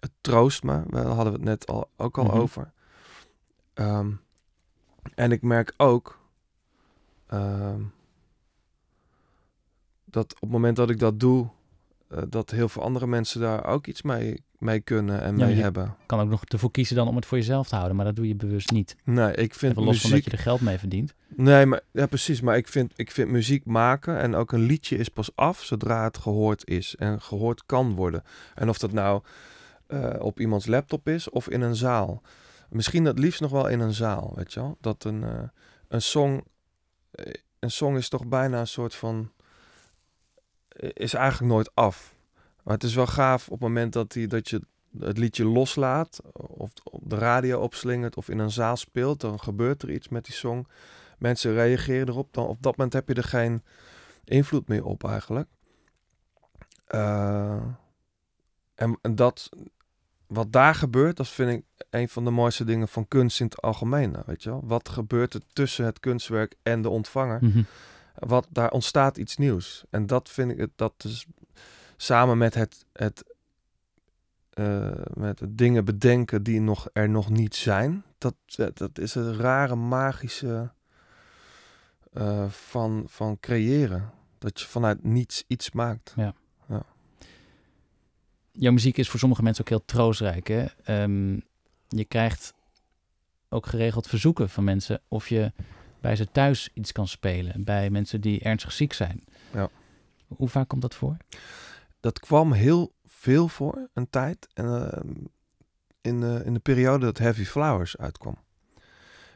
Het 0.00 0.12
troost 0.20 0.62
me. 0.62 0.82
Daar 0.86 1.04
hadden 1.06 1.32
we 1.32 1.38
het 1.38 1.42
net 1.48 1.66
al, 1.66 1.90
ook 1.96 2.18
al 2.18 2.24
Mhm. 2.24 2.36
over. 2.36 2.72
Ehm, 3.74 4.10
en 5.14 5.32
ik 5.32 5.42
merk 5.42 5.74
ook 5.76 6.18
dat 10.10 10.34
op 10.34 10.40
het 10.40 10.50
moment 10.50 10.76
dat 10.76 10.90
ik 10.90 10.98
dat 10.98 11.20
doe, 11.20 11.48
eh, 12.08 12.22
dat 12.28 12.50
heel 12.50 12.68
veel 12.68 12.82
andere 12.82 13.06
mensen 13.06 13.40
daar 13.40 13.66
ook 13.66 13.86
iets 13.86 14.02
mee, 14.02 14.42
mee 14.58 14.80
kunnen 14.80 15.20
en 15.22 15.38
Ja, 15.38 15.46
mee 15.46 15.54
hebben. 15.54 15.96
kan 16.06 16.20
ook 16.20 16.28
nog 16.28 16.44
ervoor 16.44 16.70
kiezen 16.70 16.96
dan 16.96 17.08
om 17.08 17.16
het 17.16 17.26
voor 17.26 17.38
jezelf 17.38 17.68
te 17.68 17.74
houden, 17.74 17.96
maar 17.96 18.04
dat 18.04 18.16
doe 18.16 18.28
je 18.28 18.34
bewust 18.34 18.70
niet. 18.70 18.96
Nee, 19.04 19.34
ik 19.34 19.54
vind 19.54 19.72
Even 19.72 19.84
los 19.84 20.00
van 20.00 20.10
dat 20.10 20.24
je 20.24 20.30
er 20.30 20.38
geld 20.38 20.60
mee 20.60 20.78
verdient. 20.78 21.14
Nee, 21.28 21.66
maar 21.66 21.80
ja, 21.92 22.06
precies. 22.06 22.40
Maar 22.40 22.56
ik 22.56 22.68
vind, 22.68 22.92
ik 22.96 23.10
vind 23.10 23.30
muziek 23.30 23.64
maken 23.64 24.18
en 24.18 24.34
ook 24.34 24.52
een 24.52 24.62
liedje 24.62 24.96
is 24.96 25.08
pas 25.08 25.30
af 25.34 25.62
zodra 25.62 26.04
het 26.04 26.18
gehoord 26.18 26.68
is 26.68 26.96
en 26.96 27.20
gehoord 27.20 27.66
kan 27.66 27.94
worden. 27.94 28.22
En 28.54 28.68
of 28.68 28.78
dat 28.78 28.92
nou 28.92 29.22
eh, 29.86 30.14
op 30.18 30.40
iemands 30.40 30.66
laptop 30.66 31.08
is 31.08 31.30
of 31.30 31.48
in 31.48 31.60
een 31.60 31.76
zaal. 31.76 32.22
Misschien 32.68 33.04
het 33.04 33.18
liefst 33.18 33.40
nog 33.40 33.50
wel 33.50 33.68
in 33.68 33.80
een 33.80 33.92
zaal, 33.94 34.32
weet 34.36 34.52
je 34.52 34.60
wel. 34.60 34.76
Dat 34.80 35.04
een, 35.04 35.24
eh, 35.24 35.42
een 35.88 36.02
song, 36.02 36.44
een 37.58 37.70
song 37.70 37.96
is 37.96 38.08
toch 38.08 38.26
bijna 38.26 38.60
een 38.60 38.66
soort 38.66 38.94
van, 38.94 39.30
is 40.80 41.14
eigenlijk 41.14 41.52
nooit 41.52 41.70
af. 41.74 42.14
Maar 42.62 42.74
het 42.74 42.84
is 42.84 42.94
wel 42.94 43.06
gaaf 43.06 43.44
op 43.44 43.52
het 43.52 43.60
moment 43.60 43.92
dat, 43.92 44.12
die, 44.12 44.26
dat 44.26 44.48
je 44.48 44.60
het 44.98 45.18
liedje 45.18 45.44
loslaat 45.44 46.20
of 46.32 46.70
op 46.82 47.02
de 47.10 47.16
radio 47.16 47.60
opslingert 47.60 48.16
of 48.16 48.28
in 48.28 48.38
een 48.38 48.50
zaal 48.50 48.76
speelt, 48.76 49.20
dan 49.20 49.40
gebeurt 49.40 49.82
er 49.82 49.90
iets 49.90 50.08
met 50.08 50.24
die 50.24 50.34
song 50.34 50.66
mensen 51.18 51.54
reageren 51.54 52.08
erop, 52.08 52.34
dan 52.34 52.46
op 52.46 52.62
dat 52.62 52.76
moment 52.76 52.92
heb 52.92 53.08
je 53.08 53.14
er 53.14 53.24
geen 53.24 53.62
invloed 54.24 54.68
meer 54.68 54.84
op 54.84 55.04
eigenlijk. 55.04 55.48
Eh, 56.86 57.62
en, 58.74 58.98
dat, 59.14 59.48
wat 60.26 60.52
daar 60.52 60.74
gebeurt, 60.74 61.16
dat 61.16 61.28
vind 61.28 61.50
ik 61.50 61.84
een 61.90 62.08
van 62.08 62.24
de 62.24 62.30
mooiste 62.30 62.64
dingen 62.64 62.88
van 62.88 63.08
kunst 63.08 63.40
in 63.40 63.46
het 63.46 63.62
algemeen. 63.62 64.16
Weet 64.26 64.42
je 64.42 64.50
wel? 64.50 64.62
Wat 64.64 64.88
gebeurt 64.88 65.34
er 65.34 65.40
tussen 65.52 65.84
het 65.84 66.00
kunstwerk 66.00 66.54
en 66.62 66.82
de 66.82 66.88
ontvanger? 66.88 67.38
Mhm. 67.40 67.62
Wat, 68.20 68.46
daar 68.50 68.70
ontstaat 68.70 69.16
iets 69.16 69.36
nieuws. 69.36 69.84
En 69.90 70.06
dat 70.06 70.28
vind 70.28 70.50
ik, 70.50 70.58
het, 70.58 70.70
dat 70.76 70.94
is 71.04 71.26
samen 71.96 72.38
met 72.38 72.54
het, 72.54 72.84
het, 72.92 73.24
eh, 74.50 74.90
met 75.14 75.40
het 75.40 75.58
dingen 75.58 75.84
bedenken 75.84 76.42
die 76.42 76.60
nog, 76.60 76.88
er 76.92 77.08
nog 77.08 77.30
niet 77.30 77.54
zijn. 77.54 78.04
Dat, 78.18 78.34
dat 78.74 78.98
is 78.98 79.14
het 79.14 79.36
rare 79.36 79.74
magische 79.74 80.72
eh, 82.12 82.48
van, 82.48 83.04
van 83.06 83.40
creëren. 83.40 84.10
Dat 84.38 84.60
je 84.60 84.66
vanuit 84.66 85.04
niets 85.04 85.44
iets 85.46 85.70
maakt. 85.70 86.14
Jouw 88.52 88.72
muziek 88.72 88.96
is 88.96 89.08
voor 89.08 89.18
sommige 89.18 89.42
mensen 89.42 89.64
ook 89.64 89.70
heel 89.70 89.84
troostrijk. 89.84 90.48
Hè? 90.48 90.64
Ehm, 90.84 91.40
je 91.88 92.04
krijgt 92.04 92.54
ook 93.48 93.66
geregeld 93.66 94.06
verzoeken 94.06 94.48
van 94.48 94.64
mensen 94.64 95.00
of 95.08 95.28
je 95.28 95.52
bij 96.00 96.16
ze 96.16 96.30
thuis 96.32 96.70
iets 96.74 96.92
kan 96.92 97.08
spelen. 97.08 97.64
Bij 97.64 97.90
mensen 97.90 98.20
die 98.20 98.40
ernstig 98.40 98.72
ziek 98.72 98.92
zijn. 98.92 99.24
Ja. 99.52 99.68
Hoe 100.26 100.48
vaak 100.48 100.68
komt 100.68 100.82
dat 100.82 100.94
voor? 100.94 101.16
Dat 102.00 102.20
kwam 102.20 102.52
heel 102.52 102.92
veel 103.06 103.48
voor, 103.48 103.88
een 103.94 104.10
tijd. 104.10 104.48
En, 104.54 104.64
ehm, 104.64 105.12
in, 106.00 106.20
de, 106.20 106.42
in 106.44 106.54
de 106.54 106.60
periode 106.60 107.04
dat 107.04 107.18
Heavy 107.18 107.44
Flowers 107.44 107.96
uitkwam. 107.96 108.38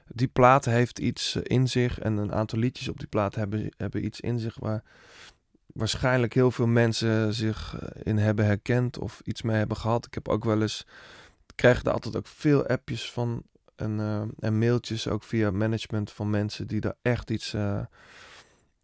Die 0.07 0.29
plaat 0.29 0.65
heeft 0.65 0.99
iets 0.99 1.35
eh, 1.35 1.43
in 1.45 1.69
zich 1.69 1.99
en 1.99 2.17
een 2.17 2.33
aantal 2.33 2.59
liedjes 2.59 2.89
op 2.89 2.99
die 2.99 3.09
plaat 3.09 3.35
hebben, 3.35 3.73
hebben 3.77 4.05
iets 4.05 4.21
in 4.21 4.39
zich 4.39 4.57
waar 4.59 4.83
waarschijnlijk 5.67 6.35
heel 6.35 6.51
veel 6.51 6.67
mensen 6.67 7.35
zich 7.35 7.77
eh, 7.79 8.01
in 8.03 8.19
hebben 8.19 8.45
herkend 8.45 8.99
of 8.99 9.21
iets 9.25 9.43
mee 9.43 9.57
hebben 9.57 9.77
gehad. 9.77 10.07
Ik 10.07 10.15
heb 10.15 10.29
ook 10.29 10.45
wel 10.45 10.63
eens, 10.63 10.87
ik 11.47 11.57
krijg 11.57 11.85
er 11.85 11.93
altijd 11.93 12.17
ook 12.17 12.27
veel 12.27 12.67
appjes 12.67 13.13
van 13.13 13.43
en, 13.77 14.01
eh, 14.01 14.23
en 14.39 14.59
mailtjes 14.59 15.09
ook 15.09 15.23
via 15.23 15.51
management 15.51 16.13
van 16.13 16.31
mensen 16.31 16.67
die 16.67 16.81
daar 16.81 16.97
echt 17.03 17.31
iets, 17.31 17.55
eh, 17.55 17.81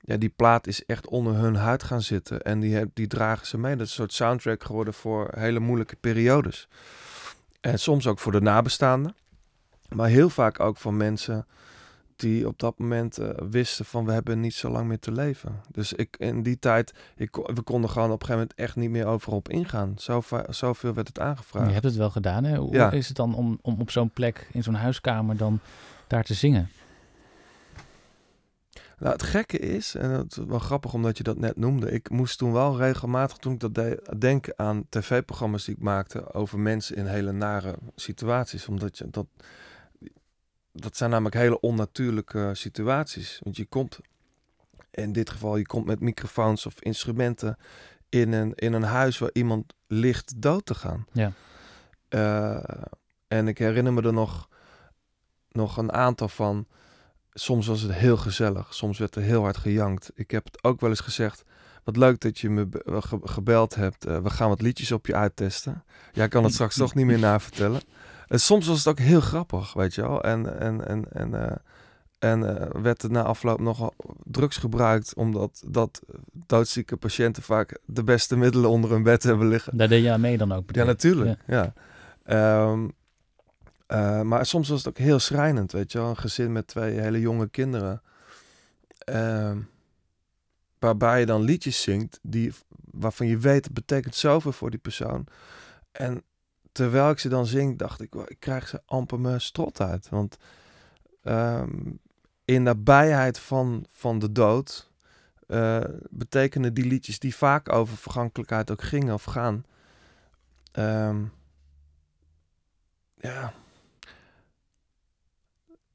ja, 0.01 0.17
die 0.17 0.29
plaat 0.29 0.67
is 0.67 0.85
echt 0.85 1.07
onder 1.07 1.35
hun 1.35 1.55
huid 1.55 1.83
gaan 1.83 2.03
zitten 2.03 2.43
en 2.43 2.61
die, 2.61 2.91
die 2.95 3.07
dragen 3.07 3.47
ze 3.47 3.59
mee. 3.59 3.77
Dat 3.77 3.87
is 3.87 3.91
een 3.91 3.99
soort 3.99 4.13
soundtrack 4.13 4.65
geworden 4.65 4.95
voor 4.95 5.29
hele 5.37 5.61
moeilijke 5.61 5.97
periodes. 5.97 6.69
En 7.61 7.79
soms 7.79 8.07
ook 8.07 8.19
voor 8.19 8.33
de 8.33 8.41
nabestaanden. 8.41 9.15
Maar 9.89 10.09
heel 10.09 10.31
vaak 10.31 10.61
ook 10.61 10.77
van 10.77 10.97
mensen 10.97 11.47
die 12.21 12.47
op 12.47 12.59
dat 12.59 12.79
moment 12.79 13.19
eh, 13.19 13.29
wisten 13.51 13.85
van 13.85 14.05
we 14.05 14.13
hebben 14.13 14.41
niet 14.41 14.55
zo 14.55 14.71
lang 14.71 14.89
meer 14.89 14.99
te 14.99 15.13
leven. 15.13 15.61
Dus 15.73 15.93
ik 15.93 16.17
in 16.19 16.43
die 16.43 16.59
tijd, 16.59 16.93
ik, 17.17 17.37
we 17.37 17.63
konden 17.63 17.91
gewoon 17.91 18.11
op 18.11 18.21
een 18.21 18.27
gegeven 18.27 18.41
moment 18.49 18.55
echt 18.55 18.77
niet 18.77 18.91
meer 18.91 19.07
overal 19.07 19.39
op 19.39 19.49
ingaan. 19.49 19.95
Zo, 19.99 20.23
zoveel 20.49 20.95
werd 20.95 21.09
het 21.09 21.19
aangevraagd. 21.21 21.67
Je 21.67 21.73
hebt 21.73 21.85
het 21.85 21.97
wel 21.97 22.11
gedaan. 22.11 22.45
Hè? 22.45 22.57
Hoe 22.57 22.75
Ja. 22.75 22.91
is 22.91 23.09
het 23.09 23.17
dan 23.17 23.35
om, 23.35 23.59
om 23.63 23.81
op 23.81 23.91
zo'n 23.91 24.11
plek, 24.11 24.49
in 24.53 24.63
zo'n 24.63 24.75
huiskamer, 24.75 25.37
dan 25.37 25.61
daar 26.07 26.25
te 26.25 26.35
zingen? 26.35 26.69
Nou, 28.99 29.13
het 29.13 29.23
gekke 29.23 29.59
is, 29.59 29.95
en 29.95 30.11
het 30.11 30.37
is 30.37 30.45
wel 30.47 30.59
grappig 30.59 30.93
omdat 30.95 31.17
je 31.17 31.23
dat 31.23 31.39
net 31.39 31.57
noemde. 31.57 31.91
Ik 31.91 32.11
moest 32.11 32.39
toen 32.39 32.53
wel 32.53 32.77
regelmatig, 32.77 33.37
toen 33.37 33.53
ik 33.53 33.61
dat 33.61 33.75
deed, 33.75 34.21
denken 34.21 34.53
aan 34.57 34.85
tv-programma's 34.89 35.65
die 35.65 35.75
ik 35.75 35.83
maakte 35.83 36.33
over 36.35 36.59
mensen 36.59 36.97
in 36.97 37.07
hele 37.07 37.33
nare 37.33 37.75
situaties. 37.97 38.67
Omdat 38.67 38.99
je 38.99 39.07
dat, 39.11 39.27
dat 40.81 40.97
zijn 40.97 41.11
namelijk 41.11 41.35
hele 41.35 41.61
onnatuurlijke 41.61 42.51
situaties. 42.53 43.41
Want 43.43 43.57
je 43.57 43.65
komt, 43.67 43.99
in 44.91 45.13
dit 45.13 45.31
geval, 45.31 45.57
je 45.57 45.67
komt 45.67 45.87
met 45.87 46.01
microfoons 46.01 46.67
of 46.67 46.81
instrumenten 46.81 47.57
in 48.09 48.33
een, 48.33 48.55
in 48.55 48.73
een 48.73 48.83
huis 48.83 49.19
waar 49.19 49.31
iemand 49.33 49.75
ligt 49.87 50.43
dood 50.43 50.67
te 50.67 50.75
gaan. 50.75 51.07
Ja. 51.13 51.33
Eh, 52.09 52.83
en 53.29 53.49
ik 53.49 53.59
herinner 53.59 53.93
me 53.93 54.03
er 54.03 54.13
nog, 54.13 54.49
nog 55.51 55.77
een 55.77 55.93
aantal 55.93 56.29
van. 56.29 56.67
Soms 57.33 57.67
was 57.67 57.81
het 57.81 57.93
heel 57.93 58.17
gezellig, 58.17 58.75
soms 58.75 58.99
werd 58.99 59.17
er 59.17 59.23
heel 59.23 59.43
hard 59.43 59.57
gejankt. 59.57 60.11
Ik 60.15 60.31
heb 60.31 60.45
het 60.45 60.65
ook 60.65 60.81
wel 60.81 60.91
eens 60.91 61.01
gezegd. 61.01 61.43
Wat 61.85 61.97
leuk 61.97 62.21
dat 62.21 62.39
je 62.39 62.51
me 62.51 62.67
be- 62.67 62.83
ge- 63.01 63.21
gebeld 63.23 63.75
hebt. 63.75 64.07
Eh, 64.07 64.19
we 64.23 64.31
gaan 64.31 64.49
wat 64.49 64.61
liedjes 64.61 64.93
op 64.93 65.07
je 65.07 65.15
uittesten. 65.15 65.85
Jij 66.13 66.29
kan 66.29 66.45
het 66.45 66.53
straks 66.53 66.77
toch 66.85 66.95
niet 66.95 67.07
meer 67.07 67.19
navertellen. 67.19 67.81
En 68.31 68.41
soms 68.41 68.67
was 68.67 68.79
het 68.79 68.87
ook 68.87 68.99
heel 68.99 69.21
grappig, 69.21 69.73
weet 69.73 69.95
je 69.95 70.03
wel. 70.03 70.23
En, 70.23 70.61
en, 70.61 70.87
en, 70.87 71.13
en, 71.13 71.35
eh, 71.35 71.57
en 72.19 72.59
eh, 72.59 72.83
werd 72.83 73.03
er 73.03 73.11
na 73.11 73.23
afloop 73.23 73.61
nog 73.61 73.93
drugs 74.25 74.57
gebruikt, 74.57 75.15
omdat 75.15 75.63
dat 75.67 76.03
eh, 76.09 76.15
doodzieke 76.47 76.97
patiënten 76.97 77.43
vaak 77.43 77.79
de 77.85 78.05
beste 78.05 78.37
middelen 78.37 78.71
onder 78.71 78.91
hun 78.91 79.03
bed 79.03 79.23
hebben 79.23 79.49
liggen. 79.49 79.77
Daar 79.77 79.89
deed 79.89 80.03
je 80.03 80.13
aan 80.13 80.21
mee 80.21 80.39
dan 80.39 80.53
ook? 80.53 80.67
bedoel 80.67 80.83
Ja, 80.83 80.89
natuurlijk. 80.89 81.41
Ja. 81.47 81.73
Ehm, 82.25 82.89
eh, 83.87 84.21
maar 84.21 84.47
soms 84.47 84.69
was 84.69 84.79
het 84.79 84.89
ook 84.89 84.99
heel 84.99 85.19
schrijnend, 85.19 85.73
weet 85.73 85.93
je 85.93 85.99
wel. 85.99 86.09
Een 86.09 86.17
gezin 86.17 86.53
met 86.53 86.67
twee 86.67 87.01
hele 87.01 87.21
jonge 87.21 87.49
kinderen. 87.49 88.03
Ehm, 88.99 89.59
waarbij 90.79 91.21
je 91.21 91.27
dan 91.27 91.43
liedjes 91.43 91.83
zingt 91.83 92.19
die, 92.23 92.53
waarvan 92.91 93.27
je 93.27 93.39
weet, 93.39 93.65
het 93.65 93.75
betekent 93.75 94.15
zoveel 94.15 94.53
voor 94.53 94.71
die 94.71 94.79
persoon. 94.79 95.27
En 95.93 96.23
terwijl 96.81 97.11
ik 97.11 97.19
ze 97.19 97.29
dan 97.29 97.47
zing, 97.47 97.79
dacht 97.79 98.01
ik, 98.01 98.15
"Wow, 98.15 98.31
ik 98.31 98.41
krijg 98.41 98.69
ze 98.69 98.83
amper 98.87 99.21
mijn 99.21 99.41
strot 99.41 99.81
uit. 99.81 100.09
Want 100.09 100.37
ehm, 101.23 101.93
in 102.45 102.63
nabijheid 102.63 103.39
van, 103.39 103.87
van 103.91 104.19
de 104.19 104.33
dood 104.33 104.91
eh, 105.47 105.85
betekenen 106.11 106.75
die 106.75 106.85
liedjes 106.85 107.19
die 107.19 107.37
vaak 107.37 107.73
over 107.73 107.97
vergankelijkheid 107.97 108.71
ook 108.71 108.83
gingen 108.83 109.15
of 109.15 109.25
gaan. 109.25 109.65
ehm, 110.73 111.25
ja. 113.17 113.53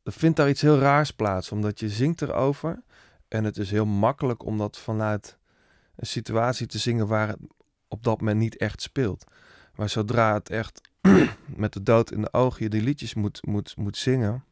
Er 0.04 0.12
vindt 0.12 0.38
daar 0.38 0.50
iets 0.50 0.62
heel 0.62 0.80
raars 0.80 1.12
plaats, 1.12 1.52
omdat 1.52 1.80
je 1.80 1.90
zingt 1.90 2.22
erover. 2.22 2.84
En 3.28 3.44
het 3.44 3.58
is 3.58 3.72
heel 3.72 3.86
makkelijk 3.86 4.46
om 4.46 4.58
dat 4.58 4.78
vanuit 4.78 5.38
een 5.96 6.08
situatie 6.08 6.68
te 6.68 6.78
zingen 6.78 7.08
waar 7.08 7.28
het 7.28 7.40
op 7.88 8.04
dat 8.04 8.20
moment 8.20 8.40
niet 8.40 8.58
echt 8.58 8.82
speelt. 8.82 9.26
Maar 9.76 9.90
zodra 9.90 10.34
het 10.34 10.50
echt 10.50 10.82
met 11.46 11.74
de 11.74 11.84
dood 11.84 12.12
in 12.12 12.22
de 12.22 12.34
ogen 12.34 12.64
je 12.64 12.70
die 12.70 12.82
liedjes 12.82 13.14
moet, 13.14 13.46
moet, 13.46 13.78
moet 13.78 13.98
zingen, 13.98 14.44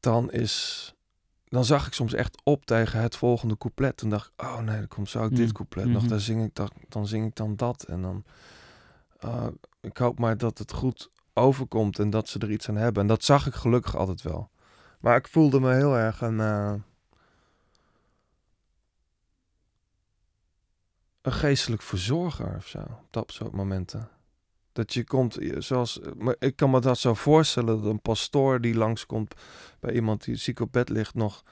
dan 0.00 0.30
is. 0.32 0.92
Dan 1.48 1.64
zag 1.64 1.86
ik 1.86 1.92
soms 1.92 2.12
echt 2.14 2.40
op 2.44 2.66
tegen 2.66 3.00
het 3.00 3.16
volgende 3.16 3.56
couplet. 3.58 3.96
Toen 3.96 4.10
dacht 4.10 4.26
ik, 4.36 4.42
oh 4.46 4.58
nee, 4.58 4.76
dan 4.78 4.88
komt 4.88 5.08
zo 5.08 5.22
ook 5.22 5.36
dit 5.36 5.46
Mm, 5.46 5.52
couplet 5.52 5.86
nog. 5.86 6.00
mhm. 6.00 6.10
Dan 6.10 6.20
zing 6.20 6.44
ik 6.44 6.54
dan, 6.54 6.70
dan 6.88 7.06
zing 7.06 7.26
ik 7.26 7.34
dan 7.36 7.56
dat. 7.56 7.82
En 7.82 8.02
dan. 8.02 8.24
ah, 9.20 9.46
ik 9.80 9.96
hoop 9.96 10.18
maar 10.18 10.36
dat 10.36 10.58
het 10.58 10.72
goed 10.72 11.10
overkomt 11.34 11.98
en 11.98 12.10
dat 12.10 12.28
ze 12.28 12.38
er 12.38 12.50
iets 12.50 12.68
aan 12.68 12.76
hebben. 12.76 13.02
En 13.02 13.08
dat 13.08 13.24
zag 13.24 13.46
ik 13.46 13.54
gelukkig 13.54 13.96
altijd 13.96 14.22
wel. 14.22 14.50
Maar 15.00 15.16
ik 15.16 15.28
voelde 15.28 15.60
me 15.60 15.74
heel 15.74 15.96
erg 15.96 16.20
een. 16.20 16.40
eh, 16.40 16.72
een 21.22 21.32
geestelijk 21.32 21.82
verzorger 21.82 22.54
of 22.56 22.66
zo. 22.66 22.78
Op 22.78 23.06
dat 23.10 23.32
soort 23.32 23.52
momenten. 23.52 24.08
Dat 24.72 24.94
je 24.94 25.04
komt, 25.04 25.34
je- 25.34 25.60
zoals, 25.60 26.00
maar 26.16 26.36
ik 26.38 26.56
kan 26.56 26.70
me 26.70 26.80
dat 26.80 26.98
zo 26.98 27.14
voorstellen, 27.14 27.82
dat 27.82 27.90
een 27.92 28.00
pastoor 28.00 28.60
die 28.60 28.74
langskomt 28.74 29.34
bij 29.80 29.92
iemand 29.94 30.24
die 30.24 30.36
ziek 30.36 30.60
op 30.60 30.72
bed 30.72 30.88
ligt, 30.88 31.14
nog 31.14 31.42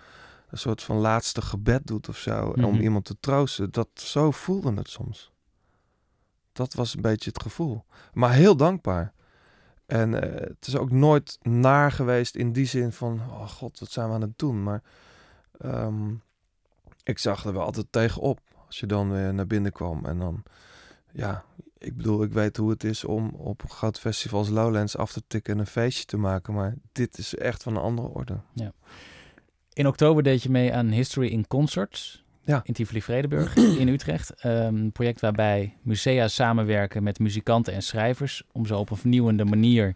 een 0.50 0.58
soort 0.58 0.82
van 0.82 0.96
laatste 0.96 1.42
gebed 1.42 1.86
doet 1.86 2.08
of 2.08 2.16
zo, 2.18 2.46
om 2.48 2.60
Mhm. 2.74 2.80
iemand 2.82 3.04
te 3.04 3.16
troosten. 3.20 3.70
Dat, 3.70 3.88
zo 3.94 4.30
voelde 4.30 4.72
het 4.74 4.88
soms. 4.90 5.32
Dat 6.52 6.74
was 6.74 6.94
een 6.94 7.02
beetje 7.02 7.30
het 7.30 7.42
gevoel. 7.42 7.84
Maar 8.12 8.32
heel 8.32 8.56
dankbaar. 8.56 9.12
En 9.86 10.22
eh, 10.22 10.40
het 10.48 10.66
is 10.66 10.76
ook 10.76 10.90
nooit 10.90 11.38
naar 11.42 11.92
geweest 11.92 12.36
in 12.36 12.52
die 12.52 12.66
zin 12.66 12.92
van, 12.92 13.20
oh 13.30 13.48
god, 13.48 13.78
wat 13.78 13.90
zijn 13.90 14.08
we 14.08 14.14
aan 14.14 14.20
het 14.20 14.38
doen? 14.38 14.62
Maar 14.62 14.82
ehm, 15.58 16.14
ik 17.02 17.18
zag 17.18 17.44
er 17.44 17.52
wel 17.52 17.62
altijd 17.62 17.86
tegenop. 17.90 18.40
Als 18.66 18.80
je 18.80 18.86
dan 18.86 19.10
weer 19.10 19.34
naar 19.34 19.46
binnen 19.46 19.72
kwam 19.72 20.04
en 20.04 20.18
dan, 20.18 20.42
ja, 21.12 21.44
ik 21.78 21.96
bedoel, 21.96 22.22
ik 22.22 22.32
weet 22.32 22.56
hoe 22.56 22.70
het 22.70 22.84
is 22.84 23.04
om 23.04 23.28
op 23.28 23.62
een 23.62 23.70
groot 23.70 23.98
festival 23.98 24.38
als 24.38 24.48
Lowlands 24.48 24.96
af 24.96 25.12
te 25.12 25.22
tikken 25.26 25.54
en 25.54 25.60
een 25.60 25.66
feestje 25.66 26.04
te 26.04 26.16
maken. 26.16 26.54
Maar 26.54 26.74
dit 26.92 27.18
is 27.18 27.34
echt 27.34 27.62
van 27.62 27.76
een 27.76 27.82
andere 27.82 28.08
orde. 28.08 28.40
In 29.72 29.86
oktober 29.86 30.22
deed 30.22 30.42
je 30.42 30.50
mee 30.50 30.74
aan 30.74 30.86
History 30.86 31.28
in 31.28 31.46
Concerts. 31.46 32.24
Ja. 32.44 32.60
In 32.64 32.74
Tivoli-Vredenburg 32.74 33.56
in 33.82 33.88
Utrecht. 33.88 34.30
Ehm, 34.34 34.76
een 34.76 34.92
project 34.92 35.20
waarbij 35.20 35.76
musea 35.82 36.28
samenwerken 36.28 37.02
met 37.02 37.18
muzikanten 37.18 37.72
en 37.72 37.82
schrijvers. 37.82 38.42
Om 38.52 38.66
zo 38.66 38.78
op 38.78 38.90
een 38.90 38.96
vernieuwende 38.96 39.44
manier 39.44 39.94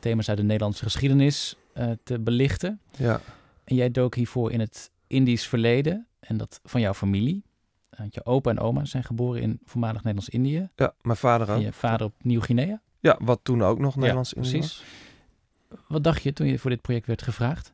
thema's 0.00 0.28
uit 0.28 0.38
de 0.38 0.44
Nederlandse 0.44 0.84
geschiedenis 0.84 1.56
eh, 1.72 1.90
te 2.02 2.20
belichten. 2.20 2.80
Ja, 2.96 3.20
En 3.64 3.76
jij 3.76 3.90
dook 3.90 4.14
hiervoor 4.14 4.52
in 4.52 4.60
het 4.60 4.90
Indisch 5.06 5.46
verleden 5.46 6.06
en 6.20 6.36
dat 6.36 6.60
van 6.64 6.80
jouw 6.80 6.94
familie. 6.94 7.42
Want 8.00 8.14
je 8.14 8.24
opa 8.24 8.50
en 8.50 8.58
oma 8.58 8.84
zijn 8.84 9.04
geboren 9.04 9.42
in 9.42 9.60
voormalig 9.64 9.96
Nederlands-Indië. 9.96 10.68
ja 10.76 10.94
mijn 11.02 11.16
vader 11.16 11.48
En 11.48 11.54
ook. 11.54 11.62
je 11.62 11.72
vader 11.72 12.06
op 12.06 12.14
Nieuw-Guinea. 12.22 12.80
Ja, 13.00 13.16
wat 13.20 13.40
toen 13.42 13.62
ook 13.62 13.78
nog 13.78 13.96
Nederlands 13.96 14.30
ja, 14.30 14.40
precies. 14.40 14.84
Wat 15.88 16.04
dacht 16.04 16.22
je 16.22 16.32
toen 16.32 16.46
je 16.46 16.58
voor 16.58 16.70
dit 16.70 16.80
project 16.80 17.06
werd 17.06 17.22
gevraagd? 17.22 17.72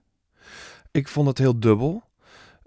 Ik 0.91 1.09
vond 1.09 1.29
het 1.29 1.39
heel 1.39 1.61
dubbel. 1.61 2.03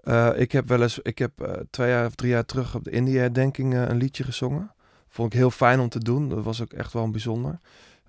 Eh, 0.00 0.30
ik 0.36 0.52
heb 0.52 0.68
wel 0.68 0.82
eens, 0.82 0.98
ik 0.98 1.18
heb 1.18 1.40
eh, 1.40 1.52
twee 1.70 1.88
jaar 1.88 2.06
of 2.06 2.14
drie 2.14 2.30
jaar 2.30 2.44
terug 2.44 2.74
op 2.74 2.84
de 2.84 2.90
India-herdenking 2.90 3.74
een 3.74 3.96
liedje 3.96 4.24
gezongen. 4.24 4.74
Vond 5.08 5.32
ik 5.32 5.38
heel 5.38 5.50
fijn 5.50 5.80
om 5.80 5.88
te 5.88 5.98
doen. 5.98 6.28
Dat 6.28 6.44
was 6.44 6.62
ook 6.62 6.72
echt 6.72 6.92
wel 6.92 7.04
een 7.04 7.12
bijzonder. 7.12 7.60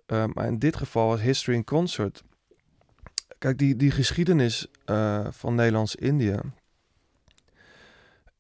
Eh, 0.06 0.24
maar 0.34 0.48
in 0.48 0.60
dit 0.60 0.76
geval 0.76 1.08
was 1.08 1.22
History 1.22 1.58
in 1.58 1.64
Concert. 1.64 2.24
Kijk, 3.38 3.58
die, 3.58 3.76
die 3.76 3.92
geschiedenis 3.92 4.68
van 5.30 5.56
Nederlands-Indië. 5.56 6.40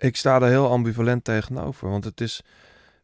Ik 0.01 0.15
sta 0.15 0.35
er 0.41 0.47
heel 0.47 0.69
ambivalent 0.69 1.23
tegenover. 1.23 1.89
Want 1.89 2.03
het 2.03 2.21
is, 2.21 2.41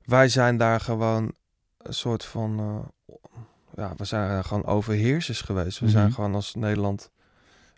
wij 0.06 0.30
zijn 0.30 0.58
daar 0.58 0.80
gewoon 0.80 1.34
een 1.78 1.94
soort 1.94 2.24
van, 2.26 2.60
eh, 2.60 3.16
ja, 3.76 3.94
we 3.98 4.06
zijn 4.06 4.44
gewoon 4.44 4.66
overheersers 4.66 5.42
geweest. 5.42 5.80
We 5.80 5.90
zijn 5.90 6.06
Mhm. 6.06 6.14
gewoon 6.14 6.36
als 6.36 6.56
Nederland, 6.56 7.12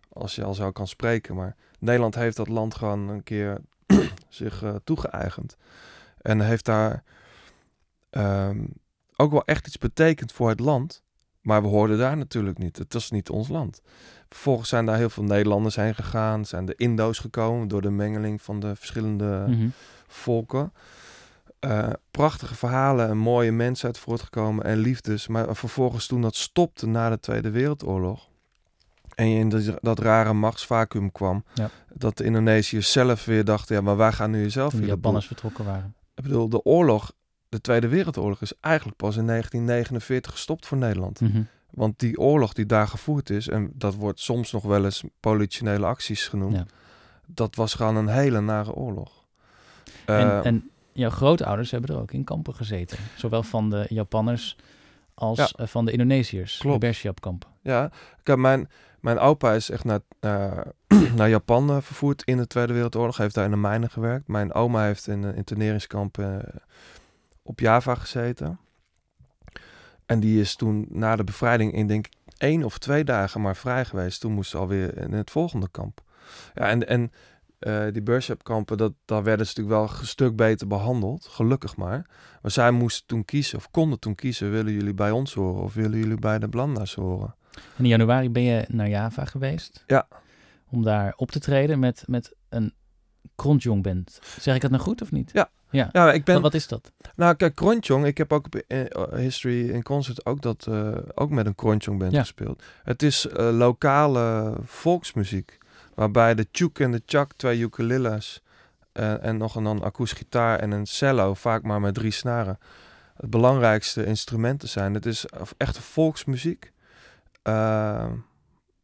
als 0.09 0.35
je 0.35 0.43
al 0.43 0.53
zo 0.53 0.71
kan 0.71 0.87
spreken, 0.87 1.35
maar 1.35 1.55
Nederland 1.79 2.15
heeft 2.15 2.37
dat 2.37 2.47
land 2.47 2.75
gewoon 2.75 3.07
een 3.09 3.23
keer 3.23 3.57
zich 4.29 4.63
eh, 4.63 4.75
toegeëigend. 4.83 5.57
En 6.21 6.39
heeft 6.41 6.65
daar 6.65 7.03
ehm, 8.09 8.63
ook 9.15 9.31
wel 9.31 9.45
echt 9.45 9.67
iets 9.67 9.77
betekend 9.77 10.31
voor 10.31 10.49
het 10.49 10.59
land. 10.59 11.01
Maar 11.41 11.61
we 11.61 11.67
hoorden 11.67 11.97
daar 11.97 12.17
natuurlijk 12.17 12.57
niet. 12.57 12.77
Het 12.77 12.93
was 12.93 13.11
niet 13.11 13.29
ons 13.29 13.47
land. 13.47 13.81
Vervolgens 14.29 14.69
zijn 14.69 14.85
daar 14.85 14.97
heel 14.97 15.09
veel 15.09 15.23
Nederlanders 15.23 15.75
heen 15.75 15.95
gegaan. 15.95 16.45
Zijn 16.45 16.65
de 16.65 16.73
Indo's 16.77 17.19
gekomen 17.19 17.67
door 17.67 17.81
de 17.81 17.89
mengeling 17.89 18.41
van 18.41 18.59
de 18.59 18.75
verschillende 18.75 19.45
Mhm. 19.47 19.67
volken. 20.07 20.73
Eh, 21.59 21.89
prachtige 22.11 22.55
verhalen 22.55 23.09
en 23.09 23.17
mooie 23.17 23.51
mensen 23.51 23.87
uit 23.87 23.97
voortgekomen 23.97 24.65
en 24.65 24.77
liefdes. 24.77 25.27
Maar 25.27 25.55
vervolgens 25.55 26.07
toen 26.07 26.21
dat 26.21 26.35
stopte 26.35 26.87
na 26.87 27.09
de 27.09 27.19
Tweede 27.19 27.49
Wereldoorlog... 27.49 28.27
en 29.15 29.29
je 29.29 29.39
in 29.39 29.49
dat, 29.49 29.73
dat 29.81 29.99
rare 29.99 30.33
machtsvacuum 30.33 31.11
kwam... 31.11 31.43
Ja. 31.53 31.69
dat 31.93 32.17
de 32.17 32.23
Indonesiërs 32.23 32.91
zelf 32.91 33.25
weer 33.25 33.45
dachten... 33.45 33.75
ja, 33.75 33.81
maar 33.81 33.97
wij 33.97 34.11
gaan 34.11 34.31
nu 34.31 34.49
zelf 34.49 34.69
Toen 34.71 34.79
de 34.79 34.85
weer 34.85 34.95
de 34.95 35.01
Japanners 35.01 35.25
vertrokken 35.27 35.65
waren. 35.65 35.95
ik 36.15 36.23
bedoel, 36.23 36.49
de 36.49 36.63
oorlog, 36.63 37.11
de 37.49 37.61
Tweede 37.61 37.87
Wereldoorlog 37.87 38.41
is 38.41 38.53
eigenlijk 38.59 38.97
pas 38.97 39.15
in 39.17 39.25
1949 39.27 40.31
gestopt 40.31 40.65
voor 40.65 40.77
Nederland. 40.77 41.19
Mhm. 41.21 41.41
Want 41.69 41.99
die 41.99 42.17
oorlog 42.19 42.53
die 42.53 42.65
daar 42.65 42.87
gevoerd 42.87 43.29
is, 43.29 43.47
en 43.47 43.71
dat 43.73 43.95
wordt 43.95 44.19
soms 44.19 44.51
nog 44.51 44.63
wel 44.63 44.85
eens 44.85 45.03
politionele 45.19 45.85
acties 45.85 46.27
genoemd, 46.27 46.55
Ja. 46.55 46.65
dat 47.25 47.55
was 47.55 47.73
gewoon 47.73 47.95
een 47.95 48.07
hele 48.07 48.41
nare 48.41 48.73
oorlog. 48.73 49.25
En, 50.05 50.15
Eh, 50.27 50.45
en 50.45 50.69
jouw 50.91 51.09
grootouders 51.09 51.71
hebben 51.71 51.95
er 51.95 52.01
ook 52.01 52.11
in 52.11 52.23
kampen 52.23 52.55
gezeten. 52.55 52.97
Zowel 53.15 53.43
van 53.43 53.69
de 53.69 53.85
Japanners 53.89 54.57
als 55.13 55.37
Ja. 55.37 55.49
eh, 55.55 55.67
van 55.67 55.85
de 55.85 55.91
Indonesiërs. 55.91 56.57
Klopt. 56.57 56.81
De 56.81 56.85
Bersiap-kampen. 56.87 57.49
Ja, 57.61 57.91
kijk, 58.23 58.37
mijn, 58.37 58.69
mijn 58.99 59.19
opa 59.19 59.53
is 59.53 59.69
echt 59.69 59.83
naar, 59.83 59.99
naar, 60.21 60.65
naar 61.15 61.29
Japan 61.29 61.69
eh, 61.69 61.77
vervoerd 61.81 62.23
in 62.23 62.37
de 62.37 62.47
Tweede 62.47 62.73
Wereldoorlog. 62.73 63.17
Heeft 63.17 63.35
daar 63.35 63.45
in 63.45 63.51
de 63.51 63.57
mijnen 63.57 63.89
gewerkt. 63.89 64.27
Mijn 64.27 64.53
oma 64.53 64.83
heeft 64.83 65.07
in 65.07 65.23
een 65.23 65.35
interneringskamp 65.35 66.17
eh, 66.17 66.35
op 67.43 67.59
Java 67.59 67.95
gezeten. 67.95 68.59
En 70.09 70.19
die 70.19 70.39
is 70.39 70.55
toen 70.55 70.85
na 70.89 71.15
de 71.15 71.23
bevrijding 71.23 71.73
in 71.73 71.87
denk 71.87 72.07
ik 72.07 72.13
één 72.37 72.63
of 72.63 72.77
twee 72.77 73.03
dagen 73.03 73.41
maar 73.41 73.55
vrij 73.55 73.85
geweest. 73.85 74.19
Toen 74.19 74.31
moest 74.31 74.49
ze 74.49 74.57
alweer 74.57 74.97
in 74.97 75.13
het 75.13 75.31
volgende 75.31 75.67
kamp. 75.71 76.01
Ja, 76.53 76.67
en, 76.67 76.87
en 76.87 77.11
eh, 77.59 77.83
die 77.91 78.01
Bershap-kampen, 78.01 78.77
dat, 78.77 78.93
daar 79.05 79.23
werden 79.23 79.45
ze 79.47 79.53
natuurlijk 79.55 79.89
wel 79.89 79.99
een 79.99 80.07
stuk 80.07 80.35
beter 80.35 80.67
behandeld. 80.67 81.27
Gelukkig 81.27 81.75
maar. 81.75 82.05
Maar 82.41 82.51
zij 82.51 82.71
moesten 82.71 83.07
toen 83.07 83.25
kiezen, 83.25 83.57
of 83.57 83.71
konden 83.71 83.99
toen 83.99 84.15
kiezen... 84.15 84.51
willen 84.51 84.73
jullie 84.73 84.93
bij 84.93 85.11
ons 85.11 85.33
horen 85.33 85.63
of 85.63 85.73
willen 85.73 85.97
jullie 85.99 86.19
bij 86.19 86.39
de 86.39 86.49
Blanda's 86.49 86.93
horen? 86.93 87.35
En 87.53 87.83
in 87.83 87.87
januari 87.87 88.29
ben 88.29 88.43
je 88.43 88.65
naar 88.67 88.89
Java 88.89 89.25
geweest. 89.25 89.83
Ja. 89.87 90.07
Om 90.69 90.83
daar 90.83 91.13
op 91.15 91.31
te 91.31 91.39
treden 91.39 91.79
met, 91.79 92.03
met 92.07 92.35
een 92.49 92.73
band. 93.81 94.19
Zeg 94.39 94.55
ik 94.55 94.61
dat 94.61 94.71
nou 94.71 94.83
goed 94.83 95.01
of 95.01 95.11
niet? 95.11 95.29
Ja. 95.33 95.49
Ja. 95.71 95.89
Ja, 95.91 96.13
ik 96.13 96.23
ben... 96.23 96.33
Wat, 96.33 96.43
wat 96.43 96.53
is 96.53 96.67
dat? 96.67 96.91
Nou, 97.15 97.35
kijk, 97.35 97.55
Kronjong, 97.55 98.05
ik 98.05 98.17
heb 98.17 98.33
ook 98.33 98.45
op 98.45 98.55
eh, 98.55 98.85
History 99.15 99.69
in 99.69 99.83
Concert 99.83 100.25
ook, 100.25 100.41
dat, 100.41 100.65
eh, 100.69 100.91
ook 101.15 101.29
met 101.29 101.45
een 101.45 101.55
Kronjong 101.55 101.99
band 101.99 102.11
Ja. 102.11 102.19
gespeeld. 102.19 102.63
Het 102.83 103.03
is 103.03 103.27
eh, 103.27 103.49
lokale 103.57 104.53
volksmuziek, 104.63 105.57
waarbij 105.95 106.35
de 106.35 106.47
tjoek 106.51 106.79
en 106.79 106.91
de 106.91 107.01
chak, 107.05 107.31
twee 107.35 107.61
ukuleles 107.61 108.41
eh, 108.91 109.23
en 109.23 109.37
nog 109.37 109.55
een 109.55 109.63
dan 109.63 109.83
akoestisch 109.83 110.17
gitaar 110.17 110.59
en 110.59 110.71
een 110.71 110.85
cello, 110.85 111.33
vaak 111.33 111.63
maar 111.63 111.81
met 111.81 111.93
drie 111.93 112.11
snaren, 112.11 112.59
het 113.15 113.29
belangrijkste 113.29 114.05
instrumenten 114.05 114.69
zijn. 114.69 114.93
Het 114.93 115.05
is 115.05 115.25
echt 115.57 115.77
volksmuziek, 115.79 116.71
Eh, 117.43 118.05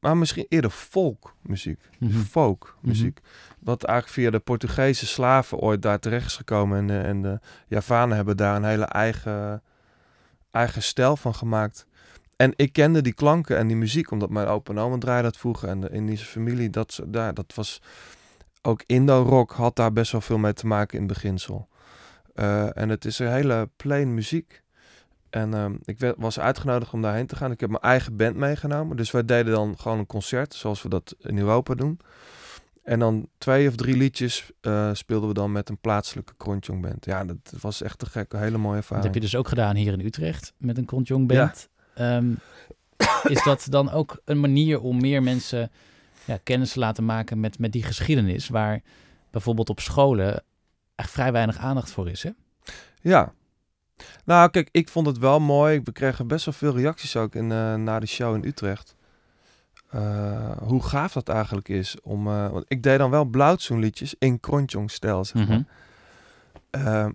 maar 0.06 0.18
misschien 0.18 0.45
eerder 0.49 0.72
folkmuziek 0.72 1.80
Mhm. 1.99 2.20
folkmuziek. 2.20 3.20
Wat 3.60 3.84
eigenlijk 3.84 4.20
via 4.20 4.32
de 4.32 4.39
Portugese 4.39 5.06
slaven 5.06 5.58
ooit 5.58 5.82
daar 5.82 5.99
terecht 5.99 6.26
is 6.26 6.36
gekomen. 6.36 6.78
En, 6.78 6.88
de- 6.88 6.99
en 6.99 7.22
de 7.22 7.39
Javanen 7.68 8.16
hebben 8.16 8.38
daar 8.38 8.56
een 8.56 8.64
hele 8.64 8.86
eigen, 8.86 9.64
eigen 10.51 10.84
stijl 10.84 11.18
van 11.18 11.36
gemaakt. 11.36 11.86
En 12.36 12.53
ik 12.56 12.74
kende 12.74 13.01
die 13.01 13.14
klanken 13.14 13.58
en 13.58 13.68
die 13.68 13.76
muziek, 13.78 14.12
omdat 14.12 14.30
mijn 14.30 14.47
opa 14.47 14.72
en 14.72 14.80
oma 14.80 14.97
draaiden 14.97 15.32
dat 15.32 15.39
vroeger. 15.39 15.70
En 15.70 15.82
de 15.82 15.89
Indische 15.89 16.26
familie, 16.26 16.70
dat, 16.70 16.99
daar, 17.08 17.34
dat 17.34 17.53
was... 17.56 17.82
Ook 18.62 18.84
Indo-rock 18.86 19.51
had 19.51 19.76
daar 19.76 19.93
best 19.93 20.12
wel 20.12 20.22
veel 20.22 20.38
mee 20.38 20.53
te 20.53 20.68
maken 20.68 20.99
in 20.99 21.08
beginsel. 21.08 21.68
Eh, 22.34 22.78
en 22.78 22.89
het 22.89 23.06
is 23.06 23.20
een 23.20 23.32
hele 23.32 23.70
plain 23.76 24.14
muziek. 24.14 24.64
En 25.36 25.53
ehm, 25.53 25.75
ik 25.83 25.99
werd, 25.99 26.15
was 26.17 26.39
uitgenodigd 26.39 26.93
om 26.93 27.01
daarheen 27.01 27.27
te 27.27 27.36
gaan. 27.36 27.51
Ik 27.51 27.59
heb 27.59 27.69
mijn 27.69 27.81
eigen 27.81 28.15
band 28.15 28.36
meegenomen. 28.36 28.97
Dus 28.97 29.11
wij 29.11 29.25
deden 29.25 29.53
dan 29.53 29.77
gewoon 29.77 29.99
een 29.99 30.05
concert, 30.05 30.53
zoals 30.53 30.81
we 30.81 30.89
dat 30.89 31.15
in 31.19 31.38
Europa 31.38 31.73
doen. 31.73 31.99
En 32.83 32.99
dan 32.99 33.27
twee 33.38 33.67
of 33.67 33.75
drie 33.75 33.97
liedjes 33.97 34.51
eh, 34.61 34.89
speelden 34.93 35.27
we 35.27 35.33
dan 35.33 35.51
met 35.51 35.69
een 35.69 35.77
plaatselijke 35.77 36.33
Kronjong 36.38 36.81
band. 36.81 37.05
Ja, 37.05 37.25
dat 37.25 37.53
was 37.61 37.81
echt 37.81 37.99
te 37.99 38.05
gek. 38.05 38.33
Een 38.33 38.39
hele 38.39 38.57
mooie 38.57 38.73
Dat 38.73 38.81
ervaring. 38.83 39.05
heb 39.05 39.13
je 39.13 39.19
dus 39.19 39.36
ook 39.36 39.47
gedaan 39.47 39.75
hier 39.75 39.93
in 39.93 40.05
Utrecht 40.05 40.53
met 40.57 40.77
een 40.77 40.86
Krontjong 40.86 41.27
band. 41.27 41.69
Ehm, 41.93 42.33
is 43.23 43.43
dat 43.43 43.67
dan 43.69 43.91
ook 43.91 44.21
een 44.25 44.39
manier 44.39 44.79
om 44.79 45.01
meer 45.01 45.23
mensen 45.23 45.71
ja, 46.25 46.39
kennis 46.43 46.71
te 46.71 46.79
laten 46.79 47.05
maken 47.05 47.39
met, 47.39 47.59
met 47.59 47.71
die 47.71 47.83
geschiedenis, 47.83 48.47
waar 48.47 48.81
bijvoorbeeld 49.31 49.69
op 49.69 49.79
scholen 49.79 50.43
echt 50.95 51.11
vrij 51.11 51.31
weinig 51.31 51.57
aandacht 51.57 51.91
voor 51.91 52.09
is, 52.09 52.23
hè? 52.23 52.29
Ja. 53.01 53.33
Nou, 54.25 54.49
kijk, 54.49 54.69
ik 54.71 54.89
vond 54.89 55.07
het 55.07 55.17
wel 55.17 55.39
mooi. 55.39 55.81
We 55.83 55.91
kregen 55.91 56.27
best 56.27 56.45
wel 56.45 56.53
veel 56.53 56.75
reacties 56.75 57.15
ook 57.15 57.35
in, 57.35 57.51
eh, 57.51 57.75
na 57.75 57.99
de 57.99 58.05
show 58.05 58.35
in 58.35 58.45
Utrecht. 58.45 58.95
Eh, 59.89 60.57
hoe 60.57 60.83
gaaf 60.83 61.13
dat 61.13 61.29
eigenlijk 61.29 61.69
is 61.69 62.01
om... 62.01 62.27
eh, 62.27 62.49
want 62.49 62.65
ik 62.67 62.83
deed 62.83 62.97
dan 62.97 63.09
wel 63.09 63.25
blauwtsoenliedjes 63.25 64.15
in 64.19 64.39
Kronjong-stijl, 64.39 65.25
zeg 65.25 65.47
maar. 65.47 65.57
Mhm. 65.57 65.63
Ehm, 66.69 67.11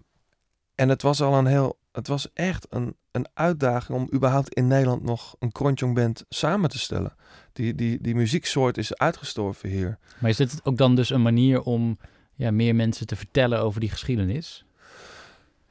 en 0.74 0.88
het 0.88 1.02
was 1.02 1.20
al 1.22 1.34
een 1.34 1.46
heel... 1.46 1.78
Het 1.92 2.06
was 2.06 2.32
echt 2.32 2.66
een, 2.70 2.96
een 3.10 3.26
uitdaging 3.34 3.98
om 3.98 4.08
überhaupt 4.14 4.54
in 4.54 4.66
Nederland 4.66 5.02
nog 5.02 5.36
een 5.38 5.52
Kronjong 5.52 5.94
band 5.94 6.24
samen 6.28 6.70
te 6.70 6.78
stellen. 6.78 7.14
Die, 7.52 7.74
die, 7.74 7.98
die 8.00 8.14
muzieksoort 8.14 8.78
is 8.78 8.96
uitgestorven 8.96 9.68
hier. 9.68 9.98
Maar 10.18 10.30
is 10.30 10.36
dit 10.36 10.60
ook 10.64 10.76
dan 10.76 10.94
dus 10.94 11.10
een 11.10 11.22
manier 11.22 11.62
om 11.62 11.98
ja, 12.34 12.50
meer 12.50 12.74
mensen 12.74 13.06
te 13.06 13.16
vertellen 13.16 13.60
over 13.60 13.80
die 13.80 13.90
geschiedenis? 13.90 14.64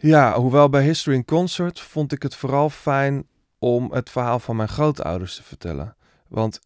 Ja, 0.01 0.39
hoewel 0.39 0.69
bij 0.69 0.83
History 0.83 1.15
in 1.15 1.25
Concert 1.25 1.79
vond 1.79 2.11
ik 2.11 2.23
het 2.23 2.35
vooral 2.35 2.69
fijn 2.69 3.27
om 3.57 3.91
het 3.91 4.09
verhaal 4.09 4.39
van 4.39 4.55
mijn 4.55 4.69
grootouders 4.69 5.35
te 5.35 5.43
vertellen. 5.43 5.95
Want, 6.27 6.59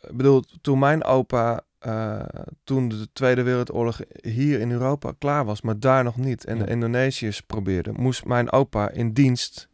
ik 0.00 0.16
bedoel, 0.16 0.42
toen 0.60 0.78
mijn 0.78 1.04
opa, 1.04 1.60
eh, 1.78 2.22
toen 2.64 2.88
de 2.88 3.08
Tweede 3.12 3.42
Wereldoorlog 3.42 4.00
hier 4.22 4.60
in 4.60 4.70
Europa 4.70 5.12
klaar 5.18 5.44
was, 5.44 5.60
maar 5.60 5.78
daar 5.78 6.04
nog 6.04 6.16
niet, 6.16 6.44
en 6.44 6.56
Ja. 6.56 6.64
de 6.64 6.70
Indonesiërs 6.70 7.40
probeerden, 7.40 7.94
moest 8.00 8.24
mijn 8.24 8.52
opa 8.52 8.90
in 8.90 9.12
dienst 9.12 9.68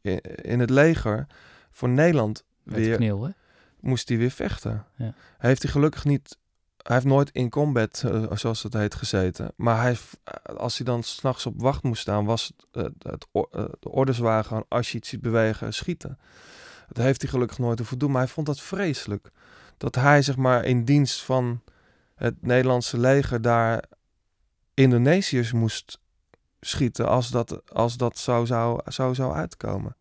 in, 0.00 0.20
in 0.20 0.60
het 0.60 0.70
leger 0.70 1.26
voor 1.70 1.88
Nederland 1.88 2.44
weer 2.62 2.96
kneel, 2.96 3.32
moest 3.80 4.08
hij 4.08 4.18
weer 4.18 4.30
vechten. 4.30 4.84
Ja. 4.96 5.14
Heeft 5.38 5.62
hij 5.62 5.70
gelukkig 5.70 6.04
niet 6.04 6.38
hij 6.84 6.96
heeft 6.96 7.08
nooit 7.08 7.30
in 7.30 7.50
combat, 7.50 8.02
eh, 8.06 8.24
zoals 8.32 8.62
het 8.62 8.72
heet, 8.72 8.94
gezeten. 8.94 9.52
Maar 9.56 9.80
hij, 9.80 9.96
eh, 10.24 10.54
als 10.56 10.76
hij 10.76 10.86
dan 10.86 11.02
s'nachts 11.02 11.46
op 11.46 11.60
wacht 11.60 11.82
moest 11.82 12.00
staan, 12.00 12.24
was 12.24 12.52
het, 12.72 12.94
eh, 13.02 13.64
de 13.80 13.90
orders 13.90 14.18
waren 14.18 14.44
gewoon, 14.44 14.64
als 14.68 14.92
je 14.92 14.98
iets 14.98 15.08
ziet 15.08 15.20
bewegen, 15.20 15.74
schieten. 15.74 16.18
Dat 16.88 17.04
heeft 17.04 17.22
hij 17.22 17.30
gelukkig 17.30 17.58
nooit 17.58 17.78
hoeven 17.78 17.98
doen, 17.98 18.10
maar 18.10 18.22
hij 18.22 18.30
vond 18.30 18.46
dat 18.46 18.60
vreselijk. 18.60 19.30
Dat 19.76 19.94
hij, 19.94 20.22
zeg 20.22 20.36
maar, 20.36 20.64
in 20.64 20.84
dienst 20.84 21.22
van 21.22 21.60
het 22.14 22.42
Nederlandse 22.42 22.98
leger 22.98 23.42
daar 23.42 23.84
Indonesiërs 24.74 25.52
moest 25.52 26.00
schieten 26.60 27.08
als 27.08 27.30
dat, 27.30 27.72
als 27.72 27.96
dat 27.96 28.18
zou, 28.18 28.46
zou, 28.46 28.80
zou, 28.86 29.14
zou 29.14 29.34
uitkomen. 29.34 29.96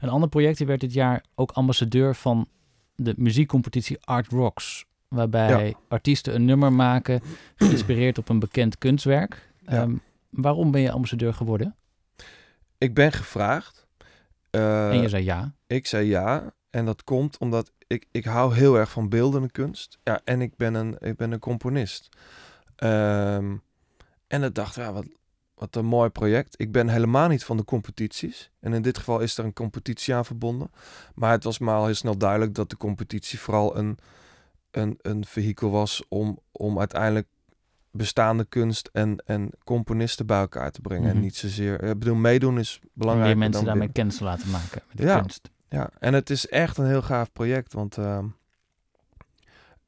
Een 0.00 0.08
ander 0.08 0.28
project, 0.28 0.58
die 0.58 0.66
werd 0.66 0.80
dit 0.80 0.92
jaar 0.92 1.24
ook 1.34 1.50
ambassadeur 1.50 2.14
van 2.14 2.48
de 2.94 3.14
muziekcompetitie 3.16 3.98
Art 4.00 4.28
Rocks. 4.28 4.84
Waarbij 5.12 5.74
artiesten 5.88 6.34
een 6.34 6.44
nummer 6.44 6.72
maken, 6.72 7.20
geïnspireerd 7.56 8.18
op 8.18 8.28
een 8.28 8.38
bekend 8.38 8.78
kunstwerk. 8.78 9.50
Ja. 9.58 9.72
Ehm, 9.72 9.94
waarom 10.30 10.70
ben 10.70 10.80
je 10.80 10.90
ambassadeur 10.90 11.34
geworden? 11.34 11.76
Ik 12.78 12.94
ben 12.94 13.12
gevraagd. 13.12 13.86
eh, 14.50 14.90
en 14.90 15.00
je 15.02 15.08
zei 15.08 15.24
ja. 15.24 15.52
Ik 15.66 15.86
zei 15.86 16.06
ja. 16.08 16.52
En 16.70 16.84
dat 16.84 17.04
komt 17.04 17.38
omdat 17.38 17.72
ik, 17.86 18.06
ik 18.10 18.24
hou 18.24 18.54
heel 18.54 18.78
erg 18.78 18.90
van 18.90 19.08
beeldende 19.08 19.50
kunst. 19.50 19.98
Ja, 20.04 20.20
en 20.24 20.40
ik 20.40 20.56
ben 20.56 20.74
een, 20.74 20.96
ik 20.98 21.16
ben 21.16 21.32
een 21.32 21.38
componist. 21.38 22.08
Ehm, 22.76 23.56
en 24.26 24.42
ik 24.42 24.54
dacht, 24.54 24.74
ja, 24.74 24.92
wat, 24.92 25.06
wat 25.54 25.76
een 25.76 25.84
mooi 25.86 26.10
project. 26.10 26.54
Ik 26.60 26.72
ben 26.72 26.88
helemaal 26.88 27.28
niet 27.28 27.44
van 27.44 27.56
de 27.56 27.64
competities. 27.64 28.50
En 28.60 28.72
in 28.72 28.82
dit 28.82 28.98
geval 28.98 29.20
is 29.20 29.38
er 29.38 29.44
een 29.44 29.52
competitie 29.52 30.14
aan 30.14 30.24
verbonden. 30.24 30.70
Maar 31.14 31.30
het 31.30 31.44
was 31.44 31.58
me 31.58 31.70
al 31.70 31.84
heel 31.84 31.94
snel 31.94 32.16
duidelijk 32.16 32.54
dat 32.54 32.70
de 32.70 32.76
competitie 32.76 33.38
vooral 33.38 33.76
een, 33.76 33.98
een, 34.76 34.98
een 35.02 35.24
vehikel 35.24 35.70
was 35.70 36.02
om, 36.08 36.38
om 36.52 36.78
uiteindelijk 36.78 37.26
bestaande 37.90 38.44
kunst 38.44 38.88
en, 38.92 39.22
en 39.26 39.50
componisten 39.64 40.26
bij 40.26 40.38
elkaar 40.40 40.70
te 40.70 40.80
brengen. 40.80 41.06
Mhm. 41.06 41.16
En 41.16 41.20
niet 41.22 41.36
zozeer... 41.36 41.82
Ik 41.82 41.98
bedoel, 41.98 42.14
meedoen 42.14 42.58
is 42.58 42.80
belangrijk. 42.92 43.28
meer 43.28 43.38
mensen 43.38 43.64
daarmee 43.64 43.92
kennis 43.92 44.16
te 44.16 44.24
laten 44.24 44.50
maken 44.50 44.82
met 44.88 44.96
de 44.96 45.02
Ja. 45.02 45.20
kunst. 45.20 45.50
Ja, 45.68 45.90
en 45.98 46.14
het 46.14 46.30
is 46.30 46.46
echt 46.48 46.78
een 46.78 46.86
heel 46.86 47.02
gaaf 47.02 47.32
project, 47.32 47.72
want 47.72 47.98
ehm, 47.98 48.26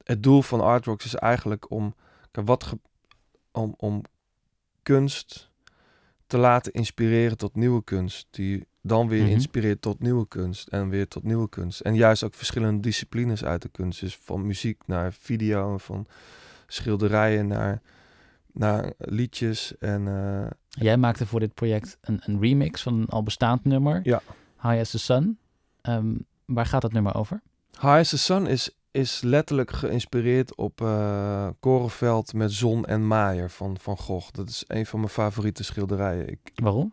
het 0.04 0.22
doel 0.22 0.42
van 0.42 0.60
Artworks 0.60 1.04
is 1.04 1.14
eigenlijk 1.14 1.70
om, 1.70 1.94
wat 2.32 2.64
ge- 2.64 2.78
om, 3.52 3.74
om 3.76 4.02
kunst 4.82 5.50
te 6.26 6.38
laten 6.38 6.72
inspireren 6.72 7.36
tot 7.36 7.54
nieuwe 7.56 7.84
kunst, 7.84 8.26
die 8.30 8.66
dan 8.86 9.08
weer 9.08 9.22
Mhm. 9.22 9.30
inspireert 9.30 9.82
tot 9.82 10.00
nieuwe 10.00 10.28
kunst 10.28 10.68
en 10.68 10.88
weer 10.88 11.08
tot 11.08 11.22
nieuwe 11.22 11.48
kunst. 11.48 11.80
En 11.80 11.94
juist 11.94 12.22
ook 12.22 12.34
verschillende 12.34 12.80
disciplines 12.80 13.44
uit 13.44 13.62
de 13.62 13.68
kunst, 13.68 14.00
dus 14.00 14.16
van 14.22 14.46
muziek 14.46 14.82
naar 14.86 15.12
video, 15.12 15.72
en 15.72 15.80
van 15.80 16.06
schilderijen 16.66 17.46
naar, 17.46 17.80
naar 18.52 18.92
liedjes 18.98 19.78
en 19.78 20.08
eh, 20.08 20.46
Jij 20.68 20.96
maakte 20.96 21.26
voor 21.26 21.40
dit 21.40 21.54
project 21.54 21.96
een, 22.00 22.20
een 22.24 22.40
remix 22.40 22.82
van 22.82 22.94
een 22.94 23.06
al 23.08 23.22
bestaand 23.22 23.64
nummer. 23.64 24.00
Ja. 24.02 24.22
High 24.62 24.78
as 24.80 24.90
the 24.90 24.98
Sun. 24.98 25.38
Ehm, 25.80 26.14
waar 26.44 26.66
gaat 26.66 26.82
dat 26.82 26.92
nummer 26.92 27.14
over? 27.14 27.40
High 27.72 27.86
as 27.98 28.08
the 28.08 28.18
Sun 28.18 28.46
is, 28.46 28.70
is 28.90 29.20
letterlijk 29.22 29.70
geïnspireerd 29.72 30.56
op 30.56 30.80
eh 30.80 31.48
Korenveld 31.60 32.32
met 32.34 32.52
zon 32.52 32.84
en 32.84 33.06
maaier 33.06 33.50
van 33.50 33.76
Van 33.80 33.96
Gogh. 33.96 34.30
Dat 34.32 34.48
is 34.48 34.64
een 34.66 34.86
van 34.86 34.98
mijn 35.00 35.12
favoriete 35.12 35.64
schilderijen. 35.64 36.28
Ik, 36.28 36.38
Waarom? 36.54 36.92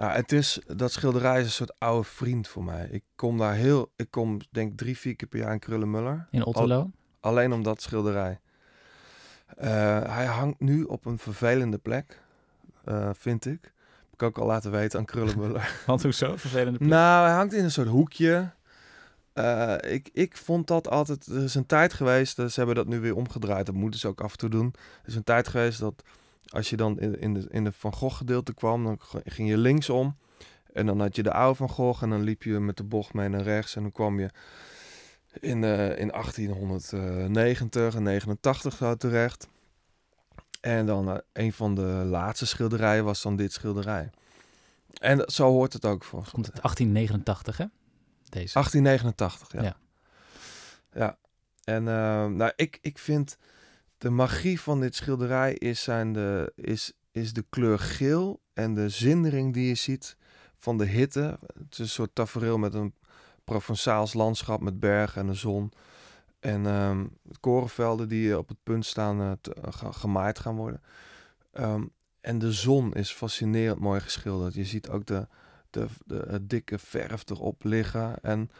Ja, 0.00 0.12
het 0.12 0.32
is, 0.32 0.60
dat 0.66 0.92
schilderij 0.92 1.38
is 1.40 1.44
een 1.44 1.50
soort 1.50 1.78
oude 1.78 2.08
vriend 2.08 2.48
voor 2.48 2.64
mij. 2.64 2.88
Ik 2.90 3.02
kom 3.14 3.38
daar 3.38 3.54
heel, 3.54 3.92
ik 3.96 4.10
kom 4.10 4.40
denk 4.50 4.78
drie, 4.78 4.98
vier 4.98 5.16
keer 5.16 5.28
per 5.28 5.38
jaar 5.38 5.52
in 5.52 5.58
Krullenmuller. 5.58 6.26
In 6.30 6.44
Otterlo? 6.44 6.90
Alleen 7.20 7.52
om 7.52 7.62
dat 7.62 7.82
schilderij. 7.82 8.40
Eh, 9.56 9.68
hij 10.14 10.26
hangt 10.26 10.60
nu 10.60 10.82
op 10.82 11.04
een 11.04 11.18
vervelende 11.18 11.78
plek, 11.78 12.20
eh, 12.84 13.10
vind 13.12 13.46
ik. 13.46 13.72
Heb 14.10 14.12
ik 14.12 14.22
ook 14.22 14.38
al 14.38 14.46
laten 14.46 14.70
weten 14.70 14.98
aan 14.98 15.04
Krullenmuller. 15.04 15.76
Want 15.86 16.02
hoezo? 16.02 16.36
Vervelende 16.36 16.78
plek. 16.78 16.90
Nou, 16.90 17.26
hij 17.26 17.36
hangt 17.36 17.52
in 17.52 17.64
een 17.64 17.70
soort 17.70 17.88
hoekje. 17.88 18.50
Eh, 19.32 19.74
ik, 19.80 20.10
ik 20.12 20.36
vond 20.36 20.66
dat 20.66 20.88
altijd... 20.88 21.26
Er 21.26 21.42
is 21.42 21.54
een 21.54 21.66
tijd 21.66 21.92
geweest, 21.92 22.36
ze 22.36 22.52
hebben 22.54 22.74
dat 22.74 22.86
nu 22.86 23.00
weer 23.00 23.16
omgedraaid. 23.16 23.66
Dat 23.66 23.74
moeten 23.74 24.00
ze 24.00 24.08
ook 24.08 24.20
af 24.20 24.32
en 24.32 24.38
toe 24.38 24.48
doen. 24.48 24.74
Er 25.02 25.08
is 25.08 25.14
een 25.14 25.24
tijd 25.24 25.48
geweest 25.48 25.80
dat 25.80 26.02
als 26.50 26.70
je 26.70 26.76
dan 26.76 26.98
in, 26.98 27.18
in, 27.20 27.34
de, 27.34 27.46
in 27.50 27.64
de 27.64 27.72
Van 27.72 27.92
Gogh 27.92 28.16
gedeelte 28.16 28.54
kwam... 28.54 28.84
dan 28.84 28.98
ging 29.24 29.48
je 29.48 29.56
linksom. 29.56 30.16
En 30.72 30.86
dan 30.86 31.00
had 31.00 31.16
je 31.16 31.22
de 31.22 31.32
oude 31.32 31.54
Van 31.56 31.68
Gogh. 31.68 32.02
En 32.02 32.10
dan 32.10 32.22
liep 32.22 32.42
je 32.42 32.58
met 32.58 32.76
de 32.76 32.84
bocht 32.84 33.12
mee 33.14 33.28
naar 33.28 33.42
rechts. 33.42 33.76
En 33.76 33.82
dan 33.82 33.92
kwam 33.92 34.20
je 34.20 34.30
in, 35.40 35.64
eh, 35.64 35.98
in 35.98 36.10
1890 36.10 37.94
en 37.94 38.02
89 38.02 38.76
zo 38.76 38.94
terecht. 38.96 39.48
En 40.60 40.86
dan 40.86 41.10
eh, 41.10 41.16
een 41.32 41.52
van 41.52 41.74
de 41.74 41.82
laatste 42.04 42.46
schilderijen 42.46 43.04
was 43.04 43.22
dan 43.22 43.36
dit 43.36 43.52
schilderij. 43.52 44.10
En 45.00 45.18
dat- 45.18 45.32
zo 45.32 45.48
hoort 45.50 45.72
het 45.72 45.84
ook 45.84 46.04
volgens 46.04 46.30
Komt 46.32 46.46
het 46.46 46.54
1889, 46.62 47.56
hè? 47.56 47.64
Deze. 48.28 48.52
1889, 48.52 49.52
ja. 49.52 49.62
Ja. 49.62 49.76
Ja. 50.92 51.18
En 51.64 51.88
eh, 51.88 52.26
nou, 52.26 52.52
ik, 52.56 52.78
ik 52.82 52.98
vind 52.98 53.38
de 54.00 54.10
magie 54.10 54.60
van 54.60 54.80
dit 54.80 54.94
schilderij 54.94 55.52
is, 55.54 55.82
zijn 55.82 56.12
de, 56.12 56.52
is, 56.54 56.92
is 57.10 57.32
de 57.32 57.44
kleur 57.48 57.78
geel 57.78 58.40
en 58.52 58.74
de 58.74 58.88
zindering 58.88 59.52
die 59.54 59.68
je 59.68 59.74
ziet 59.74 60.16
van 60.58 60.78
de 60.78 60.84
hitte. 60.86 61.38
Het 61.58 61.72
is 61.72 61.78
een 61.78 61.88
soort 61.88 62.14
tafereel 62.14 62.58
met 62.58 62.74
een 62.74 62.94
Provençaals 63.44 64.12
landschap 64.12 64.60
met 64.60 64.80
bergen 64.80 65.20
en 65.20 65.26
de 65.26 65.34
zon. 65.34 65.72
En 66.40 66.66
ehm, 66.66 67.06
korenvelden 67.40 68.08
die 68.08 68.38
op 68.38 68.48
het 68.48 68.56
punt 68.62 68.86
staan 68.86 69.20
eh, 69.20 69.32
te, 69.40 69.56
ga- 69.70 69.92
gemaaid 69.92 70.38
gaan 70.38 70.56
worden. 70.56 70.82
Ehm, 71.52 71.84
en 72.20 72.38
de 72.38 72.52
zon 72.52 72.92
is 72.94 73.12
fascinerend 73.12 73.80
mooi 73.80 74.00
geschilderd. 74.00 74.54
Je 74.54 74.64
ziet 74.64 74.88
ook 74.88 75.06
de, 75.06 75.28
de, 75.70 75.86
de, 76.06 76.24
het 76.28 76.50
dikke 76.50 76.78
verf 76.78 77.28
erop 77.30 77.64
liggen. 77.64 78.22
En 78.22 78.50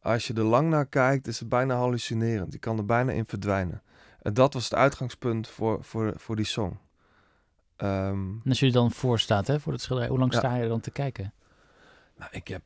als 0.00 0.26
je 0.26 0.34
er 0.34 0.42
lang 0.42 0.70
naar 0.70 0.86
kijkt, 0.86 1.26
is 1.26 1.38
het 1.38 1.48
bijna 1.48 1.76
hallucinerend. 1.76 2.52
Je 2.52 2.58
kan 2.58 2.78
er 2.78 2.84
bijna 2.86 3.12
in 3.12 3.26
verdwijnen. 3.26 3.82
En 4.22 4.34
dat 4.34 4.54
was 4.54 4.64
het 4.64 4.74
uitgangspunt 4.74 5.48
voor, 5.48 5.84
voor, 5.84 6.12
voor 6.16 6.36
die 6.36 6.44
song. 6.44 6.78
Ehm, 7.76 8.30
En 8.30 8.42
als 8.48 8.60
je 8.60 8.72
dan 8.72 8.90
voor 8.90 9.18
staat, 9.18 9.46
hè, 9.46 9.60
voor 9.60 9.72
het 9.72 9.82
schilderij, 9.82 10.10
hoe 10.10 10.18
lang 10.18 10.32
Ja. 10.32 10.38
sta 10.38 10.54
je 10.54 10.62
er 10.62 10.68
dan 10.68 10.80
te 10.80 10.90
kijken? 10.90 11.32
nou, 12.16 12.30
ik 12.32 12.48
heb... 12.48 12.62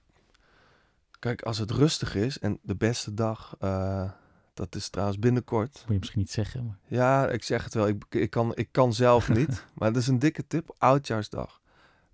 Kijk, 1.18 1.42
als 1.42 1.58
het 1.58 1.70
rustig 1.70 2.14
is 2.14 2.38
en 2.38 2.58
de 2.62 2.76
beste 2.76 3.14
dag, 3.14 3.56
eh, 3.58 4.10
dat 4.54 4.74
is 4.74 4.88
trouwens 4.88 5.18
binnenkort. 5.18 5.72
Moet 5.80 5.92
je 5.92 5.98
misschien 5.98 6.18
niet 6.20 6.30
zeggen. 6.30 6.66
Maar... 6.66 6.76
Ja, 6.86 7.28
ik 7.28 7.42
zeg 7.42 7.64
het 7.64 7.74
wel. 7.74 7.88
Ik, 7.88 8.04
ik, 8.10 8.30
kan, 8.30 8.52
ik 8.56 8.68
kan 8.70 8.92
zelf 8.92 9.28
niet. 9.38 9.64
maar 9.74 9.88
het 9.88 9.96
is 9.96 10.06
een 10.06 10.18
dikke 10.18 10.46
tip. 10.46 10.74
Oudjaarsdag. 10.78 11.60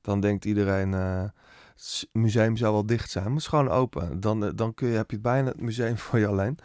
Dan 0.01 0.21
denkt 0.21 0.45
iedereen... 0.45 0.95
eh, 0.95 1.25
het 1.75 2.09
museum 2.13 2.57
zou 2.57 2.73
wel 2.73 2.87
dicht 2.87 3.11
zijn. 3.11 3.25
Maar 3.25 3.33
het 3.33 3.43
is 3.43 3.49
gewoon 3.49 3.69
open. 3.69 4.21
Dan, 4.21 4.45
eh, 4.45 4.51
dan 4.55 4.75
kun 4.75 4.89
je, 4.89 4.97
heb 4.97 5.11
je 5.11 5.19
bijna 5.19 5.49
het 5.49 5.61
museum 5.61 5.99
voor 6.05 6.19
je 6.19 6.27
alleen. 6.27 6.59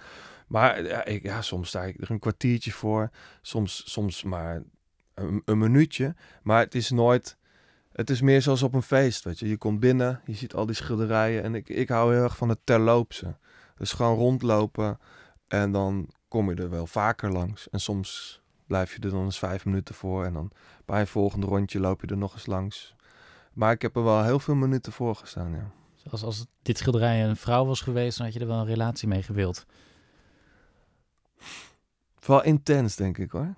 Maar 0.53 0.83
ja, 0.83 1.05
ik, 1.05 1.23
ja, 1.23 1.41
soms 1.41 1.67
sta 1.67 1.83
ik 1.83 2.01
er 2.01 2.11
een 2.11 2.19
kwartiertje 2.19 2.71
voor. 2.71 3.09
Soms, 3.41 3.91
soms 3.91 4.23
maar 4.23 4.63
een, 5.13 5.41
een 5.45 5.57
minuutje. 5.57 6.15
Maar 6.43 6.59
het 6.59 6.75
is 6.75 6.89
nooit... 6.89 7.37
Het 7.91 8.09
is 8.09 8.21
meer 8.21 8.41
zoals 8.41 8.63
op 8.63 8.73
een 8.73 8.81
feest, 8.81 9.23
weet 9.23 9.39
je. 9.39 9.47
Je 9.47 9.57
komt 9.57 9.79
binnen, 9.79 10.21
je 10.25 10.33
ziet 10.33 10.53
al 10.53 10.65
die 10.65 10.75
schilderijen. 10.75 11.43
En 11.43 11.55
ik, 11.55 11.69
ik 11.69 11.89
hou 11.89 12.13
heel 12.13 12.23
erg 12.23 12.37
van 12.37 12.49
het 12.49 12.59
terloopse. 12.63 13.37
Dus 13.77 13.91
gewoon 13.91 14.17
rondlopen. 14.17 14.99
En 15.47 15.71
dan 15.71 16.09
kom 16.27 16.49
je 16.49 16.55
er 16.55 16.69
wel 16.69 16.87
vaker 16.87 17.31
langs. 17.31 17.69
En 17.69 17.79
soms 17.79 18.41
blijf 18.67 18.95
je 18.95 19.01
er 19.01 19.09
dan 19.09 19.23
eens 19.23 19.39
vijf 19.39 19.65
minuten 19.65 19.95
voor. 19.95 20.25
En 20.25 20.33
dan 20.33 20.51
bij 20.85 20.99
een 20.99 21.07
volgende 21.07 21.47
rondje 21.47 21.79
loop 21.79 22.01
je 22.01 22.07
er 22.07 22.17
nog 22.17 22.33
eens 22.33 22.45
langs. 22.45 22.95
Maar 23.53 23.71
ik 23.71 23.81
heb 23.81 23.95
er 23.95 24.03
wel 24.03 24.23
heel 24.23 24.39
veel 24.39 24.55
minuten 24.55 24.91
voor 24.91 25.15
gestaan, 25.15 25.51
ja. 25.51 25.71
Zoals 25.95 26.23
als 26.23 26.45
dit 26.61 26.77
schilderij 26.77 27.25
een 27.25 27.35
vrouw 27.35 27.65
was 27.65 27.81
geweest, 27.81 28.17
dan 28.17 28.25
had 28.25 28.35
je 28.35 28.41
er 28.41 28.47
wel 28.47 28.59
een 28.59 28.65
relatie 28.65 29.07
mee 29.07 29.23
gewild. 29.23 29.65
Wel 32.25 32.43
intens, 32.43 32.95
denk 32.95 33.17
ik, 33.17 33.31
hoor. 33.31 33.53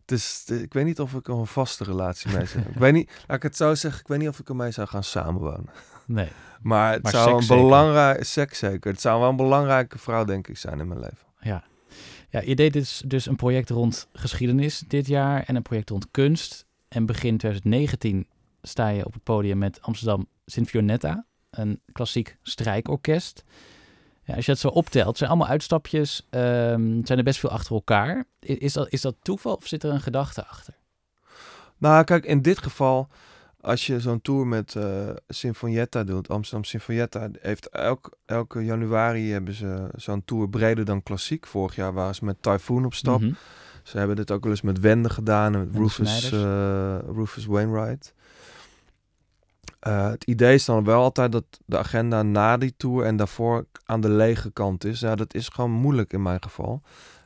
Het 0.00 0.10
is, 0.10 0.44
ik 0.46 0.72
weet 0.72 0.84
niet 0.84 1.00
of 1.00 1.14
ik 1.14 1.28
een 1.28 1.46
vaste 1.46 1.84
relatie 1.84 2.36
mee 2.36 2.46
zou 2.46 2.64
Ik 2.64 2.74
weet 2.74 2.92
niet, 2.92 3.10
laat 3.26 3.36
ik 3.36 3.42
het 3.42 3.56
zo 3.56 3.74
zeggen, 3.74 4.00
ik 4.00 4.06
weet 4.08 4.18
niet 4.18 4.28
of 4.28 4.38
ik 4.38 4.48
ermee 4.48 4.70
zou 4.70 4.88
gaan 4.88 5.04
samenwonen. 5.04 5.68
Nee. 6.06 6.28
Maar 6.62 6.92
het 6.92 7.02
Maar 7.02 7.12
zou 7.12 7.34
een 7.36 7.42
zeker. 7.42 7.62
belangrijk, 7.62 8.24
seks 8.24 8.58
zeker. 8.58 8.90
Het 8.90 9.00
zou 9.00 9.20
wel 9.20 9.28
een 9.28 9.36
belangrijke 9.36 9.98
vrouw, 9.98 10.24
denk 10.24 10.48
ik, 10.48 10.56
zijn 10.56 10.78
in 10.80 10.88
mijn 10.88 11.00
leven. 11.00 11.26
Ja. 11.40 11.64
ja, 12.30 12.40
je 12.40 12.54
deed 12.54 12.72
dus, 12.72 13.02
dus 13.06 13.26
een 13.26 13.36
project 13.36 13.70
rond 13.70 14.08
geschiedenis 14.12 14.78
dit 14.88 15.06
jaar 15.06 15.42
en 15.42 15.56
een 15.56 15.62
project 15.62 15.90
rond 15.90 16.08
kunst. 16.10 16.66
En 16.88 17.06
begin 17.06 17.36
2019 17.38 18.26
sta 18.62 18.88
je 18.88 19.06
op 19.06 19.12
het 19.12 19.22
podium 19.22 19.58
met 19.58 19.80
Amsterdam 19.82 20.26
Sinfionetta, 20.46 21.24
een 21.50 21.80
klassiek 21.92 22.36
strijkorkest. 22.42 23.44
Ja, 24.32 24.38
als 24.38 24.46
je 24.46 24.52
het 24.52 24.60
zo 24.60 24.68
optelt, 24.68 25.18
zijn 25.18 25.30
allemaal 25.30 25.48
uitstapjes, 25.48 26.26
ehm, 26.30 27.04
zijn 27.04 27.18
er 27.18 27.24
best 27.24 27.40
veel 27.40 27.50
achter 27.50 27.74
elkaar. 27.74 28.24
Is 28.40 28.72
dat, 28.72 28.92
is 28.92 29.00
dat 29.00 29.14
toeval 29.22 29.54
of 29.54 29.66
zit 29.66 29.82
er 29.82 29.90
een 29.90 30.00
gedachte 30.00 30.46
achter? 30.46 30.74
Nou, 31.78 32.04
kijk, 32.04 32.24
in 32.24 32.42
dit 32.42 32.58
geval 32.58 33.08
als 33.60 33.86
je 33.86 34.00
zo'n 34.00 34.20
tour 34.20 34.46
met 34.46 34.76
eh 34.76 35.08
Sinfonietta 35.28 36.04
doet, 36.04 36.28
Amsterdam 36.28 36.64
Sinfonietta, 36.64 37.28
heeft 37.40 37.68
elk, 37.68 38.16
elke 38.26 38.64
januari 38.64 39.30
hebben 39.32 39.54
ze 39.54 39.88
zo'n 39.94 40.24
tour 40.24 40.48
breder 40.48 40.84
dan 40.84 41.02
klassiek. 41.02 41.46
Vorig 41.46 41.74
jaar 41.74 41.92
waren 41.92 42.14
ze 42.14 42.24
met 42.24 42.42
Typhoon 42.42 42.84
op 42.84 42.94
stap. 42.94 43.20
Mhm. 43.20 43.32
Ze 43.82 43.98
hebben 43.98 44.16
dit 44.16 44.30
ook 44.30 44.42
wel 44.42 44.52
eens 44.52 44.62
met 44.62 44.80
Wende 44.80 45.10
gedaan, 45.10 45.52
met 45.52 45.68
Rufus, 45.76 46.32
eh, 46.32 46.98
Rufus 46.98 47.46
Wainwright. 47.46 48.14
Eh, 49.82 50.10
het 50.10 50.24
idee 50.24 50.54
is 50.54 50.64
dan 50.64 50.84
wel 50.84 51.02
altijd 51.02 51.32
dat 51.32 51.44
de 51.64 51.78
agenda 51.78 52.22
na 52.22 52.56
die 52.56 52.74
tour 52.76 53.04
en 53.04 53.16
daarvoor 53.16 53.66
aan 53.84 54.00
de 54.00 54.10
lege 54.10 54.50
kant 54.50 54.84
is. 54.84 55.00
Ja, 55.00 55.14
dat 55.14 55.34
is 55.34 55.48
gewoon 55.48 55.70
moeilijk 55.70 56.12
in 56.12 56.22
mijn 56.22 56.42
geval. 56.42 56.82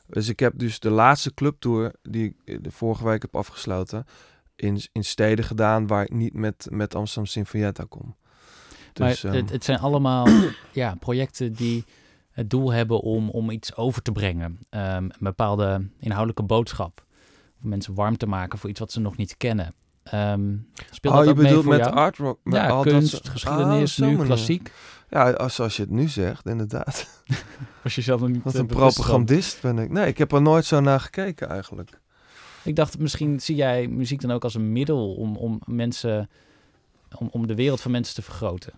Dus 0.07 0.29
ik 0.29 0.41
heb 0.41 0.53
dus 0.57 0.81
de 0.81 0.91
laatste 0.91 1.35
clubtour 1.35 1.93
die 2.03 2.37
ik 2.45 2.65
de 2.65 2.71
vorige 2.71 3.05
week 3.05 3.23
heb 3.23 3.37
afgesloten 3.37 4.07
in, 4.55 4.81
in 4.93 5.05
steden 5.05 5.45
gedaan 5.45 5.87
waar 5.87 6.03
ik 6.03 6.13
niet 6.13 6.35
met, 6.35 6.67
met 6.71 6.95
Amsterdam 6.95 7.27
Sinfonietta 7.27 7.85
kom. 7.89 8.15
Dus, 8.93 9.23
maar 9.23 9.33
ehm, 9.33 9.43
het, 9.43 9.51
het 9.51 9.65
zijn 9.65 9.79
allemaal 9.79 10.27
ja, 10.73 10.95
projecten 10.95 11.53
die 11.53 11.85
het 12.31 12.51
doel 12.51 12.73
hebben 12.73 13.01
om, 13.01 13.31
om 13.31 13.51
iets 13.51 13.77
over 13.77 14.03
te 14.03 14.13
brengen. 14.13 14.59
Ehm, 14.71 15.05
een 15.05 15.13
bepaalde 15.19 15.89
inhoudelijke 16.01 16.43
boodschap. 16.43 17.05
Of 17.59 17.65
mensen 17.65 17.95
warm 17.95 18.17
te 18.17 18.27
maken 18.27 18.59
voor 18.59 18.71
iets 18.71 18.81
wat 18.81 18.93
ze 18.93 19.01
nog 19.01 19.17
niet 19.17 19.37
kennen. 19.37 19.75
Speelt 20.07 21.15
oh, 21.15 21.21
dat 21.21 21.25
je 21.29 21.35
bedoelt 21.35 21.63
voor 21.65 21.73
met 21.73 21.85
jou? 21.85 21.95
art 21.97 22.17
rock? 22.17 22.39
met 22.43 22.55
Ja, 22.55 22.69
al 22.69 22.83
dat 22.83 22.93
kunst, 22.93 23.11
soort- 23.11 23.29
geschiedenis, 23.29 24.01
Oh, 24.01 24.07
zo'n 24.07 24.17
nu 24.17 24.25
klassiek. 24.25 24.73
Ja, 25.11 25.31
als, 25.31 25.61
als 25.61 25.77
je 25.77 25.83
het 25.83 25.91
nu 25.91 26.09
zegt, 26.09 26.47
inderdaad. 26.47 27.09
Was 27.83 27.95
je 27.95 28.01
zelf 28.03 28.21
nog 28.21 28.29
niet 28.29 28.43
Wat 28.43 28.55
eh, 28.55 28.61
een 28.61 28.69
van? 28.69 28.77
propagandist 28.77 29.61
ben 29.63 29.79
ik. 29.79 29.91
Nee, 29.91 30.07
ik 30.07 30.19
heb 30.19 30.33
er 30.33 30.43
nooit 30.43 30.65
zo 30.65 30.81
naar 30.81 31.01
gekeken 31.01 31.49
eigenlijk. 31.49 32.01
Ik 32.65 32.77
dacht, 32.77 32.99
misschien 32.99 33.41
zie 33.41 33.57
jij 33.57 33.87
muziek 33.89 34.21
dan 34.21 34.31
ook 34.31 34.45
als 34.45 34.55
een 34.55 34.73
middel 34.73 35.15
om, 35.15 35.37
om 35.37 35.61
mensen, 35.65 36.31
om, 37.19 37.29
om 37.33 37.47
de 37.47 37.55
wereld 37.55 37.81
van 37.81 37.91
mensen 37.91 38.15
te 38.15 38.23
vergroten. 38.23 38.73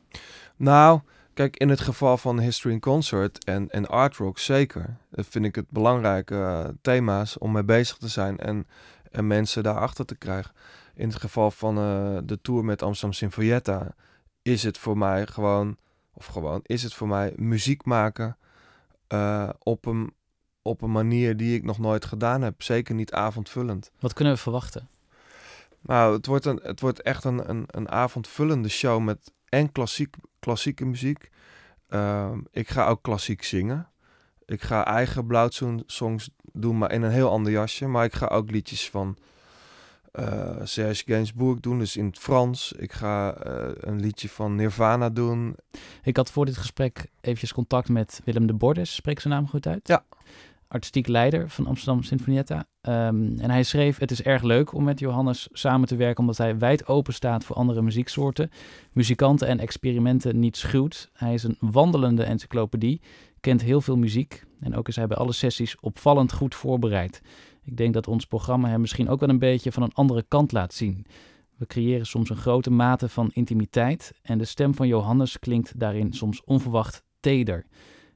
Nou, 0.57 1.01
kijk, 1.35 1.57
in 1.57 1.69
het 1.69 1.81
geval 1.81 2.17
van 2.17 2.41
History 2.41 2.75
in 2.75 2.81
Concert 2.81 3.45
en, 3.45 3.71
en 3.71 3.87
Art 3.89 4.17
Rock 4.17 4.39
zeker. 4.39 4.97
Dat 5.11 5.27
vind 5.29 5.45
ik 5.45 5.55
het 5.55 5.71
belangrijke 5.71 6.35
eh, 6.35 6.65
thema's 6.83 7.39
om 7.39 7.53
mee 7.53 7.65
bezig 7.65 7.97
te 7.97 8.09
zijn 8.09 8.39
en, 8.39 8.67
en 9.11 9.27
mensen 9.27 9.63
daarachter 9.63 10.05
te 10.05 10.17
krijgen. 10.17 10.53
In 10.99 11.09
het 11.09 11.21
geval 11.21 11.51
van 11.51 11.79
eh, 11.79 12.19
de 12.25 12.41
tour 12.41 12.65
met 12.65 12.83
Amsterdam 12.83 13.13
Sinfonietta 13.13 13.95
is 14.43 14.63
het 14.63 14.79
voor 14.79 14.99
mij 14.99 15.27
gewoon, 15.27 15.77
of 16.13 16.27
gewoon, 16.27 16.61
is 16.63 16.83
het 16.83 16.95
voor 16.95 17.09
mij 17.09 17.33
muziek 17.37 17.85
maken 17.85 18.37
eh, 19.07 19.49
op, 19.59 19.87
een, 19.87 20.15
op 20.63 20.83
een 20.83 20.91
manier 20.91 21.37
die 21.37 21.57
ik 21.57 21.65
nog 21.65 21.79
nooit 21.79 22.05
gedaan 22.05 22.43
heb. 22.43 22.63
Zeker 22.63 22.95
niet 22.95 23.13
avondvullend. 23.13 23.91
Wat 24.01 24.13
kunnen 24.13 24.35
we 24.35 24.41
verwachten? 24.41 24.89
Nou, 25.81 26.17
het 26.17 26.27
wordt, 26.27 26.45
een, 26.45 26.61
het 26.63 26.81
wordt 26.81 27.03
echt 27.03 27.25
een, 27.25 27.51
een, 27.51 27.65
een 27.67 27.89
avondvullende 27.89 28.69
show 28.69 29.03
met 29.03 29.33
en 29.49 29.73
klassiek, 29.73 30.15
klassieke 30.39 30.85
muziek. 30.85 31.31
Ehm, 31.89 32.41
ik 32.51 32.69
ga 32.69 32.87
ook 32.87 33.03
klassiek 33.03 33.43
zingen. 33.43 33.89
Ik 34.45 34.63
ga 34.63 34.87
eigen 34.87 35.27
blauwsongs 35.27 36.31
doen, 36.53 36.79
maar 36.79 36.93
in 36.93 37.03
een 37.03 37.11
heel 37.11 37.31
ander 37.31 37.53
jasje. 37.53 37.87
Maar 37.87 38.05
ik 38.05 38.15
ga 38.15 38.27
ook 38.27 38.51
liedjes 38.51 38.91
van 38.91 39.17
Serge 40.63 41.03
Gainsbourg 41.07 41.61
doen, 41.61 41.79
dus 41.79 41.97
in 41.97 42.07
het 42.07 42.19
Frans. 42.19 42.73
Ik 42.73 42.93
ga 42.93 43.35
eh, 43.35 43.69
een 43.75 44.01
liedje 44.01 44.29
van 44.29 44.55
Nirvana 44.55 45.11
doen. 45.11 45.57
Ik 46.03 46.17
had 46.17 46.31
voor 46.31 46.47
dit 46.47 46.57
gesprek 46.57 47.07
eventjes 47.21 47.53
contact 47.53 47.89
met 47.89 48.21
Willem 48.25 48.47
de 48.47 48.55
Bordes. 48.55 48.95
Spreek 48.95 49.21
zijn 49.21 49.35
naam 49.35 49.49
goed 49.49 49.67
uit? 49.67 49.89
Ja. 49.89 50.05
Artistiek 50.69 51.07
leider 51.07 51.51
van 51.51 51.67
Amsterdam 51.67 52.03
Sinfonietta. 52.03 52.67
Ehm, 52.81 53.39
en 53.39 53.51
hij 53.51 53.63
schreef, 53.63 53.99
het 53.99 54.11
is 54.11 54.23
erg 54.23 54.43
leuk 54.43 54.73
om 54.73 54.85
met 54.85 54.99
Johannes 54.99 55.49
samen 55.53 55.89
te 55.89 55.97
werken... 55.97 56.21
omdat 56.21 56.37
hij 56.37 56.59
wijd 56.59 56.87
open 56.87 57.15
staat 57.15 57.45
voor 57.45 57.57
andere 57.57 57.83
muzieksoorten. 57.83 58.51
Muzikanten 58.93 59.49
en 59.49 59.59
experimenten 59.59 60.39
niet 60.39 60.57
schuwt. 60.57 61.11
Hij 61.13 61.35
is 61.35 61.43
een 61.43 61.57
wandelende 61.61 62.23
encyclopedie, 62.23 63.01
kent 63.41 63.63
heel 63.63 63.81
veel 63.81 63.97
muziek... 63.97 64.45
en 64.61 64.75
ook 64.75 64.89
is 64.89 64.97
hij 64.97 65.07
bij 65.07 65.17
alle 65.17 65.33
sessies 65.33 65.81
opvallend 65.81 66.33
goed 66.33 66.55
voorbereid. 66.55 67.23
Ik 67.69 67.77
denk 67.77 67.95
dat 67.95 68.09
ons 68.09 68.27
programma 68.27 68.69
hem 68.69 68.81
misschien 68.81 69.09
ook 69.09 69.21
wel 69.21 69.29
een 69.29 69.39
beetje 69.39 69.73
van 69.73 69.83
een 69.83 69.95
andere 69.95 70.25
kant 70.29 70.53
laat 70.53 70.75
zien... 70.75 71.07
We 71.59 71.67
creëren 71.67 72.07
soms 72.07 72.31
een 72.31 72.37
grote 72.37 72.71
mate 72.71 73.09
van 73.09 73.31
intimiteit 73.33 74.13
en 74.23 74.39
de 74.39 74.45
stem 74.45 74.75
van 74.75 74.89
Johannes 74.89 75.39
klinkt 75.39 75.79
daarin 75.79 76.13
soms 76.13 76.45
onverwacht 76.45 77.03
teder. 77.21 77.67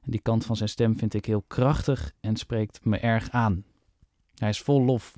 En 0.01 0.11
die 0.11 0.19
kant 0.21 0.45
van 0.45 0.55
zijn 0.55 0.69
stem 0.69 0.97
vind 0.97 1.13
ik 1.13 1.25
heel 1.25 1.43
krachtig 1.47 2.11
en 2.19 2.35
spreekt 2.35 2.85
me 2.85 2.97
erg 2.97 3.29
aan. 3.29 3.63
Hij 4.35 4.49
is 4.49 4.61
vol 4.61 4.83
lof. 4.83 5.13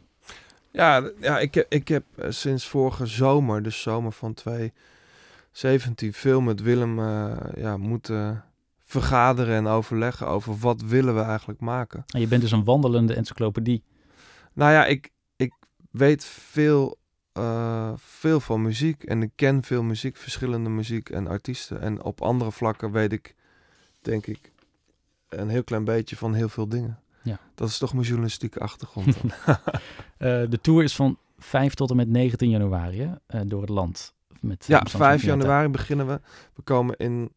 Ja, 0.72 1.12
ja 1.20 1.40
ik, 1.40 1.54
heb, 1.54 1.66
ik 1.70 1.88
heb 1.88 2.04
eh, 2.16 2.30
sinds 2.30 2.68
vorige 2.68 3.06
zomer, 3.06 3.64
de 3.64 3.70
zomer 3.70 4.12
van 4.12 4.34
2017, 4.34 6.14
veel 6.14 6.42
met 6.42 6.62
Willem 6.62 7.00
eh, 7.00 7.38
ja, 7.56 7.78
moeten 7.78 8.44
vergaderen 8.84 9.56
en 9.56 9.68
overleggen 9.68 10.28
over 10.28 10.58
wat 10.58 10.82
willen 10.82 11.16
we 11.16 11.22
eigenlijk 11.22 11.60
maken. 11.60 12.04
En 12.08 12.20
je 12.20 12.28
bent 12.28 12.42
dus 12.42 12.52
een 12.52 12.64
wandelende 12.64 13.14
encyclopedie. 13.14 13.84
Nou 14.56 14.72
ja, 14.72 14.86
ik, 14.86 15.12
ik 15.36 15.54
weet 15.92 16.26
veel, 16.26 16.98
eh, 17.34 17.92
veel 17.96 18.40
van 18.40 18.62
muziek 18.62 19.04
en 19.04 19.22
ik 19.22 19.32
ken 19.36 19.64
veel 19.64 19.84
muziek, 19.84 20.18
verschillende 20.18 20.70
muziek 20.70 21.10
en 21.10 21.28
artiesten. 21.28 21.82
En 21.82 22.04
op 22.04 22.22
andere 22.22 22.52
vlakken 22.52 22.92
weet 22.92 23.12
ik, 23.12 23.36
denk 24.02 24.26
ik, 24.26 24.52
een 25.30 25.50
heel 25.50 25.64
klein 25.64 25.84
beetje 25.84 26.16
van 26.16 26.34
heel 26.34 26.50
veel 26.50 26.68
dingen. 26.70 27.00
Ja. 27.24 27.40
Dat 27.56 27.70
is 27.70 27.78
toch 27.78 27.94
mijn 27.94 28.06
journalistieke 28.06 28.60
achtergrond. 28.60 29.18
dan. 29.22 29.32
Eh, 30.18 30.44
de 30.50 30.60
tour 30.62 30.84
is 30.84 30.96
van 30.96 31.18
5 31.38 31.74
tot 31.74 31.90
en 31.90 31.96
met 31.96 32.08
19 32.08 32.50
januari 32.50 33.02
hè, 33.02 33.14
eh, 33.28 33.42
door 33.46 33.62
het 33.62 33.70
land. 33.70 34.14
Met 34.40 34.66
Ja, 34.68 34.78
Amsterdam 34.78 35.08
5 35.08 35.20
Symfonietta. 35.20 35.48
januari 35.48 35.72
beginnen 35.72 36.08
we. 36.08 36.20
We 36.56 36.62
komen 36.62 36.96
in 36.98 37.32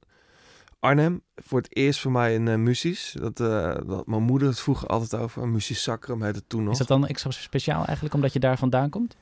Arnhem. 0.81 1.23
Voor 1.35 1.59
het 1.59 1.77
eerst 1.77 2.01
voor 2.01 2.13
mij 2.13 2.35
in 2.35 2.47
uh, 2.47 2.55
Muzies. 2.55 3.17
Dat, 3.21 3.41
eh, 3.41 3.75
dat, 3.87 4.07
mijn 4.07 4.23
moeder 4.23 4.49
het 4.49 4.61
vroeger 4.61 4.89
altijd 4.89 5.23
over. 5.23 5.49
Muzies 5.49 5.83
Sacrum 5.83 6.23
heette 6.23 6.43
toen 6.47 6.63
nog. 6.63 6.73
Is 6.73 6.79
dat 6.79 6.89
dan 6.89 7.07
extra 7.07 7.31
speciaal 7.31 7.85
eigenlijk 7.85 8.15
omdat 8.15 8.33
je 8.33 8.39
daar 8.39 8.59
vandaan 8.59 8.91
komt? 8.91 9.17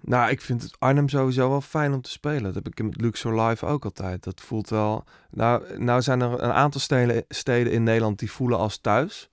Nou, 0.00 0.30
ik 0.30 0.40
vind 0.40 0.62
het 0.62 0.76
Arnhem 0.78 1.08
sowieso 1.08 1.48
wel 1.48 1.60
fijn 1.60 1.92
om 1.92 2.00
te 2.00 2.10
spelen. 2.10 2.42
Dat 2.42 2.54
heb 2.54 2.68
ik 2.68 2.82
met 2.82 3.00
Luxor 3.00 3.40
Live 3.40 3.66
ook 3.66 3.84
altijd. 3.84 4.24
Dat 4.24 4.40
voelt 4.40 4.68
wel... 4.68 5.04
Nou, 5.30 5.78
nou 5.78 6.02
zijn 6.02 6.20
er 6.20 6.42
een 6.42 6.52
aantal 6.52 6.80
steden, 6.80 7.24
steden 7.28 7.72
in 7.72 7.82
Nederland 7.82 8.18
die 8.18 8.30
voelen 8.30 8.58
als 8.58 8.78
thuis. 8.78 9.30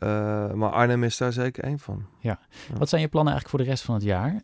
Uh, 0.00 0.52
maar 0.52 0.70
Arnhem 0.70 1.04
is 1.04 1.16
daar 1.16 1.32
zeker 1.32 1.64
één 1.64 1.78
van. 1.78 2.06
Ja. 2.20 2.38
Wat 2.78 2.88
zijn 2.88 3.00
je 3.00 3.08
plannen 3.08 3.32
eigenlijk 3.32 3.48
voor 3.48 3.58
de 3.58 3.74
rest 3.74 3.84
van 3.84 3.94
het 3.94 4.04
jaar? 4.04 4.42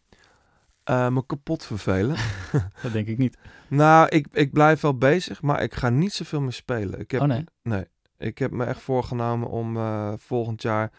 Uh, 0.91 1.09
me 1.09 1.26
kapot 1.26 1.64
vervelen. 1.64 2.16
dat 2.83 2.93
denk 2.93 3.07
ik 3.07 3.18
niet. 3.18 3.39
Nou, 3.68 4.09
ik, 4.09 4.26
ik 4.33 4.53
blijf 4.53 4.80
wel 4.80 4.99
bezig, 4.99 5.43
maar 5.43 5.62
ik 5.62 5.74
ga 5.74 5.89
niet 5.89 6.12
zoveel 6.12 6.41
meer 6.41 6.53
spelen. 6.53 7.01
Ik 7.01 7.11
heb, 7.11 7.20
oh 7.20 7.26
nee? 7.26 7.45
Nee. 7.62 7.85
Ik 8.18 8.39
heb 8.39 8.51
me 8.51 8.64
echt 8.64 8.80
voorgenomen 8.80 9.49
om 9.49 9.76
uh, 9.76 10.12
volgend 10.16 10.62
jaar 10.62 10.91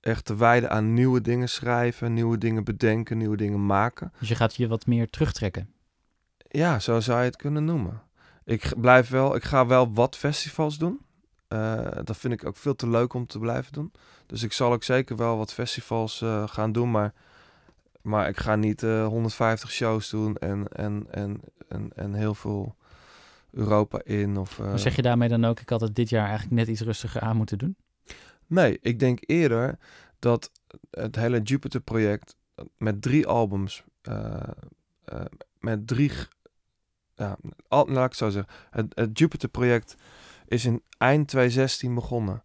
echt 0.00 0.24
te 0.24 0.36
wijden 0.36 0.70
aan 0.70 0.94
nieuwe 0.94 1.20
dingen 1.20 1.48
schrijven, 1.48 2.14
nieuwe 2.14 2.38
dingen 2.38 2.64
bedenken, 2.64 3.18
nieuwe 3.18 3.36
dingen 3.36 3.66
maken. 3.66 4.12
Dus 4.18 4.28
je 4.28 4.34
gaat 4.34 4.54
je 4.54 4.68
wat 4.68 4.86
meer 4.86 5.10
terugtrekken? 5.10 5.72
Ja, 6.48 6.78
zo 6.78 7.00
zou 7.00 7.18
je 7.18 7.24
het 7.24 7.36
kunnen 7.36 7.64
noemen. 7.64 8.02
Ik 8.44 8.72
blijf 8.80 9.08
wel, 9.08 9.34
ik 9.34 9.44
ga 9.44 9.66
wel 9.66 9.92
wat 9.92 10.16
festivals 10.16 10.78
doen. 10.78 11.00
Uh, 11.48 11.88
dat 12.04 12.16
vind 12.16 12.32
ik 12.32 12.46
ook 12.46 12.56
veel 12.56 12.74
te 12.74 12.88
leuk 12.88 13.14
om 13.14 13.26
te 13.26 13.38
blijven 13.38 13.72
doen. 13.72 13.92
Dus 14.26 14.42
ik 14.42 14.52
zal 14.52 14.72
ook 14.72 14.84
zeker 14.84 15.16
wel 15.16 15.36
wat 15.36 15.52
festivals 15.52 16.20
uh, 16.20 16.48
gaan 16.48 16.72
doen, 16.72 16.90
maar, 16.90 17.12
maar 18.02 18.28
ik 18.28 18.36
ga 18.36 18.56
niet 18.56 18.82
uh, 18.82 19.06
150 19.06 19.70
shows 19.70 20.10
doen 20.10 20.36
en, 20.36 20.68
en, 20.68 21.06
en, 21.10 21.40
en, 21.68 21.90
en 21.94 22.14
heel 22.14 22.34
veel 22.34 22.76
Europa 23.50 24.00
in. 24.04 24.36
Of, 24.36 24.58
maar 24.58 24.78
zeg 24.78 24.96
je 24.96 25.02
daarmee 25.02 25.28
dan 25.28 25.44
ook, 25.44 25.60
ik 25.60 25.68
had 25.68 25.80
het 25.80 25.94
dit 25.94 26.08
jaar 26.08 26.26
eigenlijk 26.26 26.54
net 26.54 26.68
iets 26.68 26.80
rustiger 26.80 27.20
aan 27.20 27.36
moeten 27.36 27.58
doen? 27.58 27.76
Nee, 28.46 28.78
ik 28.80 28.98
denk 28.98 29.18
eerder 29.26 29.78
dat 30.18 30.50
het 30.90 31.16
hele 31.16 31.40
Jupiter-project 31.40 32.36
met 32.76 33.02
drie 33.02 33.26
albums, 33.26 33.84
uh, 34.08 34.36
met 35.58 35.86
drie, 35.86 36.12
ja, 37.14 37.36
al, 37.68 37.86
laat 37.86 38.04
ik 38.04 38.10
het 38.10 38.16
zo 38.16 38.30
zeggen, 38.30 38.52
het, 38.70 38.92
het 38.94 39.18
Jupiter-project 39.18 39.94
is 40.46 40.64
in 40.64 40.82
eind 40.98 41.28
2016 41.28 41.94
begonnen. 41.94 42.42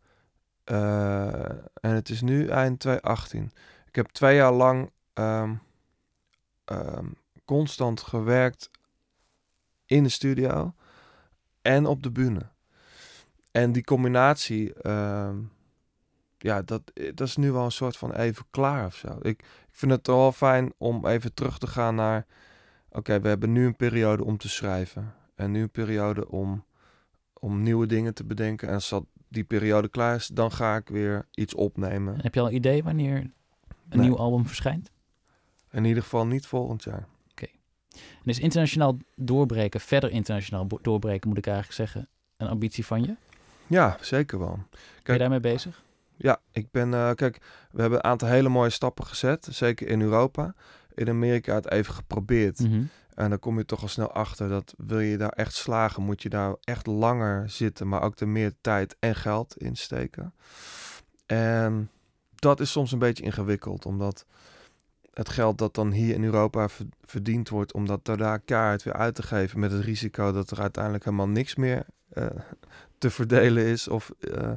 En 1.81 1.91
het 1.91 2.09
is 2.09 2.21
nu 2.21 2.47
eind 2.47 2.79
2018. 2.79 3.51
Ik 3.87 3.95
heb 3.95 4.07
twee 4.07 4.35
jaar 4.35 4.53
lang 4.53 4.91
um, 5.19 5.59
um, 6.65 7.15
constant 7.45 8.01
gewerkt 8.01 8.69
in 9.85 10.03
de 10.03 10.09
studio 10.09 10.73
en 11.61 11.85
op 11.85 12.03
de 12.03 12.11
bühne. 12.11 12.49
En 13.51 13.71
die 13.71 13.83
combinatie, 13.83 14.73
uh, 14.81 15.29
ja, 16.37 16.61
dat, 16.61 16.81
dat 17.13 17.27
is 17.27 17.35
nu 17.37 17.51
wel 17.51 17.63
een 17.63 17.71
soort 17.71 17.97
van 17.97 18.11
even 18.13 18.45
klaar 18.49 18.85
of 18.85 18.95
zo. 18.95 19.17
Ik, 19.21 19.41
ik 19.41 19.45
vind 19.71 19.91
het 19.91 20.07
wel 20.07 20.31
fijn 20.31 20.73
om 20.77 21.05
even 21.05 21.33
terug 21.33 21.57
te 21.57 21.67
gaan 21.67 21.95
naar, 21.95 22.25
oké, 22.87 22.97
okay, 22.97 23.21
we 23.21 23.27
hebben 23.27 23.51
nu 23.51 23.65
een 23.65 23.75
periode 23.75 24.23
om 24.23 24.37
te 24.37 24.49
schrijven. 24.49 25.13
En 25.35 25.51
nu 25.51 25.61
een 25.61 25.69
periode 25.71 26.29
om, 26.29 26.65
om 27.33 27.61
nieuwe 27.61 27.85
dingen 27.85 28.13
te 28.13 28.23
bedenken. 28.25 28.67
En 28.67 28.73
als 28.73 28.89
dat 28.89 29.05
die 29.27 29.43
periode 29.43 29.87
klaar 29.87 30.15
is, 30.15 30.27
dan 30.27 30.51
ga 30.51 30.75
ik 30.75 30.87
weer 30.89 31.27
iets 31.31 31.53
opnemen. 31.55 32.13
En 32.15 32.21
heb 32.21 32.33
je 32.33 32.39
al 32.39 32.47
een 32.47 32.55
idee 32.55 32.83
wanneer 32.83 33.17
een 33.17 33.33
Nee. 33.89 33.99
nieuw 34.07 34.17
album 34.17 34.45
verschijnt? 34.45 34.91
In 35.77 35.85
ieder 35.85 36.03
geval 36.03 36.27
niet 36.27 36.45
volgend 36.45 36.83
jaar. 36.83 37.07
Oké. 37.31 37.47
En 37.93 38.25
is 38.25 38.39
internationaal 38.39 38.97
doorbreken, 39.15 39.79
verder 39.79 40.11
internationaal 40.11 40.67
doorbreken, 40.81 41.29
moet 41.29 41.37
ik 41.37 41.47
eigenlijk 41.47 41.75
zeggen, 41.75 42.09
een 42.37 42.47
ambitie 42.47 42.85
van 42.85 43.03
je? 43.03 43.15
Ja, 43.67 43.97
zeker 44.01 44.39
wel. 44.39 44.59
Ben 45.03 45.13
je 45.13 45.19
daarmee 45.19 45.39
bezig? 45.39 45.83
Ja, 46.15 46.41
ik 46.51 46.71
ben, 46.71 46.93
eh, 46.93 47.11
kijk, 47.13 47.41
we 47.71 47.81
hebben 47.81 47.99
een 47.99 48.05
aantal 48.05 48.27
hele 48.27 48.49
mooie 48.49 48.69
stappen 48.69 49.05
gezet, 49.05 49.47
zeker 49.51 49.87
in 49.87 50.01
Europa. 50.01 50.55
In 50.93 51.09
Amerika 51.09 51.55
het 51.55 51.71
even 51.71 51.93
geprobeerd. 51.93 52.59
Mhm. 52.59 52.83
En 53.13 53.29
dan 53.29 53.39
kom 53.39 53.57
je 53.57 53.65
toch 53.65 53.81
al 53.81 53.87
snel 53.87 54.11
achter 54.11 54.49
dat 54.49 54.73
wil 54.77 54.99
je 54.99 55.17
daar 55.17 55.29
echt 55.29 55.53
slagen, 55.53 56.03
moet 56.03 56.21
je 56.21 56.29
daar 56.29 56.55
echt 56.61 56.85
langer 56.85 57.49
zitten, 57.49 57.87
maar 57.87 58.01
ook 58.01 58.19
er 58.19 58.27
meer 58.27 58.53
tijd 58.61 58.95
en 58.99 59.15
geld 59.15 59.57
in 59.57 59.75
steken. 59.75 60.33
En 61.25 61.89
dat 62.35 62.59
is 62.59 62.71
soms 62.71 62.91
een 62.91 62.99
beetje 62.99 63.23
ingewikkeld, 63.23 63.85
omdat 63.85 64.25
het 65.17 65.29
geld 65.29 65.57
dat 65.57 65.75
dan 65.75 65.91
hier 65.91 66.13
in 66.13 66.23
Europa 66.23 66.69
ver- 66.69 66.85
verdiend 67.01 67.49
wordt, 67.49 67.73
om 67.73 67.85
dat 67.85 68.05
daar 68.05 68.39
kaart 68.39 68.83
weer 68.83 68.93
uit 68.93 69.15
te 69.15 69.23
geven 69.23 69.59
met 69.59 69.71
het 69.71 69.83
risico 69.83 70.31
dat 70.31 70.51
er 70.51 70.61
uiteindelijk 70.61 71.03
helemaal 71.03 71.27
niks 71.27 71.55
meer 71.55 71.85
eh, 72.09 72.25
te 72.97 73.09
verdelen 73.09 73.63
is. 73.63 73.87
Of 73.87 74.11
eh, 74.19 74.51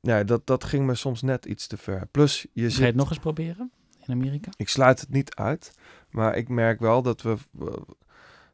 ja, 0.00 0.24
dat, 0.24 0.46
dat 0.46 0.64
ging 0.64 0.86
me 0.86 0.94
soms 0.94 1.22
net 1.22 1.44
iets 1.44 1.66
te 1.66 1.76
ver. 1.76 2.06
Plus, 2.10 2.46
je 2.52 2.70
Ga 2.70 2.78
je 2.78 2.86
het 2.86 2.94
nog 2.94 3.08
eens 3.08 3.18
proberen 3.18 3.70
in 4.06 4.14
Amerika? 4.14 4.50
ik 4.56 4.68
sluit 4.68 5.00
het 5.00 5.10
niet 5.10 5.34
uit, 5.34 5.72
maar 6.10 6.36
ik 6.36 6.48
merk 6.48 6.80
wel 6.80 7.02
dat 7.02 7.22
we 7.22 7.36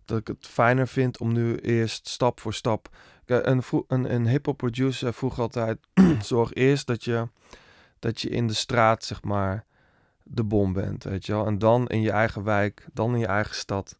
dat 0.04 0.18
ik 0.18 0.26
het 0.26 0.46
fijner 0.46 0.88
vind 0.88 1.18
om 1.18 1.32
nu 1.32 1.56
eerst 1.56 2.08
stap 2.08 2.40
voor 2.40 2.54
stap. 2.54 2.88
Een, 3.26 3.62
een, 3.86 4.14
een 4.14 4.28
hip-hop 4.28 4.56
producer 4.56 5.14
vroeg 5.14 5.38
altijd: 5.38 5.78
zorg 6.22 6.52
eerst 6.52 6.86
dat 6.86 7.04
je, 7.04 7.28
dat 7.98 8.20
je 8.20 8.28
in 8.28 8.46
de 8.46 8.54
straat, 8.54 9.04
zeg 9.04 9.22
maar, 9.22 9.64
de 10.28 10.44
bom 10.44 10.72
bent. 10.72 11.04
Weet 11.04 11.26
je 11.26 11.32
wel? 11.32 11.46
En 11.46 11.58
dan 11.58 11.86
in 11.86 12.00
je 12.00 12.10
eigen 12.10 12.44
wijk, 12.44 12.86
dan 12.92 13.14
in 13.14 13.20
je 13.20 13.26
eigen 13.26 13.54
stad. 13.54 13.98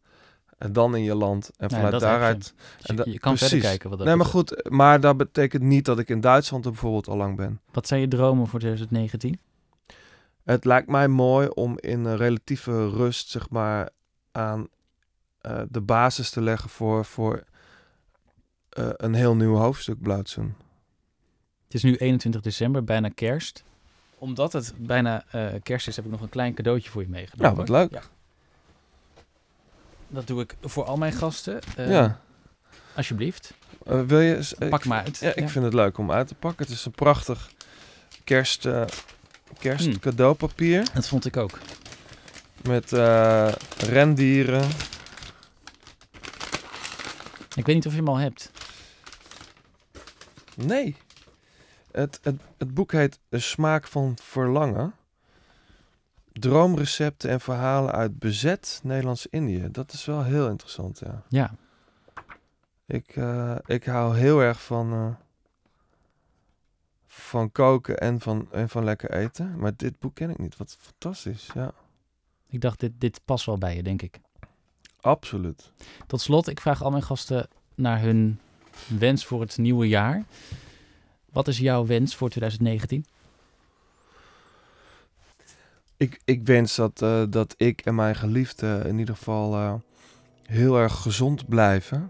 En 0.57 0.73
dan 0.73 0.95
in 0.95 1.03
je 1.03 1.15
land. 1.15 1.51
En 1.57 1.69
vanuit 1.69 1.93
je. 1.93 1.99
daaruit. 1.99 2.53
Dus 2.77 2.85
en 2.85 2.95
je, 2.95 3.03
da- 3.03 3.11
je 3.11 3.19
kan 3.19 3.37
verder 3.37 3.57
precies. 3.57 3.69
kijken 3.69 3.89
wat 3.89 3.97
dat 3.97 4.07
Nee, 4.07 4.15
maar 4.15 4.25
goed, 4.25 4.69
maar 4.69 4.99
dat 4.99 5.17
betekent 5.17 5.63
niet 5.63 5.85
dat 5.85 5.99
ik 5.99 6.09
in 6.09 6.21
Duitsland 6.21 6.65
er 6.65 6.71
bijvoorbeeld 6.71 7.07
al 7.07 7.17
lang 7.17 7.35
ben. 7.35 7.59
Wat 7.71 7.87
zijn 7.87 8.01
je 8.01 8.07
dromen 8.07 8.47
voor 8.47 8.59
2019? 8.59 9.39
Het 10.43 10.65
lijkt 10.65 10.87
mij 10.87 11.07
mooi 11.07 11.47
om 11.47 11.77
in 11.79 12.05
een 12.05 12.17
relatieve 12.17 12.89
rust, 12.89 13.29
zeg 13.29 13.49
maar, 13.49 13.89
aan 14.31 14.67
eh, 15.41 15.61
de 15.69 15.81
basis 15.81 16.29
te 16.29 16.41
leggen 16.41 16.69
voor, 16.69 17.05
voor 17.05 17.43
eh, 18.69 18.89
een 18.95 19.13
heel 19.13 19.35
nieuw 19.35 19.55
hoofdstuk 19.55 20.01
Blauwtsoen. 20.01 20.55
Het 21.63 21.73
is 21.73 21.83
nu 21.83 21.95
21 21.95 22.41
december, 22.41 22.83
bijna 22.83 23.09
kerst. 23.09 23.63
Omdat 24.19 24.53
het 24.53 24.73
bijna 24.77 25.23
eh, 25.31 25.47
kerst 25.63 25.87
is, 25.87 25.95
heb 25.95 26.05
ik 26.05 26.11
nog 26.11 26.21
een 26.21 26.29
klein 26.29 26.53
cadeautje 26.53 26.89
voor 26.89 27.01
je 27.01 27.07
meegenomen. 27.07 27.43
Nou, 27.45 27.55
wat 27.55 27.69
leuk. 27.69 27.91
Ja. 27.91 28.01
Dat 30.07 30.27
doe 30.27 30.41
ik 30.41 30.55
voor 30.61 30.83
al 30.83 30.97
mijn 30.97 31.13
gasten. 31.13 31.59
Eh, 31.75 31.89
ja. 31.91 32.19
Alsjeblieft. 32.95 33.53
Eh, 33.85 34.01
wil 34.01 34.19
je... 34.19 34.35
eens- 34.35 34.53
Pak 34.69 34.85
maar 34.85 35.03
uit. 35.03 35.17
Ja, 35.17 35.35
ik 35.35 35.49
vind 35.49 35.65
het 35.65 35.73
leuk 35.73 35.97
om 35.97 36.11
uit 36.11 36.27
te 36.27 36.35
pakken. 36.35 36.65
Het 36.65 36.75
is 36.75 36.85
een 36.85 36.91
prachtig 36.91 37.49
kerst, 38.23 38.67
kerst 39.59 39.85
Hmm. 39.85 39.99
cadeaupapier 39.99 40.87
Dat 40.93 41.07
vond 41.07 41.25
ik 41.25 41.37
ook. 41.37 41.59
met 42.63 42.91
rendieren. 43.77 44.67
Ik 47.55 47.65
weet 47.65 47.75
niet 47.75 47.85
of 47.85 47.91
je 47.91 47.97
hem 47.97 48.07
al 48.07 48.17
hebt. 48.17 48.51
Nee. 50.55 50.95
Het, 51.91 52.19
het, 52.23 52.41
het 52.57 52.73
boek 52.73 52.91
heet 52.91 53.19
De 53.29 53.39
Smaak 53.39 53.87
van 53.87 54.17
Verlangen. 54.21 54.93
Droomrecepten 56.33 57.29
en 57.29 57.41
verhalen 57.41 57.91
uit 57.91 58.19
bezet 58.19 58.79
Nederlands-Indië. 58.83 59.67
Dat 59.71 59.93
is 59.93 60.05
wel 60.05 60.23
heel 60.23 60.49
interessant, 60.49 60.99
ja. 60.99 61.23
Ja. 61.29 61.53
Ik, 62.85 63.15
eh, 63.15 63.55
ik 63.65 63.85
hou 63.85 64.17
heel 64.17 64.39
erg 64.39 64.63
van, 64.63 64.93
eh, 64.93 65.07
van 67.07 67.51
koken 67.51 67.97
en 67.97 68.19
van, 68.19 68.47
en 68.51 68.69
van 68.69 68.83
lekker 68.83 69.11
eten. 69.11 69.59
Maar 69.59 69.75
dit 69.75 69.99
boek 69.99 70.15
ken 70.15 70.29
ik 70.29 70.37
niet. 70.37 70.57
Wat 70.57 70.77
fantastisch, 70.79 71.49
ja. 71.53 71.73
Ik 72.49 72.61
dacht, 72.61 72.79
dit, 72.79 72.91
dit 72.97 73.21
past 73.25 73.45
wel 73.45 73.57
bij 73.57 73.75
je, 73.75 73.83
denk 73.83 74.01
ik. 74.01 74.19
Absoluut. 75.01 75.71
Tot 76.07 76.21
slot, 76.21 76.47
ik 76.47 76.61
vraag 76.61 76.83
al 76.83 76.91
mijn 76.91 77.03
gasten 77.03 77.47
naar 77.75 78.01
hun 78.01 78.39
wens 78.87 79.25
voor 79.25 79.41
het 79.41 79.57
nieuwe 79.57 79.87
jaar. 79.87 80.23
Wat 81.31 81.47
is 81.47 81.57
jouw 81.57 81.85
wens 81.85 82.15
voor 82.15 82.29
2019? 82.29 83.05
Ik, 85.97 86.19
ik 86.25 86.45
wens 86.45 86.75
dat, 86.75 87.01
eh, 87.01 87.21
dat 87.29 87.53
ik 87.57 87.81
en 87.81 87.95
mijn 87.95 88.15
geliefde 88.15 88.81
in 88.85 88.99
ieder 88.99 89.15
geval 89.15 89.53
eh, 89.53 89.73
heel 90.45 90.77
erg 90.77 90.95
gezond 90.95 91.47
blijven. 91.47 92.09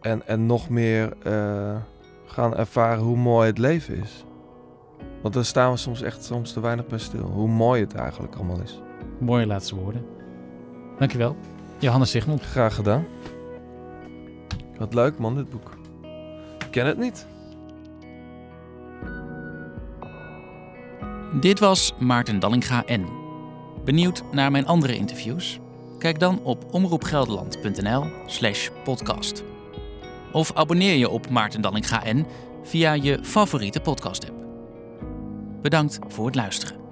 En, 0.00 0.26
en 0.26 0.46
nog 0.46 0.68
meer 0.68 1.16
eh, 1.22 1.76
gaan 2.26 2.56
ervaren 2.56 3.02
hoe 3.04 3.16
mooi 3.16 3.46
het 3.46 3.58
leven 3.58 4.02
is. 4.02 4.24
Want 5.22 5.34
daar 5.34 5.44
staan 5.44 5.70
we 5.70 5.76
soms 5.76 6.02
echt 6.02 6.24
soms 6.24 6.52
te 6.52 6.60
weinig 6.60 6.86
bij 6.86 6.98
stil. 6.98 7.24
Hoe 7.24 7.48
mooi 7.48 7.80
het 7.80 7.94
eigenlijk 7.94 8.34
allemaal 8.34 8.60
is. 8.60 8.80
Mooie 9.18 9.46
laatste 9.46 9.74
woorden. 9.74 10.04
Dankjewel. 10.98 11.36
Johannes 11.78 12.10
Sigmund. 12.10 12.42
Graag 12.42 12.74
gedaan. 12.74 13.06
Wat 14.78 14.94
leuk 14.94 15.18
man, 15.18 15.34
dit 15.34 15.50
boek. 15.50 15.78
Ik 16.58 16.70
ken 16.70 16.86
het 16.86 16.98
niet. 16.98 17.26
Dit 21.32 21.58
was 21.58 21.92
Maarten 21.98 22.38
Dallinga 22.38 22.84
N. 22.92 23.06
Benieuwd 23.84 24.22
naar 24.32 24.50
mijn 24.50 24.66
andere 24.66 24.96
interviews? 24.96 25.58
Kijk 25.98 26.18
dan 26.18 26.40
op 26.42 26.74
omroepgelderland.nl 26.74 28.06
slash 28.26 28.68
podcast. 28.84 29.44
Of 30.32 30.52
abonneer 30.52 30.96
je 30.96 31.08
op 31.08 31.30
Maarten 31.30 31.60
Dallinga 31.60 32.02
N 32.12 32.26
via 32.62 32.92
je 32.92 33.18
favoriete 33.22 33.80
podcast 33.80 34.24
app. 34.30 34.36
Bedankt 35.62 35.98
voor 36.08 36.26
het 36.26 36.34
luisteren. 36.34 36.87